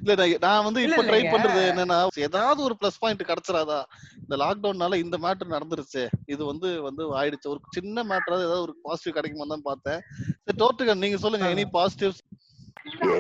இல்ல 0.02 0.26
நான் 0.46 0.66
வந்து 0.68 0.84
இப்ப 0.88 1.04
ட்ரை. 1.10 1.22
பண்றது 1.34 1.62
என்னன்னா 1.70 2.00
ஏதாவது 2.28 2.60
ஒரு 2.68 2.76
ப்ளஸ் 2.82 3.00
பாயிண்ட் 3.04 3.24
கிடைச்சிராதா? 3.30 3.80
இந்த 4.24 4.38
லாக்டவுன்னால 4.44 5.00
இந்த 5.04 5.18
மேட்டர் 5.26 5.54
நடந்துருச்சு. 5.56 6.04
இது 6.34 6.42
வந்து 6.52 6.70
வந்து 6.88 7.06
ஆயிடுச்சு. 7.22 7.52
ஒரு 7.54 7.62
சின்ன 7.78 8.04
மேட்டராவது 8.12 8.48
ஏதாவது 8.50 8.66
ஒரு 8.68 8.76
பாசிட்டிவ் 8.88 9.18
கிடைக்குமா 9.20 9.48
தான் 9.54 9.68
பார்த்தேன். 9.70 10.02
சரி 10.46 10.60
டோட்டுகன் 10.64 11.04
நீங்க 11.06 11.20
சொல்லுங்க 11.26 11.54
எனி 11.56 11.68
பாசிட்டிவ்ஸ் 11.80 12.22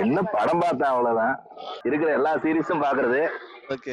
என்ன 0.03 0.19
படம் 0.35 0.63
பார்த்தேன் 0.65 0.91
அவ்வளவுதான். 0.93 1.35
இருக்கிற 1.89 2.09
எல்லா 2.19 2.31
சீரீஸும் 2.45 2.85
பாக்குறது 2.85 3.21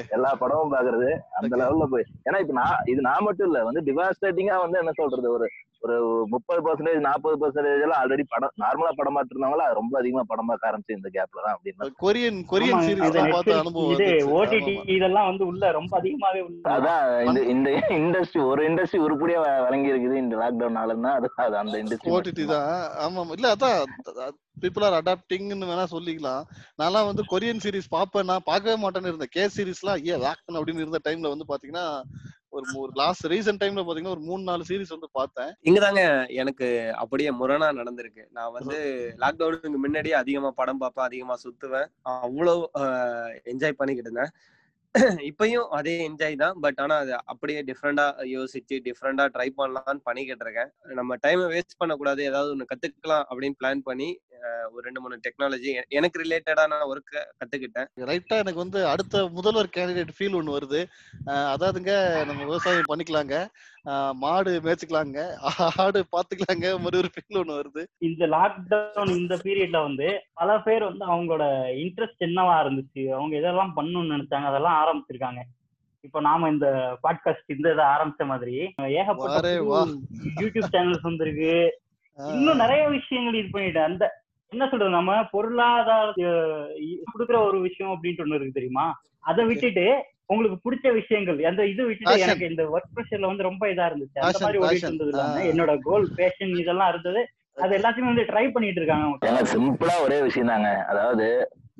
எல்லா 0.09 0.31
படமும் 0.35 0.73
பாக்குறது 0.73 1.09
அந்த. 1.31 1.57
லெவல்ல 1.57 1.87
போய் 1.87 2.07
ஏன்னா 2.25 2.39
இப்ப 2.41 2.53
நான் 2.53 2.81
இது 2.85 3.01
நான் 3.01 3.23
மட்டும் 3.23 3.47
இல்ல 3.47 3.59
வந்து 3.65 3.81
டிவாஸ்டேட்டிங்கா 3.81 4.57
வந்து 4.61 4.79
என்ன 4.79 4.93
சொல்றது 4.93 5.31
ஒரு 5.33 5.49
ஒரு 5.85 5.95
முப்பது 6.33 6.61
பர்சன்டேஜ் 6.64 6.99
நாற்பது 7.07 7.37
பர்சன்டேஜ் 7.43 7.85
எல்லாம் 7.85 8.01
ஆல்ரெடி 8.03 8.25
படம் 8.33 8.55
நார்மலா 8.62 8.90
படம் 8.99 9.14
பார்த்துட்டு 9.16 9.37
இருந்தவங்கள 9.37 9.66
ரொம்ப 9.79 9.95
அதிகமா 10.01 10.23
படம் 10.33 10.51
பார்க்க 10.51 10.71
ஆரம்பிச்சு 10.71 10.97
இந்த 10.99 11.09
கேப்ல 11.14 11.45
தான் 11.45 11.55
அப்படின்னு 11.55 11.95
கொரியன் 12.05 12.40
கொரியன் 12.53 12.85
சீரிஸ். 12.87 13.07
இதெல்லாம் 14.97 15.29
வந்து 15.31 15.45
உள்ள 15.51 15.71
ரொம்ப 15.79 15.93
அதிகமாவே 16.01 16.40
உள்ள. 16.47 16.61
அதான் 16.77 17.07
இந்த 17.29 17.40
இந்த 17.55 17.71
இண்டஸ்ட்ரி 18.01 18.43
ஒரு 18.51 18.62
இண்டஸ்ட்ரி 18.71 19.01
உருப்படியா 19.07 19.40
வழங்கி 19.66 19.93
இருக்குது 19.93 20.23
இந்த 20.25 20.37
லாக்டவுனால 20.43 20.99
தான் 21.07 21.16
அது 21.47 21.59
அந்த 21.62 21.77
இண்டஸ்ட்ரி 21.83 22.14
ஓடிடி 22.19 22.47
தான். 22.55 22.69
ஆமா 23.05 23.21
ஆமா. 23.25 23.35
இல்ல 23.38 23.55
அதான் 23.57 24.37
பீப்புள் 24.64 24.85
ஆர் 24.87 24.99
அடாப்டிங்னு 25.01 25.71
வேணா 25.71 25.87
சொல்லிக்கலாம். 25.95 26.43
நான்லாம் 26.81 27.09
வந்து 27.11 27.23
கொரியன் 27.33 27.62
சீரிஸ் 27.64 27.95
பார்ப்பேன். 27.97 28.29
நான் 28.31 28.49
பார்க்கவே 28.51 28.77
மாட்டேன்னு 28.83 29.11
இருந்தேன். 29.12 29.35
கே 29.37 29.45
சீரிஸ்லாம் 29.57 30.03
ஏ 30.11 30.16
வேக்டன் 30.27 30.59
அப்படின்னு 30.59 30.85
இருந்த 30.85 31.01
டைம்ல 31.07 31.33
வந்து 31.35 31.51
பாத்தீங்கன்னா 31.53 31.87
ஒரு 32.51 32.65
ஒரு 32.75 32.93
லாஸ்ட் 32.95 33.27
ரீசன்ட் 33.27 33.61
டைம்ல 33.63 33.83
பாத்தீங்கன்னா 33.87 34.15
ஒரு 34.17 34.21
மூணு 34.21 34.43
நாலு 34.43 34.63
சீரிஸ் 34.69 34.89
வந்து 34.89 35.09
பார்த்தேன் 35.13 35.51
இங்கதாங்க 35.65 36.03
எனக்கு 36.29 36.69
அப்படியே 36.97 37.31
முரணா 37.31 37.69
நடந்திருக்கு. 37.81 38.25
நான் 38.31 38.53
வந்து 38.53 38.79
லாக்டவுனுக்கு 39.19 39.83
முன்னாடியே 39.85 40.15
அதிகமா 40.15 40.51
படம் 40.51 40.79
பார்ப்பேன் 40.79 41.05
அதிகமா 41.05 41.37
சுத்துவேன். 41.45 41.89
அவ்வளவு 42.03 42.71
என்ஜாய் 43.45 43.79
பண்ணிக்கிட்டு 43.81 44.11
இருந்தேன். 44.11 44.33
இப்பயும் 45.29 45.68
அதே 45.79 45.92
என்ஜாய் 46.07 46.40
தான். 46.42 46.57
பட் 46.64 46.79
ஆனா 46.85 46.94
அது 47.03 47.12
அப்படியே 47.33 47.61
டிஃப்ரெண்டா 47.68 48.07
யோசிச்சு 48.37 48.76
டிஃப்ரெண்டா 48.87 49.24
ட்ரை 49.35 49.48
பண்ணலாம்னு 49.59 50.03
பண்ணிக்கிட்டு 50.09 50.44
இருக்கேன். 50.46 50.70
நம்ம 50.98 51.16
டைமை 51.26 51.46
வேஸ்ட் 51.55 51.79
பண்ணக்கூடாது. 51.83 52.20
ஏதாவது 52.31 52.53
ஒண்ணு 52.55 52.70
கத்துக்கலாம் 52.72 53.24
அப்படின்னு 53.31 53.59
பிளான் 53.61 53.87
பண்ணி 53.90 54.09
ஒரு 54.74 54.83
ரெண்டு 54.87 55.00
மூணு 55.05 55.16
டெக்னாலஜி 55.24 55.70
எனக்கு 55.98 56.20
ரிலேட்டடான 56.22 56.76
ஒர்க்கை 56.90 57.22
கத்துக்கிட்டேன். 57.40 57.88
ரைட்டா 58.11 58.37
எனக்கு 58.42 58.62
வந்து 58.64 58.81
அடுத்த 58.92 59.24
முதல்வர் 59.38 59.74
கேண்டிடேட் 59.76 60.14
ஃபீல் 60.18 60.37
ஒன்று 60.38 60.57
வருது. 60.57 60.81
அதாவதுங்க 61.55 61.94
நம்ம 62.29 62.40
விவசாயம் 62.50 62.90
பண்ணிக்கலாங்க. 62.90 63.37
மாடு 64.22 64.53
மேய்ச்சிக்கலாங்க. 64.64 65.18
ஆடு 65.85 66.00
பாத்துக்கலாங்க. 66.14 66.66
மாதிரி 66.85 67.00
ஒரு 67.03 67.11
ஃபீல் 67.14 67.40
ஒன்று 67.42 67.59
வருது. 67.61 67.83
இந்த 68.09 68.24
லாக்டவுன் 68.37 69.12
இந்த 69.20 69.37
பீரியட்ல 69.44 69.79
வந்து 69.88 70.09
பல 70.40 70.59
பேர் 70.66 70.88
வந்து 70.90 71.05
அவங்களோட 71.12 71.44
இன்ட்ரெஸ்ட் 71.85 72.26
என்னவா 72.29 72.57
இருந்துச்சு? 72.64 73.05
அவங்க 73.18 73.35
எதெல்லாம் 73.42 73.76
பண்ணணும்னு 73.79 74.14
நினைச்சாங்க? 74.16 74.48
அதெல்லாம் 74.53 74.79
ஆரம்பிச்சிருக்காங்க. 74.81 75.40
இப்போ 76.01 76.21
நாம 76.21 76.49
இந்த 76.49 76.66
பாட்காஸ்ட் 77.03 77.53
இந்த 77.55 77.73
இதை 77.73 77.85
ஆரம்பிச்ச 77.85 78.27
மாதிரி 78.27 78.55
ஏகப்பட்ட. 78.77 79.40
யூடியூப் 80.40 80.73
சேனல்ஸ் 80.73 81.09
வந்திருக்கு. 81.09 81.53
இன்னும் 82.19 82.57
நிறைய 82.57 82.88
விஷயங்கள் 82.88 83.40
இது 83.40 83.49
பண்ணிட்டு 83.51 83.81
அந்த 83.81 84.05
என்ன 84.53 84.69
சொல்றது 84.71 84.90
நம்ம 84.90 85.25
பொருளாதார 85.25 86.12
கொடுக்குற 87.12 87.37
ஒரு 87.47 87.61
விஷயம் 87.61 87.93
அப்படின்ட்டு 87.93 88.25
ஒண்ணு 88.25 88.38
இருக்கு 88.38 88.59
தெரியுமா? 88.61 88.87
அதை 89.19 89.45
விட்டுட்டு 89.45 89.85
உங்களுக்கு 90.27 90.57
பிடிச்ச 90.64 90.93
விஷயங்கள் 90.93 91.45
அந்த 91.45 91.66
இது 91.66 91.85
விட்டுட்டு. 91.87 92.21
எனக்கு 92.21 92.49
இந்த 92.49 92.62
ஒர்க் 92.64 92.93
ப்ரெஷர்ல 92.97 93.27
வந்து 93.27 93.43
ரொம்ப 93.43 93.66
இதா 93.66 93.87
இருந்துச்சு. 93.90 94.19
அந்த 94.21 94.38
மாதிரி 94.40 94.59
ஓடிட்டு. 94.59 94.87
இருந்தது 94.87 95.11
இல்லாம. 95.11 95.43
என்னோட 95.43 95.79
கோல் 95.83 96.09
பேஷன் 96.16 96.57
இதெல்லாம் 96.57 96.88
இருந்தது. 96.88 97.23
அது 97.57 97.79
எல்லாத்தையுமே 97.79 98.11
வந்து 98.12 98.23
ட்ரை 98.23 98.45
பண்ணிட்டு 98.51 98.81
இருக்காங்க. 98.81 99.31
ஏன்னா 99.31 99.45
சிம்பிளா 99.55 99.97
ஒரே 100.03 100.23
விஷயம் 100.23 100.49
தாங்க 100.49 100.85
அதாவது 100.85 101.27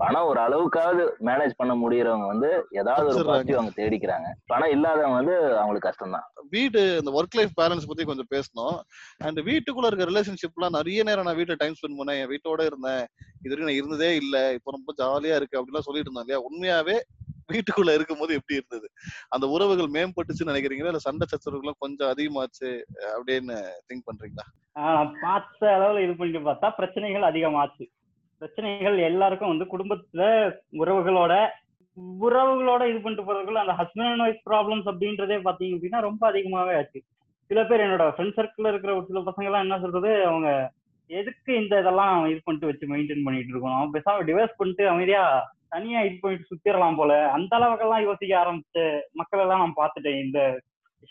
பணம் 0.01 0.29
ஒரு 0.31 0.41
அளவுக்காவது 0.45 1.03
மேனேஜ் 1.29 1.55
பண்ண 1.61 1.73
முடியறவங்க 1.81 2.27
வந்து 2.33 2.51
ஏதாவது 2.81 3.07
ஒரு. 3.15 3.25
பாசிட்டிவ் 3.31 3.59
அவங்க 3.59 3.73
தேடிக்கிறாங்க. 3.81 4.29
பணம் 4.53 4.73
இல்லாதவங்க 4.75 5.17
வந்து 5.21 5.37
அவங்களுக்கு 5.61 5.89
கஷ்டம் 5.89 6.15
தான் 6.17 6.27
வீடு 6.55 6.83
இந்த 7.01 7.11
ஒர்க் 7.19 7.39
லைஃப் 7.39 7.55
பேலன்ஸ் 7.61 7.89
பத்தி 7.91 8.05
கொஞ்சம் 8.11 8.31
பேசணும். 8.35 8.77
அண்ட் 9.27 9.41
வீட்டுக்குள்ள 9.49 9.91
இருக்க 9.91 10.11
ரிலேஷன்ஷிப்லாம் 10.13 10.77
நிறைய 10.79 11.03
நேரம் 11.09 11.27
நான் 11.29 11.39
வீட்டுல 11.41 11.57
டைம் 11.63 11.77
ஸ்பெண்ட் 11.81 11.99
பண்ணேன். 12.01 12.21
என் 12.23 12.33
வீட்டோட 12.35 12.61
இருந்தேன். 12.71 13.05
இது 13.45 13.53
வரைக்கும் 13.53 13.71
நான் 13.71 13.81
இருந்ததே 13.81 14.11
இல்ல. 14.23 14.37
இப்போ 14.59 14.77
ரொம்ப 14.79 14.95
ஜாலியா 15.03 15.37
இருக்கு 15.41 15.59
அப்படிலாம் 15.61 15.87
சொல்லிட்டு 15.89 16.09
இருந்தேன் 16.09 16.27
இல்லையா? 16.27 16.43
உண்மையாவே 16.49 16.97
வீட்டுக்குள்ள 17.53 17.93
இருக்கும்போது 17.99 18.33
எப்படி 18.39 18.59
இருந்தது? 18.59 18.87
அந்த 19.35 19.45
உறவுகள் 19.55 19.95
மேம்பட்டுச்சுன்னு 19.97 20.53
நினைக்கிறீங்களா? 20.53 20.93
இல்ல 20.93 21.05
சண்டை 21.07 21.27
சச்சரவுகளும் 21.31 21.81
கொஞ்சம் 21.85 22.11
அதிகமாச்சு 22.15 22.69
அப்படின்னு 23.15 23.57
திங்க் 23.89 24.09
பண்றீங்களா? 24.11 24.45
பார்த்த 25.25 25.73
அளவுல 25.77 26.05
இது 26.05 26.15
பண்ணிட்டு 26.17 26.43
பார்த்தா 26.51 26.69
பிரச்சனைகள் 26.77 27.31
அதிகமாச்சு. 27.31 27.87
பிரச்சனைகள் 28.41 28.97
எல்லாருக்கும் 29.09 29.53
வந்து 29.53 29.67
குடும்பத்துல 29.73 30.23
உறவுகளோட 30.83 31.33
உறவுகளோட 32.27 32.83
இது 32.91 32.99
பண்ணிட்டு 33.01 33.27
போறதுக்குள்ள 33.27 33.63
அந்த 33.63 33.75
ஹஸ்பண்ட் 33.81 34.11
அண்ட் 34.11 34.25
ஒய்ஃப் 34.27 34.45
ப்ராப்ளம்ஸ் 34.51 34.89
அப்படின்றதே 34.91 35.39
பாத்தீங்க 35.47 35.77
அப்படின்னா 35.77 36.01
ரொம்ப 36.09 36.23
அதிகமாவே 36.31 36.75
ஆச்சு. 36.81 37.01
சில 37.51 37.61
பேர் 37.69 37.85
என்னோட 37.87 38.05
ஃப்ரெண்ட் 38.15 38.37
சர்க்கிள் 38.39 38.71
இருக்கிற 38.71 38.93
ஒரு 38.97 39.07
சில 39.09 39.21
பசங்க 39.29 39.49
எல்லாம் 39.51 39.65
என்ன 39.67 39.79
சொல்றது 39.85 40.11
அவங்க 40.31 40.51
எதுக்கு 41.11 41.53
இந்த 41.63 41.75
இதெல்லாம் 41.83 42.15
இது 42.33 42.41
பண்ணிட்டு 42.45 42.69
வச்சு 42.71 42.91
மெயின்டைன் 42.93 43.25
பண்ணிட்டு 43.27 43.53
இருக்கோம்? 43.53 43.77
அவன் 43.79 43.95
பேசாம 43.97 44.25
டிவைஸ் 44.29 44.59
பண்ணிட்டு 44.59 44.85
அமைதியா 44.93 45.23
தனியா 45.75 46.01
இது 46.09 46.17
பண்ணிட்டு 46.23 46.51
சுத்திரலாம் 46.51 46.99
போல. 47.01 47.13
அந்த 47.37 47.53
அளவுக்கெல்லாம் 47.59 48.07
யோசிக்க 48.09 48.33
ஆரம்பிச்ச 48.43 48.79
மக்கள் 49.21 49.43
எல்லாம் 49.45 49.63
நான் 49.63 49.81
பார்த்துட்டேன் 49.81 50.21
இந்த 50.25 50.39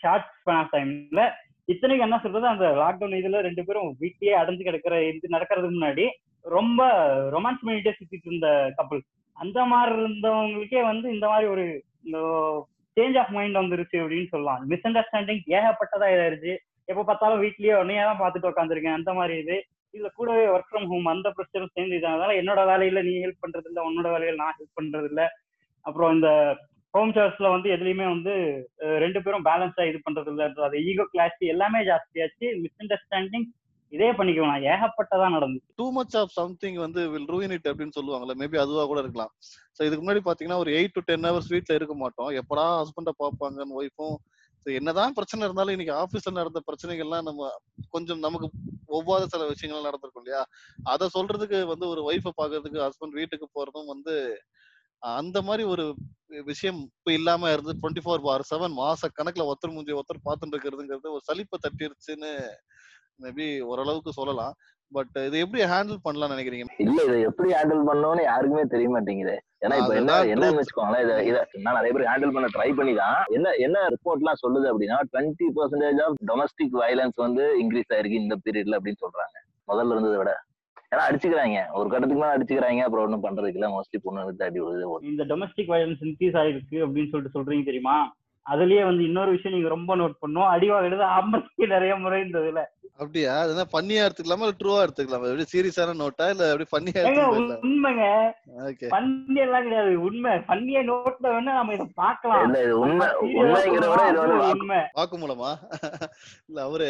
ஷார்ட் 0.00 0.28
ஸ்பேன் 0.38 0.60
ஆஃப் 0.62 0.74
டைம்ல 0.74 1.22
இத்தனைக்கு 1.68 2.06
என்ன 2.06 2.18
சொல்றது 2.24 2.46
அந்த 2.54 2.66
லாக்டவுன் 2.82 3.20
இதுல 3.20 3.40
ரெண்டு 3.48 3.64
பேரும் 3.68 3.90
வீட்லயே 4.02 4.34
அடைஞ்சு 4.40 4.66
கிடக்கிற 4.68 4.94
இது 5.08 5.34
நடக்கிறதுக்கு 5.36 5.78
முன்னாடி 5.78 6.06
ரொம்ப 6.44 6.82
ரொமான்ஸ் 7.34 7.64
பண்ணிட்டே 7.66 7.92
சுத்திட்டு 7.96 8.28
இருந்த 8.30 8.48
கப்பல் 8.76 9.02
அந்த 9.36 9.58
மாதிரி 9.72 9.92
இருந்தவங்களுக்கே 10.00 10.80
வந்து 10.90 11.06
இந்த 11.16 11.26
மாதிரி 11.32 11.46
ஒரு 11.54 11.64
சேஞ்ச் 12.96 13.18
ஆஃப் 13.20 13.34
மைண்ட் 13.36 13.60
வந்துருச்சு 13.60 13.96
அப்படின்னு 14.02 14.32
சொல்லலாம். 14.32 14.62
மிஸ் 14.70 14.86
அண்டர்ஸ்டாண்டிங் 14.88 15.42
ஏகப்பட்டதா 15.58 16.06
இதாயிருச்சு. 16.14 16.54
எப்ப 16.90 17.04
பார்த்தாலும் 17.08 17.42
வீட்லயே 17.42 17.74
உன்னையே 17.80 18.04
தான் 18.08 18.20
பார்த்துட்டு 18.22 18.50
உட்காந்துருக்கேன் 18.50 18.98
அந்த 18.98 19.12
மாதிரி 19.18 19.34
இது. 19.42 19.56
இதுல 19.94 20.08
கூடவே 20.16 20.42
ஒர்க் 20.54 20.70
ஃப்ரம் 20.70 20.88
ஹோம் 20.90 21.06
அந்த 21.12 21.28
பிரச்சனையும் 21.36 21.74
சேர்ந்து 21.76 21.98
இதனால 22.00 22.34
என்னோட 22.40 22.60
வேலையில 22.70 23.02
நீ 23.08 23.14
ஹெல்ப் 23.24 23.44
பண்றது 23.44 23.68
இல்ல 23.70 23.80
உன்னோட 23.88 24.08
வேலையில 24.14 24.40
நான் 24.42 24.58
ஹெல்ப் 24.58 24.78
பண்றது 24.80 25.08
இல்ல. 25.12 25.22
அப்புறம் 25.86 26.12
இந்த 26.16 26.28
ஹோம் 26.94 27.12
சர்ஸ்ல 27.16 27.48
வந்து 27.54 27.68
எதுலயுமே 27.76 28.06
வந்து 28.14 28.32
ரெண்டு 29.04 29.20
பேரும் 29.22 29.46
பேலன்ஸா 29.48 29.82
இது 29.90 29.98
பண்றது 30.06 30.30
இல்ல 30.32 30.46
அது 30.68 30.78
ஈகோ 30.90 31.04
கிளாஸ் 31.12 31.38
எல்லாமே 31.54 31.80
ஜாஸ்தியாச்சு. 31.90 32.46
மிஸ் 32.62 32.80
அண்டர்ஸ்டாண்டிங் 32.84 33.46
இதே 33.92 34.08
பண்ணிக்கலாம் 34.18 34.64
ஏகப்பட்டதா 34.72 35.28
நடந்து 35.34 35.58
டூ 35.78 35.86
மச் 35.96 36.16
ஆஃப் 36.20 36.34
சம்திங் 36.36 36.78
வந்து 36.84 37.00
வில் 37.12 37.30
ரூயின் 37.32 37.54
இட் 37.56 37.68
அப்படின்னு 37.70 37.96
சொல்லுவாங்கல்ல. 37.98 38.34
மேபி 38.40 38.58
அதுவா 38.62 38.82
கூட 38.90 39.00
இருக்கலாம். 39.04 39.32
ஸோ 39.76 39.80
இதுக்கு 39.86 40.02
முன்னாடி 40.04 40.22
பாத்தீங்கன்னா 40.28 40.60
ஒரு 40.64 40.72
எயிட் 40.78 40.94
டு 40.96 41.02
டென் 41.08 41.26
ஹவர்ஸ் 41.28 41.50
வீட்ல 41.54 41.78
இருக்க 41.78 41.94
மாட்டோம். 42.02 42.30
எப்படா 42.40 42.66
ஹஸ்பண்ட 42.80 43.12
பார்ப்பாங்கன்னு 43.22 43.78
ஒய்ஃபும் 43.80 44.16
என்னதான் 44.66 45.14
பிரச்சனை 45.18 45.42
இருந்தாலும் 45.44 45.74
இன்னைக்கு 45.74 45.94
ஆபீஸ்ல 46.00 46.32
நடந்த 46.38 46.60
பிரச்சனைகள்லாம் 46.66 47.26
நம்ம 47.28 47.44
கொஞ்சம் 47.90 48.20
நமக்கு 48.24 48.46
ஒவ்வாத 48.98 49.26
சில 49.26 49.42
விஷயங்கள் 49.50 49.86
நடந்திருக்கும் 49.88 50.22
இல்லையா? 50.22 50.42
அதை 50.92 51.06
சொல்றதுக்கு 51.16 51.58
வந்து 51.72 51.86
ஒரு 51.92 52.00
ஒய்ஃபை 52.08 52.32
பாக்குறதுக்கு 52.32 52.84
ஹஸ்பண்ட் 52.86 53.18
வீட்டுக்கு 53.20 53.46
போறதும் 53.56 53.90
வந்து 53.92 54.14
அந்த 55.02 55.38
மாதிரி 55.42 55.62
ஒரு 55.74 55.84
விஷயம் 56.46 56.80
இப்ப 56.88 57.10
இல்லாம 57.12 57.50
இருந்து 57.52 57.72
டுவெண்ட்டி 57.78 58.02
ஃபோர் 58.04 58.24
பார் 58.26 58.48
செவன் 58.50 58.74
மாச 58.80 59.08
கணக்குல 59.18 59.46
ஒருத்தர் 59.50 59.74
மூஞ்சி 59.76 59.96
ஒருத்தர் 59.98 60.26
பார்த்துட்டு 60.26 60.54
இருக்கிறதுங்கிறது 60.56 61.14
ஒரு 61.16 61.24
சலிப்பை 61.28 61.58
தட்டிருச்சுன்னு 61.64 62.32
மேபி 63.22 63.60
ஓரளவுக்கு 63.60 64.12
சொல்லலாம். 64.12 64.54
பட் 64.92 65.16
இது 65.26 65.38
எப்படி 65.38 65.62
ஹேண்டில் 65.72 65.98
பண்ணலாம்னு 66.04 66.34
நினைக்கிறீங்க? 66.34 66.64
இல்ல 66.84 67.02
இதை 67.08 67.20
எப்படி 67.20 67.48
ஹேண்டில் 67.52 67.82
பண்ணணும்னு 67.88 68.22
யாருக்குமே 68.22 68.62
தெரிய 68.62 68.88
மாட்டேங்குது. 68.88 69.34
ஏன்னா 69.64 69.76
இப்ப 69.80 69.94
என்ன 69.94 70.12
என்னன்னு 70.24 70.46
truth. 70.46 70.60
வச்சுக்கோங்களேன் 70.60 71.04
இதை 71.04 71.26
இதை 71.26 71.40
நான் 71.64 71.76
நிறைய 71.78 71.92
பேர் 71.96 72.08
ஹேண்டில் 72.10 72.34
பண்ண 72.36 72.48
ட்ரை 72.56 72.76
பண்ணி 72.76 72.94
தான் 72.94 73.18
என்ன 73.28 73.52
என்ன 73.66 73.86
ரிப்போர்ட் 73.94 74.22
எல்லாம் 74.22 74.40
சொல்லுது 74.44 74.66
அப்படின்னா 74.72 74.98
twenty 75.12 75.48
percentage 75.58 76.00
of 76.04 76.16
domestic 76.30 76.76
violence 76.82 77.18
வந்து 77.26 77.44
இன்க்ரீஸ் 77.62 77.92
ஆயிருக்கு 77.94 78.22
இந்த 78.24 78.36
பீரியட்ல 78.44 78.78
அப்படின்னு 78.78 79.02
சொல்றாங்க. 79.06 79.36
முதல்ல 79.72 79.90
இருந்ததை 79.90 80.18
விட. 80.18 80.32
ஏன்னா 80.94 81.02
அடிச்சுக்கிறாங்க. 81.08 81.58
ஒரு 81.72 81.88
கட்டத்துக்கு 81.88 82.22
மேல 82.22 82.36
அடிச்சுக்கிறாங்க. 82.36 82.80
அப்புறம் 82.80 83.04
ஒன்றும் 83.04 83.24
பண்றதுக்கு 83.24 83.58
இல்ல. 83.60 83.68
மோஸ்ட்லி 83.74 83.98
பொண்ணு 84.02 84.44
அடி 84.46 84.60
விடுது 84.60 85.08
இந்த 85.10 85.24
டொமஸ்டிக் 85.24 85.70
வயலன்ஸ் 85.74 86.02
இன்க்ரீஸ் 86.08 86.38
ஆயிருக்கு 86.42 86.78
அப்படின்னு 86.86 87.12
சொல்லிட்டு 87.12 87.36
சொல்றீங்க 87.36 87.64
தெரியுமா? 87.64 87.96
அதுலயே 88.46 88.84
வந்து 88.84 89.02
இன்னொரு 89.04 89.30
விஷயம் 89.30 89.56
நீங்க 89.56 89.68
ரொம்ப 89.68 89.96
நோட் 89.96 90.20
பண்ணும் 90.20 90.50
அடி 90.50 90.68
வாங்குறது 90.70 91.06
ஆம்பளைக்கு 91.16 91.74
நிறைய 91.76 91.94
முறை 91.96 92.20
இருந்ததுல 92.20 92.62
அப்படியா? 92.98 93.34
அது 93.42 93.52
என்ன 93.52 93.64
பண்ணியா 93.72 94.00
எடுத்துக்கலாமா? 94.06 94.46
இல்ல 94.46 94.56
ட்ரூவா 94.58 94.80
எடுத்துக்கலாமா? 94.84 95.28
எப்படி 95.28 95.44
சீரியஸான 95.52 95.94
நோட்டா 96.00 96.24
இல்ல 96.30 96.48
எப்படி 96.50 96.66
பண்ணியா 96.72 97.02
உண்மைங்க. 97.66 98.06
ஓகே 98.64 98.88
பண்ணி 98.88 99.40
எல்லாம் 99.40 99.64
கிடையாது. 99.64 99.92
உண்மை. 100.00 100.32
பண்ணிய 100.46 100.82
நோட்ல 100.82 101.32
வேணா 101.34 101.54
நம்ம 101.58 101.74
இதை 101.74 101.86
பார்க்கலாம். 101.94 102.44
இல்ல 102.46 102.58
இது 102.62 102.74
உண்மை. 102.78 103.06
Serious 103.06 103.30
ஆ 103.30 103.40
உண்மைங்கிற 103.42 103.88
விட 103.92 104.02
இது 104.10 104.20
வந்து 104.24 104.50
உண்மை. 104.50 104.80
வாக்குமூலமா 104.98 105.52
இல்ல 106.48 106.60
அவரு 106.62 106.88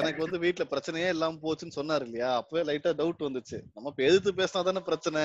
எனக்கு 0.00 0.24
வந்து 0.24 0.38
வீட்ல 0.38 0.66
பிரச்சனையே 0.72 1.08
இல்லாம 1.08 1.40
போச்சுன்னு 1.42 1.78
சொன்னாரு 1.80 2.06
இல்லையா? 2.08 2.30
அப்பவே 2.36 2.64
லைட்டா 2.70 2.92
டவுட் 3.02 3.28
வந்துச்சு. 3.28 3.60
நம்ம 3.74 3.92
இப்ப 3.94 4.02
எதிர்த்து 4.02 4.38
பேசினா 4.42 4.62
தானே 4.62 4.82
பிரச்சனை? 4.82 5.24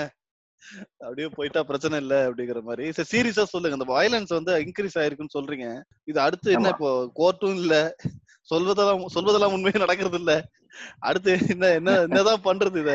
அப்படியே 1.00 1.28
போயிட்டா 1.36 1.62
பிரச்சனை 1.64 1.96
இல்ல 2.00 2.16
அப்படிங்கிற 2.28 2.62
மாதிரி. 2.62 2.86
சரி 2.92 3.10
சீரியஸா 3.12 3.44
சொல்லுங்க. 3.46 3.78
இந்த 3.80 3.88
வயலன்ஸ் 3.94 4.34
வந்து 4.34 4.54
இன்க்ரீஸ் 4.66 4.98
ஆயிருக்குன்னு 5.02 5.36
சொல்றீங்க. 5.36 5.68
இது 6.08 6.20
அடுத்து 6.22 6.50
என்ன. 6.52 6.72
இப்போ 6.76 6.90
கோர்ட்டும் 7.16 7.58
இல்ல. 7.62 7.76
சொல்வதெல்லாம் 8.50 9.04
சொல்வதெல்லாம் 9.14 9.54
உண்மையே 9.54 9.84
நடக்கிறது 9.84 10.18
இல்ல. 10.18 10.34
அடுத்து 11.02 11.32
என்ன 11.54 11.66
என்ன 11.80 11.92
என்னதான் 12.02 12.46
பண்றது 12.48 12.80
இத? 12.80 12.94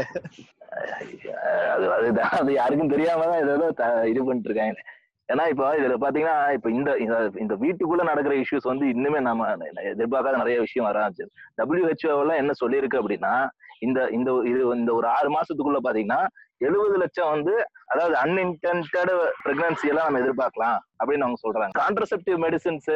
அது 1.75 1.85
அதுதான் 1.95 2.35
அது 2.39 2.51
யாருக்கும் 2.53 2.91
தெரியாம 2.91 3.25
தான் 3.25 3.43
ஏதோ 3.45 3.55
இது 4.11 4.21
பண்ணிட்டு 4.21 4.51
இருக்காங்க 4.51 4.83
ஏன்னா 5.29 5.45
இப்போ 5.49 5.65
இதுல 5.79 5.97
பாத்தீங்கன்னா 6.05 6.37
இப்ப 6.53 6.69
இந்த 6.71 6.91
இந்த- 7.43 7.59
வீட்டுக்குள்ள 7.65 8.03
நடக்கிற 8.03 8.35
இஷ்யூஸ் 8.43 8.71
வந்து 8.71 8.87
இன்னுமே 8.95 9.21
நம்ம 9.21 9.49
எதிர்பார்க்காத 9.93 10.37
நிறைய 10.37 10.57
விஷயம் 10.61 10.89
வர 10.89 10.99
ஆரம்பிச்சு 11.01 11.27
WHO 11.63 12.15
எல்லாம் 12.17 12.41
என்ன 12.43 12.55
சொல்லியிருக்கு 12.63 13.01
அப்படின்னா 13.01 13.35
இந்த 13.81 14.01
இந்த 14.11 14.31
இது 14.51 14.63
இந்த 14.77 14.91
ஒரு 14.95 15.07
ஆறு 15.17 15.29
மாசத்துக்குள்ள 15.37 15.81
பாத்தீங்கன்னா 15.87 16.21
எழுபது 16.61 16.97
லட்சம் 17.03 17.31
வந்து 17.35 17.55
அதாவது 17.93 18.15
அன்இன்டென்டட் 18.23 19.13
பிரெக்னன்சி 19.45 19.91
எல்லாம் 19.93 20.07
நம்ம 20.07 20.21
எதிர்பார்க்கலாம் 20.25 20.79
அப்படின்னு 21.01 21.27
அவங்க 21.27 21.41
சொல்றாங்க. 21.45 21.75
கான்ட்ரசெப்டிவ் 21.83 22.39
மெடிசின்ஸ் 22.45 22.91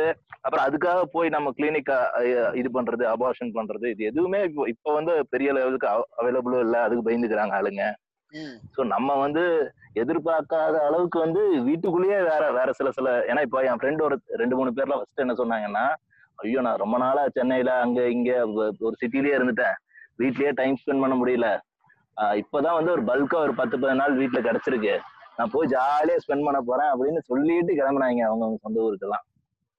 அப்புறம் 0.45 0.65
அதுக்காக 0.67 1.03
போய் 1.15 1.29
நம்ம 1.29 1.53
கிளினிக் 1.59 1.93
இது 2.61 2.71
பண்றது 2.77 3.05
அபார்ஷன் 3.15 3.55
பண்றது 3.59 3.87
இது 3.95 4.05
எதுவுமே 4.11 4.41
இப்போ 4.49 4.65
இப்போ 4.75 4.93
வந்து 4.99 5.15
பெரிய 5.35 5.51
லெவலுக்கு 5.59 5.89
அவைலபிளும் 6.21 6.65
இல்ல. 6.67 6.77
அதுக்கு 6.87 7.07
பயந்துக்கிறாங்க 7.09 7.59
ஆளுங்க. 7.61 7.85
சோ 8.75 8.81
நம்ம 8.95 9.11
வந்து 9.17 9.43
எதிர்பார்க்காத 10.03 10.77
அளவுக்கு 10.87 11.19
வந்து 11.19 11.43
வீட்டுக்குள்ளேயே 11.69 12.19
வேற 12.31 12.45
வேற 12.53 12.69
சில 12.73 12.89
சில 12.91 13.09
ஏன்னா 13.31 13.43
இப்போ 13.47 13.59
என் 13.69 13.81
ஃப்ரெண்ட் 13.81 14.03
ஒரு 14.03 14.17
ரெண்டு 14.41 14.57
மூணு 14.57 14.71
பேர்லாம் 14.79 15.01
ஃபர்ஸ்ட் 15.01 15.25
என்ன 15.25 15.37
சொன்னாங்கன்னா 15.41 15.85
ஐயோ 16.39 16.61
நான் 16.67 16.83
ரொம்ப 16.83 16.97
நாளா 16.99 17.23
சென்னையில 17.37 17.73
அங்க 17.85 18.01
இங்க 18.09 18.31
ஒரு 18.87 18.95
சிட்டிலேயே 19.03 19.37
இருந்துட்டேன். 19.39 19.77
வீட்லயே 20.19 20.51
டைம் 20.61 20.79
ஸ்பெண்ட் 20.81 21.05
பண்ண 21.05 21.15
முடியல. 21.17 21.49
இப்பதான் 22.41 22.77
வந்து 22.79 22.93
ஒரு 22.97 23.03
பல்கா 23.11 23.37
ஒரு 23.47 23.55
பத்து 23.61 23.77
பதினாலு 23.79 24.03
நாள் 24.03 24.19
வீட்டுல 24.21 24.41
கிடைச்சிருக்கு. 24.47 24.95
நான் 25.37 25.53
போய் 25.55 25.71
ஜாலியா 25.75 26.17
ஸ்பெண்ட் 26.25 26.47
பண்ண 26.47 26.59
போறேன் 26.69 26.91
அப்படின்னு 26.95 27.21
சொல்லிட்டு 27.31 27.73
கிளம்புனாங்க 27.79 28.23
அவங்க 28.29 28.45
அவங்க 28.47 28.59
சொந்த 28.67 28.85
ஊருக்கெல்லாம். 28.87 29.25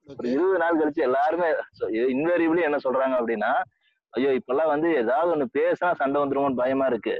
ஒரு 0.07 0.15
okay. 0.15 0.31
இருபது 0.33 0.57
நாள் 0.63 0.79
கழிச்சு 0.79 1.01
எல்லாருமே 1.07 1.47
இன்வேரியபிளி 2.15 2.61
என்ன 2.67 2.77
சொல்றாங்க 2.83 3.15
அப்படின்னா 3.19 3.51
ஐயோ 4.13 4.31
இப்பெல்லாம் 4.39 4.71
வந்து 4.73 4.89
ஏதாவது 5.01 5.31
ஒண்ணு 5.35 5.45
பேசினா 5.57 5.89
சண்டை 6.01 6.17
வந்துருமோன்னு 6.21 6.61
பயமா 6.61 6.85
இருக்கு. 6.91 7.15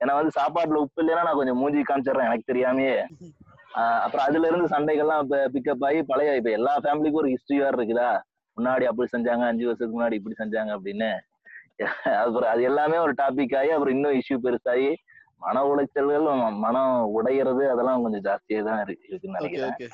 ஏன்னா 0.00 0.14
வந்து 0.18 0.32
சாப்பாட்டுல 0.38 0.80
உப்பு 0.84 1.02
இல்லைன்னா 1.02 1.26
நான் 1.26 1.38
கொஞ்சம் 1.40 1.58
மூஞ்சி 1.62 1.82
காமிச்சிடுறேன் 1.88 2.28
எனக்கு 2.28 2.50
தெரியாமையே. 2.52 2.96
அப்புறம் 4.04 4.24
அதுல 4.28 4.48
இருந்து 4.50 4.68
சண்டைகள்லாம் 4.74 5.28
பிக்கப் 5.54 5.84
ஆகி 5.88 6.00
பழைய 6.08 6.38
இப்ப 6.40 6.50
எல்லா 6.58 6.72
ஃபேமிலிக்கும் 6.84 7.22
ஒரு 7.22 7.30
ஹிஸ்டரி 7.34 7.58
வேற 7.64 7.74
இருக்குதா? 7.78 8.08
முன்னாடி 8.56 8.84
அப்படி 8.88 9.08
செஞ்சாங்க 9.16 9.44
அஞ்சு 9.50 9.64
வருஷத்துக்கு 9.66 9.98
முன்னாடி 9.98 10.16
இப்படி 10.20 10.36
செஞ்சாங்க 10.40 10.70
அப்படின்னு. 10.78 11.10
அப்புறம் 12.20 12.50
அது 12.52 12.62
எல்லாமே 12.70 12.96
ஒரு 13.04 13.12
டாபிக் 13.22 13.56
ஆகி 13.60 13.70
அப்புறம் 13.74 13.94
இன்னும் 13.96 14.18
இஷ்யூ 14.20 14.38
பெருசாகி 14.44 14.90
மன 15.44 15.62
உளைச்சல்கள் 15.70 16.26
மனம் 16.64 16.96
உடையிறது 17.18 17.64
அதெல்லாம் 17.72 18.02
கொஞ்சம் 18.04 18.24
ஜாஸ்தியா 18.28 18.60
தான் 18.68 18.82
இருக்கு 18.84 19.08
இருக்குன்னு 19.10 19.38
ஓகே 19.38 19.42
நினைக்கிறேன். 19.42 19.72
ஓகே 19.72 19.88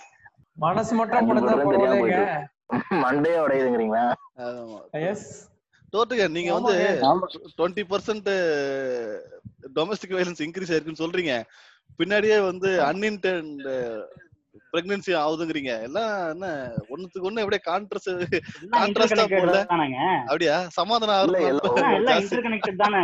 மனசு 0.56 0.92
மட்டும் 1.00 1.30
தெரியாம 1.30 1.66
பரவாயில்லைங்க 1.68 2.24
மண்டையே 3.04 3.38
உடையுதுங்கிறீங்களா? 3.44 4.06
எஸ் 5.10 5.28
நீங்க 6.36 6.50
வந்து. 6.56 6.74
Twenty 7.58 7.84
percent 7.92 8.28
domestic 9.76 10.14
violence 10.16 10.42
increase 10.46 10.72
ஆயிருக்குன்னு 10.72 11.04
சொல்றீங்க. 11.04 11.34
பின்னாடியே 12.00 12.38
வந்து 12.50 12.70
அன்இன்டென்ட் 12.88 13.64
பிரெக்னன்சி 14.72 15.12
ஆகுதுங்கிறீங்க. 15.22 15.72
எல்லாம் 15.86 16.12
என்ன 16.30 16.46
ஒண்ணுத்துக்கு 16.92 17.28
ஒண்ணு 17.28 17.42
எப்படியே 17.44 17.62
கான்ட்ரஸ் 17.68 18.08
interconnected 18.10 19.34
போடல? 19.34 19.60
அப்படியா? 20.30 20.56
சமாதானம் 20.78 21.14
இல்ல, 21.26 21.38
ஆகுறது 21.38 21.50
எல்லாம் 21.52 21.78
ஆ, 21.84 21.92
எல்லாம் 21.98 22.14
ஜாஸ்தி. 22.14 22.28
இன்டர்கனெக்டட் 22.28 22.82
தானே. 22.84 23.02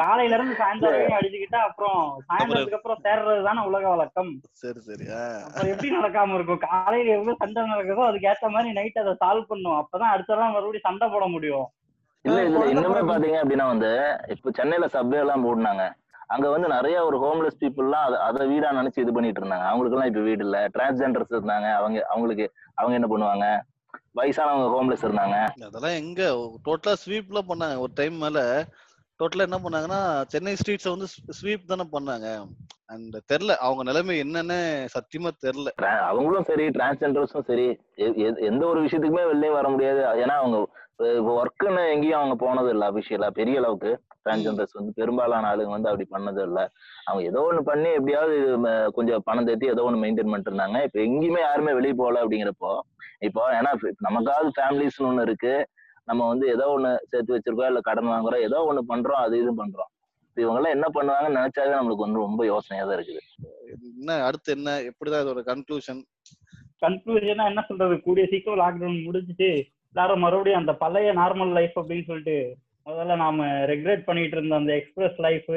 காலையில 0.00 0.36
இருந்து 0.36 0.54
சாயந்தரம் 0.60 1.16
அடிச்சுக்கிட்டா 1.16 1.58
அப்புறம் 1.66 1.98
சாயந்தரத்துக்கு 2.28 2.78
அப்புறம் 2.78 3.02
சேர்றது 3.04 3.42
தானே 3.48 3.60
உலக 3.68 3.84
வழக்கம். 3.92 4.30
சரி 4.62 4.80
சரி 4.88 5.04
எப்படி 5.72 5.90
நடக்காம 5.96 6.34
இருக்கும்? 6.38 6.62
காலையில 6.68 7.14
எவ்வளவு 7.18 7.40
சண்டை 7.42 7.66
நடக்குதோ 7.72 8.06
அதுக்கு 8.08 8.30
ஏத்த 8.32 8.50
மாதிரி 8.54 8.72
நைட் 8.78 9.02
அதை 9.04 9.14
சால்வ் 9.22 9.50
பண்ணும். 9.52 9.78
அப்பதான் 9.80 10.14
அடுத்ததான் 10.14 10.54
மறுபடியும் 10.56 10.88
சண்டை 10.88 11.08
போட 11.14 11.26
முடியும். 11.34 11.66
இல்ல 12.24 12.38
இதுல 12.42 12.56
குழந்தை 12.56 12.72
இன்னுமே 12.74 13.02
பாத்தீங்க 13.10 13.38
அப்படின்னா 13.42 13.66
வந்து 13.72 13.90
இப்ப 14.34 14.50
சென்னையில 14.58 14.86
சப்வே 14.94 15.20
எல்லாம் 15.24 15.44
போடுனாங்க. 15.46 15.84
அங்க 16.30 16.50
வந்து 16.50 16.68
நிறைய 16.68 17.04
ஒரு 17.04 17.16
ஹோம்லெஸ் 17.18 17.60
பீப்புள்லாம் 17.60 18.04
அதை 18.06 18.18
அதை 18.18 18.46
வீடா 18.46 18.70
நினைச்சு 18.70 18.98
இது 18.98 19.12
பண்ணிட்டு 19.12 19.40
இருந்தாங்க. 19.40 19.66
அவங்களுக்கு 19.70 19.96
எல்லாம் 19.96 20.10
இப்ப 20.10 20.20
வீடு 20.20 20.44
இல்ல. 20.44 20.68
டிரான்ஸ்ஜெண்டர்ஸ் 20.68 21.34
இருந்தாங்க. 21.36 21.74
அவங்க 21.74 22.06
அவங்களுக்கு 22.08 22.46
அவங்க 22.74 22.94
என்ன 22.94 23.08
பண்ணுவாங்க? 23.08 23.46
வயசானவங்க 24.16 24.68
ஹோம்லெஸ் 24.74 25.06
இருந்தாங்க. 25.06 25.36
அதெல்லாம் 25.66 25.96
எங்க? 25.96 26.22
டோட்டலா 26.64 26.94
ஸ்வீப்ல 27.04 27.40
பண்ணாங்க. 27.48 27.78
ஒரு 27.78 27.92
டைம் 27.94 28.14
மேல 28.14 28.38
டோட்டலா 29.18 29.44
என்ன 29.46 29.58
பண்ணாங்கன்னா 29.58 30.00
சென்னை 30.26 30.52
ஸ்ட்ரீட்ஸை 30.60 30.88
வந்து 30.88 31.06
ஸ்வீப் 31.38 31.70
தானே 31.70 31.84
பண்ணாங்க. 31.92 32.28
அண்ட் 32.86 33.16
தெரியல 33.32 33.54
அவங்க 33.56 33.82
நிலைமை 33.82 34.14
என்னன்னு 34.20 34.58
சத்தியமா 34.94 35.30
தெரியல 35.44 35.70
அவங்களும் 36.10 36.44
சரி 36.44 36.66
டிரான்ஸ்ஜெண்டர்ஸும் 36.68 37.46
சரி 37.50 37.66
எ- 37.96 38.38
எந்த 38.50 38.66
ஒரு 38.66 38.84
விஷயத்துக்குமே 38.84 39.24
வெளியே 39.26 39.50
வர 39.52 39.68
முடியாது. 39.68 40.00
ஏன்னா 40.22 40.36
அவங்க 40.42 40.58
ஒர்க்குன்னு 41.32 41.92
எங்கேயும் 41.92 42.18
அவங்க 42.18 42.36
போனது 42.44 42.68
இல்லை 42.68 42.88
அபிஷியலா 42.88 43.30
பெரிய 43.30 43.58
அளவுக்கு. 43.58 43.90
டிரான்ஸ்ஜெண்டர்ஸ் 44.24 44.78
வந்து 44.78 44.92
பெரும்பாலான 44.94 45.50
ஆளுங்க 45.50 45.74
வந்து 45.74 45.88
அப்படி 45.88 46.06
பண்ணது 46.10 46.42
இல்லை 46.42 46.64
அவங்க 47.04 47.22
ஏதோ 47.28 47.40
ஒன்று 47.42 47.62
பண்ணி 47.64 47.88
எப்படியாவது 47.90 48.36
கொஞ்சம் 48.92 49.22
பணம் 49.24 49.46
தேத்தி 49.46 49.64
ஏதோ 49.64 49.82
ஒன்று 49.82 50.02
மெயின்டைன் 50.02 50.30
பண்ணிட்டு 50.30 50.50
இருந்தாங்க 50.50 50.82
இப்போ 50.82 51.00
எங்கேயுமே 51.00 51.40
யாருமே 51.40 51.72
வெளியே 51.72 51.92
போகல 51.92 52.24
அப்படிங்கிறப்போ 52.24 52.72
இப்போ 53.18 53.42
ஏன்னா 53.60 53.70
நமக்காவது 54.08 54.50
ஃபேமிலிஸ்னு 54.58 55.08
ஒன்று 55.10 55.22
இருக்கு. 55.22 55.54
நம்ம 56.08 56.26
வந்து 56.28 56.46
ஏதோ 56.54 56.66
ஒண்ணு 56.74 56.90
சேர்த்து 57.10 57.34
வச்சிருக்கோம் 57.34 57.70
இல்ல 57.72 57.80
கடன் 57.80 58.12
வாங்குறோம் 58.12 58.44
ஏதோ 58.48 58.58
ஒண்ணு 58.68 58.82
பண்றோம் 58.92 59.22
அது 59.24 59.34
இது 59.42 59.52
பண்றோம். 59.60 59.90
இப்ப 60.28 60.40
இவங்க 60.44 60.58
எல்லாம் 60.60 60.76
என்ன 60.76 60.86
பண்ணுவாங்கன்னு 60.96 61.38
நினைச்சாவே 61.38 61.72
நம்மளுக்கு 61.78 62.06
வந்து 62.06 62.24
ரொம்ப 62.26 62.42
யோசனையா 62.52 62.84
தான் 62.84 62.96
இருக்குது. 62.98 63.22
என்ன 63.98 64.16
அடுத்து 64.28 64.50
என்ன 64.56 64.70
எப்படிதான் 64.90 65.24
இதோட 65.24 65.42
கன்க்ளூஷன் 65.50 66.00
கன்க்ளூஷனா 66.82 67.44
என்ன 67.52 67.62
சொல்றது? 67.68 67.94
கூடிய 68.06 68.24
சீக்கிரம் 68.32 68.60
லாக்டவுன் 68.62 69.04
முடிஞ்சுட்டு 69.06 69.50
எல்லாரும் 69.92 70.24
மறுபடியும் 70.24 70.60
அந்த 70.60 70.72
பழைய 70.82 71.12
நார்மல் 71.20 71.52
லைஃப் 71.58 71.76
அப்படின்னு 71.80 72.08
சொல்லிட்டு 72.10 72.36
முதல்ல 72.86 73.16
நாம 73.22 73.46
ரெக்ரெட் 73.72 74.04
பண்ணிட்டு 74.08 74.36
இருந்த 74.36 74.54
அந்த 74.60 74.72
எக்ஸ்பிரஸ் 74.80 75.18
லைஃப் 75.26 75.48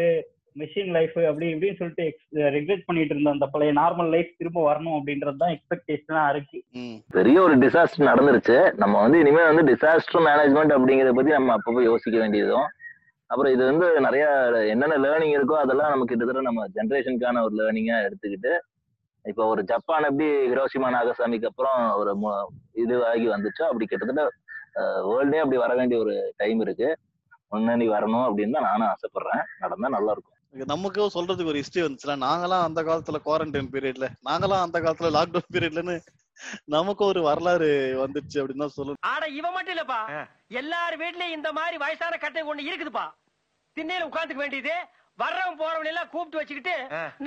மெஷின் 0.58 0.86
லைஃப் 0.86 1.20
அப்படி 1.20 1.54
இப்படின்னு 1.54 1.76
சொல்லிட்டு 1.76 2.18
ரெக்ரெட் 2.34 2.82
பண்ணிட்டு 2.86 3.14
இருந்த 3.14 3.30
அந்த 3.30 3.46
பழைய 3.46 3.74
நார்மல் 3.74 4.10
லைஃப் 4.10 4.34
திரும்ப 4.38 4.74
வரணும் 4.74 5.02
அப்படின்றது 5.02 5.38
தான் 5.38 5.60
எக்ஸ்பெக்டேஷனா 5.60 6.30
இருக்கு. 6.30 6.64
பெரிய 7.10 7.42
ஒரு 7.42 7.58
டிசாஸ்டர் 7.58 8.00
நடந்துருச்சு. 8.00 8.74
நம்ம 8.74 9.02
வந்து 9.02 9.20
இனிமே 9.20 9.54
வந்து 9.54 9.74
டிசாஸ்டர் 9.74 10.18
மேனேஜ்மெண்ட் 10.18 10.74
அப்படிங்கறத 10.74 11.12
பத்தி 11.12 11.32
நம்ம 11.32 11.56
அப்பப்போ 11.56 11.84
யோசிக்க 11.84 12.20
வேண்டியதும். 12.20 12.68
அப்புறம் 13.26 13.54
இது 13.54 13.66
வந்து 13.66 14.00
நிறைய 14.00 14.28
என்னென்ன 14.68 14.98
லேர்னிங் 14.98 15.40
இருக்கோ 15.40 15.58
அதெல்லாம் 15.58 15.90
நம்ம 15.90 16.06
கிட்டத்தட்ட 16.06 16.42
நம்ம 16.42 16.68
ஜென்ரேஷனுக்கான 16.68 17.44
ஒரு 17.44 17.56
லேர்னிங்கா 17.56 18.08
எடுத்துக்கிட்டு 18.08 18.60
இப்போ 19.24 19.46
ஒரு 19.46 19.64
ஜப்பான் 19.64 20.04
எப்படி 20.04 20.30
ஹிரோஷிமா 20.50 20.94
நாகசாமிக்கு 20.94 21.46
அப்புறம் 21.46 21.94
ஒரு 21.94 22.18
மு- 22.18 22.48
இதுவாகி 22.80 23.28
வந்துச்சோ 23.30 23.64
அப்படி 23.64 23.86
கிட்டத்தட்ட 23.86 24.32
வேர்ல்டே 25.04 25.36
அப்படி 25.36 25.58
வர 25.58 25.76
வேண்டிய 25.76 26.02
ஒரு 26.02 26.34
டைம் 26.38 26.60
இருக்கு. 26.60 26.98
முன்னாடி 27.52 27.84
வரணும் 27.84 28.26
அப்படின்னு 28.26 28.52
தான் 28.52 28.64
நானும் 28.64 28.88
ஆசைப்படுறேன். 28.88 29.44
நடந்தா 29.60 29.90
நல்லா 29.90 30.12
இருக்கும். 30.12 30.34
இது 30.38 30.41
நமக்கும் 30.54 31.14
சொல்றதுக்கு 31.14 31.52
ஒரு 31.52 31.60
ஹிஸ்டரி 31.60 31.84
வந்துச்சுல 31.84 32.16
நாங்களாம் 32.24 32.66
அந்த 32.66 32.80
காலத்துல 32.82 33.20
குவாரண்டைன் 33.26 33.70
பீரியட்ல 33.74 34.08
நாங்களாம் 34.28 34.64
அந்த 34.64 34.78
காலத்துல 34.80 35.12
லாக்டவுன் 35.16 35.52
பீரியட்லன்னு 35.54 35.96
நமக்கும் 36.68 37.08
ஒரு 37.08 37.22
வரலாறு 37.22 37.68
வந்துச்சு 38.02 38.38
அப்படின்னு 38.42 38.64
தான் 38.66 38.78
சொல்லணும். 38.78 39.02
ஆட 39.10 39.24
இவன் 39.30 39.54
மட்டும் 39.54 39.76
இல்லப்பா. 39.76 40.00
எல்லார் 40.60 40.96
வீட்லயும் 41.02 41.36
இந்த 41.36 41.50
மாதிரி 41.54 41.78
வயசான 41.78 42.18
கட்டை 42.18 42.44
ஒண்ணு 42.44 42.68
இருக்குதுப்பா. 42.70 43.06
திண்ணையில 43.78 44.08
உட்கார்ந்துக்க 44.10 44.44
வேண்டியது 44.44 44.76
வர்றவன் 45.20 45.60
போறவன் 45.60 45.90
எல்லாம் 45.90 46.10
கூப்பிட்டு 46.10 46.40
வச்சுக்கிட்டு 46.40 46.76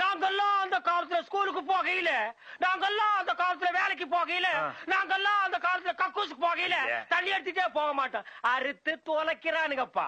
நாங்கெல்லாம் 0.00 0.56
அந்த 0.62 0.78
காலத்துல 0.84 1.18
ஸ்கூலுக்கு 1.22 1.62
போகையில 1.64 2.10
நாங்கெல்லாம் 2.64 3.14
அந்த 3.20 3.32
காலத்துல 3.40 3.70
வேலைக்கு 3.78 4.06
போகையில 4.08 4.48
நாங்கெல்லாம் 4.92 5.40
அந்த 5.44 5.58
காலத்துல 5.58 5.94
கக்கூசுக்கு 6.00 6.44
போகையில 6.46 6.76
தண்ணி 7.08 7.30
எடுத்துட்டே 7.30 7.66
போக 7.72 7.90
மாட்டோம். 7.92 8.26
அறுத்து 8.46 8.94
தொலைக்கிறானுங்கப்பா 9.08 10.06